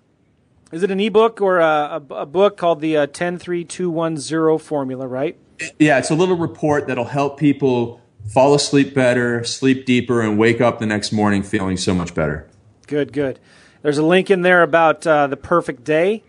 is 0.73 0.83
it 0.83 0.91
an 0.91 0.99
ebook 0.99 1.43
or 1.43 1.59
a, 1.59 2.03
a, 2.11 2.15
a 2.15 2.27
book 2.27 2.57
called 2.57 2.81
the 2.81 2.97
uh, 2.97 3.01
103210 3.03 4.59
formula, 4.59 5.07
right? 5.07 5.37
Yeah, 5.79 5.99
it's 5.99 6.11
a 6.11 6.15
little 6.15 6.37
report 6.37 6.87
that'll 6.87 7.05
help 7.05 7.39
people 7.39 8.01
fall 8.33 8.55
asleep 8.55 8.95
better, 8.95 9.45
sleep 9.45 9.85
deeper, 9.85 10.23
and 10.23 10.39
wake 10.39 10.61
up 10.61 10.79
the 10.79 10.87
next 10.87 11.13
morning 11.13 11.43
feeling 11.43 11.77
so 11.77 11.95
much 11.95 12.15
better. 12.15 12.49
Good, 12.87 13.13
good. 13.13 13.39
There's 13.83 13.99
a 13.99 14.03
link 14.03 14.31
in 14.31 14.41
there 14.41 14.63
about 14.63 15.07
uh, 15.07 15.27
the 15.27 15.37
perfect 15.37 15.85
day 15.85 16.25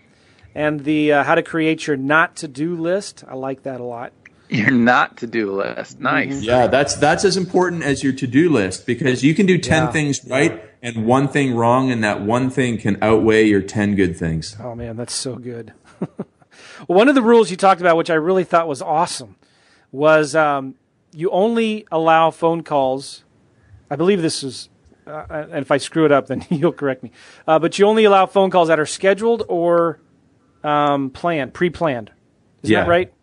and 0.54 0.82
the 0.82 1.14
uh, 1.14 1.24
how 1.24 1.36
to 1.36 1.42
create 1.42 1.88
your 1.88 1.96
not 1.96 2.36
to 2.38 2.48
do 2.50 2.76
list. 2.76 3.24
I 3.28 3.36
like 3.36 3.64
that 3.64 3.80
a 3.80 3.84
lot. 3.84 4.12
Your 4.50 4.72
not 4.72 5.18
to 5.18 5.28
do 5.28 5.52
list. 5.52 6.00
Nice. 6.00 6.42
Yeah, 6.42 6.68
that's 6.68 6.96
that's 6.96 7.26
as 7.26 7.36
important 7.36 7.84
as 7.84 8.04
your 8.04 8.14
to 8.14 8.28
do 8.28 8.50
list 8.50 8.86
because 8.86 9.24
you 9.24 9.34
can 9.34 9.46
do 9.46 9.58
ten 9.58 9.84
yeah. 9.84 9.92
things 9.92 10.26
right 10.28 10.64
and 10.82 11.08
one 11.08 11.28
thing 11.28 11.56
wrong, 11.56 11.90
and 11.90 12.04
that 12.04 12.22
one 12.22 12.52
thing 12.52 12.78
can 12.78 13.02
outweigh 13.02 13.46
your 13.46 13.62
ten 13.62 13.96
good 13.96 14.16
things. 14.16 14.56
Oh 14.60 14.76
man, 14.76 14.98
that's 14.98 15.14
so 15.14 15.36
good. 15.36 15.74
one 16.88 17.10
of 17.10 17.16
the 17.16 17.24
rules 17.24 17.50
you 17.50 17.58
talked 17.58 17.82
about, 17.82 17.98
which 17.98 18.12
I 18.12 18.16
really 18.16 18.44
thought 18.44 18.68
was 18.68 18.82
awesome, 18.84 19.36
was 19.92 20.36
um, 20.36 20.76
you 21.12 21.32
only 21.32 21.88
allow 21.92 22.30
phone 22.30 22.62
calls. 22.62 23.24
I 23.90 23.96
believe 23.96 24.22
this 24.22 24.44
is, 24.44 24.70
uh, 25.08 25.26
and 25.30 25.62
if 25.62 25.72
I 25.72 25.78
screw 25.78 26.06
it 26.06 26.12
up, 26.12 26.28
then 26.28 26.46
you'll 26.50 26.72
correct 26.72 27.02
me. 27.02 27.12
Uh, 27.48 27.58
but 27.58 27.80
you 27.80 27.86
only 27.86 28.04
allow 28.04 28.28
phone 28.28 28.52
calls 28.52 28.68
that 28.68 28.80
are 28.80 28.86
scheduled 28.86 29.44
or 29.48 30.00
um, 30.64 31.10
planned, 31.10 31.54
pre-planned. 31.54 32.12
Is 32.62 32.70
yeah. 32.70 32.82
that 32.82 32.90
right? 32.90 33.14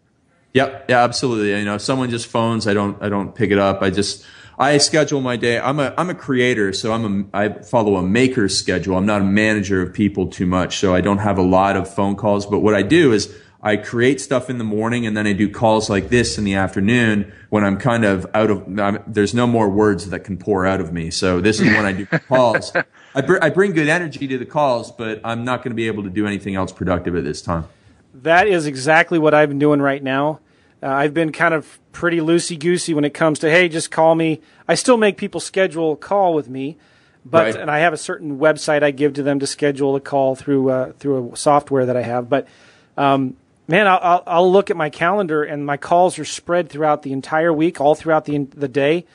Yep. 0.54 0.86
Yeah, 0.88 1.02
absolutely. 1.02 1.58
You 1.58 1.64
know, 1.64 1.76
if 1.76 1.82
someone 1.82 2.10
just 2.10 2.26
phones, 2.26 2.66
I 2.66 2.74
don't, 2.74 3.02
I 3.02 3.08
don't 3.08 3.34
pick 3.34 3.50
it 3.50 3.58
up. 3.58 3.82
I 3.82 3.90
just, 3.90 4.24
I 4.58 4.78
schedule 4.78 5.20
my 5.20 5.36
day. 5.36 5.58
I'm 5.58 5.80
a, 5.80 5.94
I'm 5.96 6.10
a 6.10 6.14
creator, 6.14 6.72
so 6.72 6.92
I'm 6.92 7.30
a, 7.32 7.36
I 7.36 7.48
follow 7.62 7.96
a 7.96 8.02
maker's 8.02 8.56
schedule. 8.56 8.96
I'm 8.96 9.06
not 9.06 9.22
a 9.22 9.24
manager 9.24 9.80
of 9.80 9.94
people 9.94 10.28
too 10.28 10.46
much, 10.46 10.78
so 10.78 10.94
I 10.94 11.00
don't 11.00 11.18
have 11.18 11.38
a 11.38 11.42
lot 11.42 11.76
of 11.76 11.92
phone 11.92 12.16
calls. 12.16 12.44
But 12.46 12.60
what 12.60 12.74
I 12.74 12.82
do 12.82 13.12
is 13.12 13.34
I 13.62 13.76
create 13.76 14.20
stuff 14.20 14.50
in 14.50 14.58
the 14.58 14.64
morning 14.64 15.06
and 15.06 15.16
then 15.16 15.26
I 15.26 15.32
do 15.32 15.48
calls 15.48 15.88
like 15.88 16.08
this 16.08 16.36
in 16.36 16.42
the 16.42 16.54
afternoon 16.54 17.32
when 17.48 17.64
I'm 17.64 17.78
kind 17.78 18.04
of 18.04 18.26
out 18.34 18.50
of, 18.50 18.78
I'm, 18.78 19.02
there's 19.06 19.34
no 19.34 19.46
more 19.46 19.70
words 19.70 20.10
that 20.10 20.20
can 20.20 20.36
pour 20.36 20.66
out 20.66 20.80
of 20.80 20.92
me. 20.92 21.10
So 21.10 21.40
this 21.40 21.60
is 21.60 21.68
when 21.68 21.86
I 21.86 21.92
do 21.92 22.06
calls. 22.28 22.72
I, 23.14 23.20
br- 23.20 23.38
I 23.40 23.50
bring 23.50 23.72
good 23.72 23.88
energy 23.88 24.26
to 24.26 24.36
the 24.36 24.46
calls, 24.46 24.90
but 24.90 25.20
I'm 25.24 25.44
not 25.44 25.62
going 25.62 25.70
to 25.70 25.76
be 25.76 25.86
able 25.86 26.02
to 26.02 26.10
do 26.10 26.26
anything 26.26 26.56
else 26.56 26.72
productive 26.72 27.14
at 27.14 27.22
this 27.22 27.40
time. 27.40 27.68
That 28.14 28.48
is 28.48 28.66
exactly 28.66 29.18
what 29.18 29.32
I've 29.32 29.48
been 29.48 29.58
doing 29.60 29.80
right 29.80 30.02
now. 30.02 30.40
Uh, 30.82 30.88
I've 30.88 31.14
been 31.14 31.30
kind 31.30 31.54
of 31.54 31.78
pretty 31.92 32.18
loosey 32.18 32.58
goosey 32.58 32.92
when 32.94 33.04
it 33.04 33.14
comes 33.14 33.38
to 33.40 33.50
hey, 33.50 33.68
just 33.68 33.90
call 33.90 34.14
me. 34.14 34.40
I 34.66 34.74
still 34.74 34.96
make 34.96 35.16
people 35.16 35.40
schedule 35.40 35.92
a 35.92 35.96
call 35.96 36.34
with 36.34 36.48
me, 36.48 36.76
but 37.24 37.54
right. 37.54 37.56
and 37.56 37.70
I 37.70 37.80
have 37.80 37.92
a 37.92 37.98
certain 37.98 38.38
website 38.38 38.82
I 38.82 38.90
give 38.90 39.14
to 39.14 39.22
them 39.22 39.38
to 39.40 39.46
schedule 39.46 39.94
a 39.94 40.00
call 40.00 40.34
through 40.34 40.70
uh, 40.70 40.92
through 40.92 41.32
a 41.32 41.36
software 41.36 41.86
that 41.86 41.96
I 41.96 42.02
have. 42.02 42.28
But 42.28 42.48
um, 42.96 43.36
man, 43.68 43.86
I'll, 43.86 44.22
I'll 44.26 44.50
look 44.50 44.70
at 44.70 44.76
my 44.76 44.90
calendar 44.90 45.44
and 45.44 45.64
my 45.64 45.76
calls 45.76 46.18
are 46.18 46.24
spread 46.24 46.68
throughout 46.68 47.02
the 47.02 47.12
entire 47.12 47.52
week, 47.52 47.80
all 47.80 47.94
throughout 47.94 48.24
the 48.24 48.38
the 48.38 48.68
day. 48.68 49.06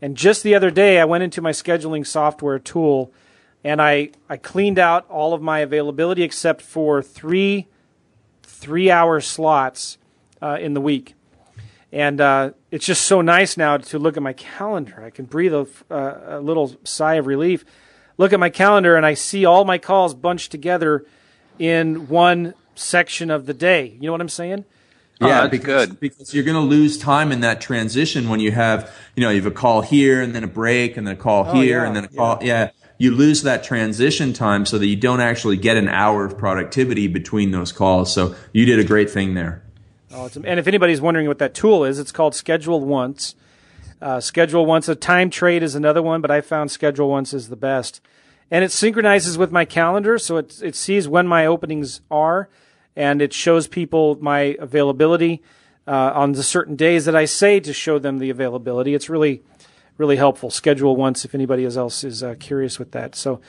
And 0.00 0.16
just 0.16 0.42
the 0.42 0.56
other 0.56 0.72
day, 0.72 0.98
I 0.98 1.04
went 1.04 1.22
into 1.22 1.40
my 1.40 1.52
scheduling 1.52 2.04
software 2.04 2.58
tool 2.58 3.12
and 3.62 3.80
I 3.80 4.10
I 4.28 4.38
cleaned 4.38 4.80
out 4.80 5.08
all 5.08 5.34
of 5.34 5.42
my 5.42 5.60
availability 5.60 6.24
except 6.24 6.62
for 6.62 7.00
three 7.00 7.68
three 8.42 8.90
hour 8.90 9.20
slots 9.20 9.98
uh, 10.42 10.58
in 10.60 10.74
the 10.74 10.80
week. 10.80 11.14
And 11.92 12.20
uh, 12.20 12.52
it's 12.70 12.86
just 12.86 13.02
so 13.02 13.20
nice 13.20 13.56
now 13.56 13.76
to 13.76 13.98
look 13.98 14.16
at 14.16 14.22
my 14.22 14.32
calendar. 14.32 15.04
I 15.04 15.10
can 15.10 15.26
breathe 15.26 15.52
a, 15.52 15.66
uh, 15.90 16.38
a, 16.38 16.40
little 16.40 16.74
sigh 16.84 17.14
of 17.14 17.26
relief. 17.26 17.64
Look 18.16 18.32
at 18.32 18.40
my 18.40 18.48
calendar, 18.48 18.96
and 18.96 19.04
I 19.04 19.14
see 19.14 19.44
all 19.44 19.64
my 19.64 19.76
calls 19.76 20.14
bunched 20.14 20.50
together 20.50 21.04
in 21.58 22.08
one 22.08 22.54
section 22.74 23.30
of 23.30 23.44
the 23.44 23.52
day. 23.52 23.96
You 24.00 24.06
know 24.06 24.12
what 24.12 24.22
I'm 24.22 24.30
saying? 24.30 24.64
Yeah, 25.20 25.42
oh, 25.42 25.48
because, 25.48 25.88
good. 25.88 26.00
because 26.00 26.34
you're 26.34 26.44
going 26.44 26.56
to 26.56 26.60
lose 26.60 26.98
time 26.98 27.30
in 27.30 27.40
that 27.40 27.60
transition 27.60 28.28
when 28.28 28.40
you 28.40 28.50
have, 28.52 28.92
you 29.14 29.22
know, 29.22 29.30
you 29.30 29.36
have 29.36 29.46
a 29.46 29.54
call 29.54 29.82
here 29.82 30.20
and 30.20 30.34
then 30.34 30.42
a 30.42 30.48
break 30.48 30.96
and 30.96 31.06
then 31.06 31.14
a 31.14 31.18
call 31.18 31.44
oh, 31.46 31.52
here 31.52 31.80
yeah, 31.80 31.86
and 31.86 31.94
then 31.94 32.04
a 32.04 32.08
call. 32.08 32.38
Yeah. 32.40 32.46
yeah. 32.46 32.70
You 32.98 33.14
lose 33.14 33.42
that 33.42 33.64
transition 33.64 34.32
time 34.32 34.64
so 34.64 34.78
that 34.78 34.86
you 34.86 34.96
don't 34.96 35.20
actually 35.20 35.56
get 35.56 35.76
an 35.76 35.88
hour 35.88 36.24
of 36.24 36.38
productivity 36.38 37.06
between 37.06 37.50
those 37.50 37.72
calls. 37.72 38.12
So 38.12 38.34
you 38.52 38.64
did 38.64 38.78
a 38.78 38.84
great 38.84 39.10
thing 39.10 39.34
there. 39.34 39.62
Awesome. 40.14 40.44
And 40.46 40.60
if 40.60 40.66
anybody's 40.66 41.00
wondering 41.00 41.26
what 41.26 41.38
that 41.38 41.54
tool 41.54 41.84
is, 41.84 41.98
it's 41.98 42.12
called 42.12 42.34
Schedule 42.34 42.80
Once. 42.80 43.34
Uh, 44.00 44.20
Schedule 44.20 44.66
Once. 44.66 44.88
A 44.88 44.94
time 44.94 45.30
trade 45.30 45.62
is 45.62 45.74
another 45.74 46.02
one, 46.02 46.20
but 46.20 46.30
I 46.30 46.40
found 46.40 46.70
Schedule 46.70 47.08
Once 47.08 47.32
is 47.32 47.48
the 47.48 47.56
best. 47.56 48.00
And 48.50 48.64
it 48.64 48.70
synchronizes 48.70 49.38
with 49.38 49.50
my 49.50 49.64
calendar, 49.64 50.18
so 50.18 50.36
it, 50.36 50.60
it 50.62 50.76
sees 50.76 51.08
when 51.08 51.26
my 51.26 51.46
openings 51.46 52.02
are, 52.10 52.50
and 52.94 53.22
it 53.22 53.32
shows 53.32 53.66
people 53.66 54.18
my 54.20 54.56
availability 54.58 55.42
uh, 55.86 56.12
on 56.14 56.32
the 56.32 56.42
certain 56.42 56.76
days 56.76 57.06
that 57.06 57.16
I 57.16 57.24
say 57.24 57.60
to 57.60 57.72
show 57.72 57.98
them 57.98 58.18
the 58.18 58.28
availability. 58.28 58.94
It's 58.94 59.08
really, 59.08 59.42
really 59.96 60.16
helpful. 60.16 60.50
Schedule 60.50 60.96
Once 60.96 61.24
if 61.24 61.34
anybody 61.34 61.64
else 61.64 62.04
is 62.04 62.22
uh, 62.22 62.34
curious 62.38 62.78
with 62.78 62.92
that. 62.92 63.14
So, 63.14 63.40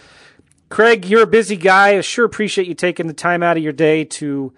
Craig, 0.70 1.06
you're 1.06 1.24
a 1.24 1.28
busy 1.28 1.58
guy. 1.58 1.98
I 1.98 2.02
sure 2.02 2.24
appreciate 2.26 2.68
you 2.68 2.74
taking 2.74 3.08
the 3.08 3.14
time 3.14 3.44
out 3.44 3.58
of 3.58 3.64
your 3.64 3.74
day 3.74 4.06
to 4.06 4.54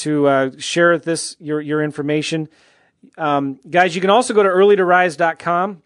to 0.00 0.26
uh, 0.26 0.50
share 0.58 0.98
this 0.98 1.36
your 1.38 1.60
your 1.60 1.82
information. 1.82 2.48
Um, 3.16 3.60
guys, 3.68 3.94
you 3.94 4.00
can 4.00 4.10
also 4.10 4.34
go 4.34 4.42
to 4.42 4.48
earlytorise.com 4.48 5.82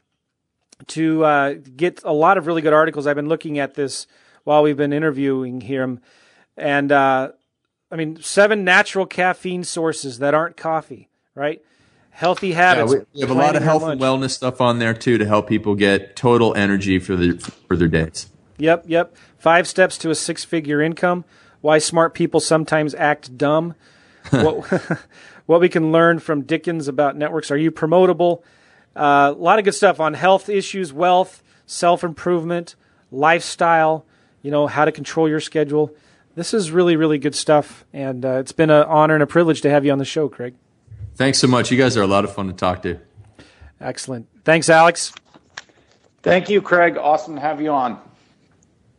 to 0.88 1.24
uh, 1.24 1.54
get 1.76 2.02
a 2.04 2.12
lot 2.12 2.38
of 2.38 2.46
really 2.46 2.62
good 2.62 2.72
articles. 2.72 3.06
I've 3.06 3.16
been 3.16 3.28
looking 3.28 3.58
at 3.58 3.74
this 3.74 4.06
while 4.44 4.62
we've 4.62 4.76
been 4.76 4.92
interviewing 4.92 5.60
him, 5.60 6.00
and 6.56 6.90
uh, 6.90 7.32
I 7.90 7.96
mean, 7.96 8.20
seven 8.20 8.64
natural 8.64 9.06
caffeine 9.06 9.64
sources 9.64 10.18
that 10.18 10.34
aren't 10.34 10.56
coffee, 10.56 11.08
right? 11.34 11.62
Healthy 12.10 12.52
habits. 12.52 12.92
Yeah, 12.92 12.98
we, 12.98 13.04
we 13.14 13.20
have 13.22 13.30
a 13.30 13.34
lot 13.34 13.56
of 13.56 13.62
health 13.62 13.82
and 13.82 14.00
wellness 14.00 14.30
stuff 14.30 14.60
on 14.60 14.78
there 14.78 14.94
too 14.94 15.18
to 15.18 15.26
help 15.26 15.48
people 15.48 15.74
get 15.74 16.14
total 16.14 16.54
energy 16.54 16.98
for 16.98 17.16
their 17.16 17.34
for 17.34 17.76
their 17.76 17.88
days. 17.88 18.28
Yep, 18.58 18.84
yep. 18.86 19.16
Five 19.36 19.66
steps 19.66 19.98
to 19.98 20.10
a 20.10 20.14
six-figure 20.14 20.80
income. 20.80 21.24
Why 21.60 21.78
smart 21.78 22.14
people 22.14 22.38
sometimes 22.38 22.94
act 22.94 23.36
dumb 23.36 23.74
what, 24.30 25.00
what 25.46 25.60
we 25.60 25.68
can 25.68 25.92
learn 25.92 26.18
from 26.18 26.42
Dickens 26.42 26.88
about 26.88 27.16
networks. 27.16 27.50
Are 27.50 27.56
you 27.56 27.70
promotable? 27.70 28.42
Uh, 28.96 29.32
a 29.36 29.38
lot 29.38 29.58
of 29.58 29.64
good 29.64 29.74
stuff 29.74 30.00
on 30.00 30.14
health 30.14 30.48
issues, 30.48 30.92
wealth, 30.92 31.42
self 31.66 32.04
improvement, 32.04 32.76
lifestyle, 33.10 34.06
you 34.42 34.50
know, 34.50 34.66
how 34.66 34.84
to 34.84 34.92
control 34.92 35.28
your 35.28 35.40
schedule. 35.40 35.94
This 36.34 36.52
is 36.52 36.70
really, 36.70 36.96
really 36.96 37.18
good 37.18 37.34
stuff. 37.34 37.84
And 37.92 38.24
uh, 38.24 38.38
it's 38.38 38.52
been 38.52 38.70
an 38.70 38.84
honor 38.84 39.14
and 39.14 39.22
a 39.22 39.26
privilege 39.26 39.60
to 39.62 39.70
have 39.70 39.84
you 39.84 39.92
on 39.92 39.98
the 39.98 40.04
show, 40.04 40.28
Craig. 40.28 40.54
Thanks 41.16 41.38
so 41.38 41.46
much. 41.46 41.70
You 41.70 41.78
guys 41.78 41.96
are 41.96 42.02
a 42.02 42.06
lot 42.08 42.24
of 42.24 42.34
fun 42.34 42.48
to 42.48 42.52
talk 42.52 42.82
to. 42.82 42.98
Excellent. 43.80 44.26
Thanks, 44.44 44.68
Alex. 44.68 45.12
Thank 46.22 46.48
you, 46.48 46.60
Craig. 46.62 46.96
Awesome 46.96 47.34
to 47.34 47.40
have 47.40 47.60
you 47.60 47.70
on. 47.70 48.00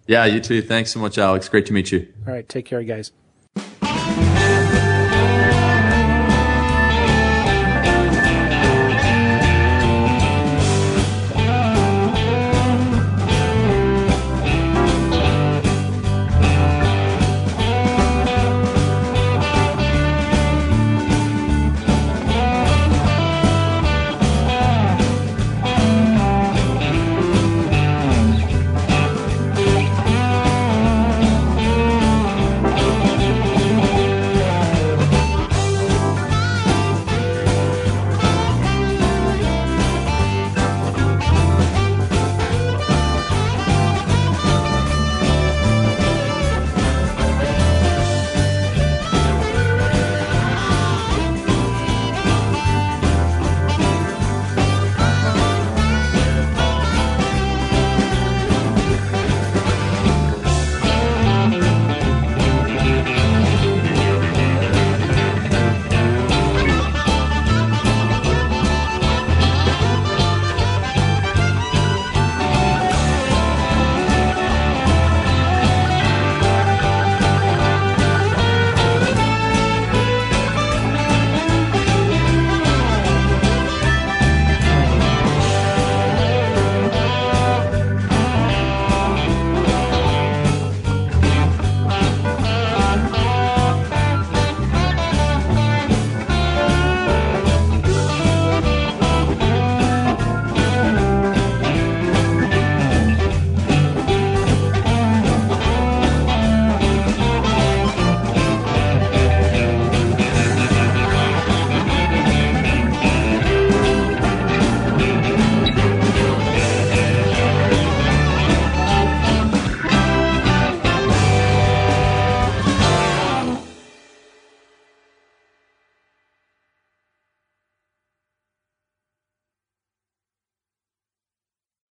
Yeah, 0.07 0.25
you 0.25 0.39
too. 0.39 0.61
Thanks 0.61 0.91
so 0.91 0.99
much, 0.99 1.17
Alex. 1.17 1.49
Great 1.49 1.65
to 1.65 1.73
meet 1.73 1.91
you. 1.91 2.07
All 2.27 2.33
right. 2.33 2.47
Take 2.47 2.65
care, 2.65 2.83
guys. 2.83 3.11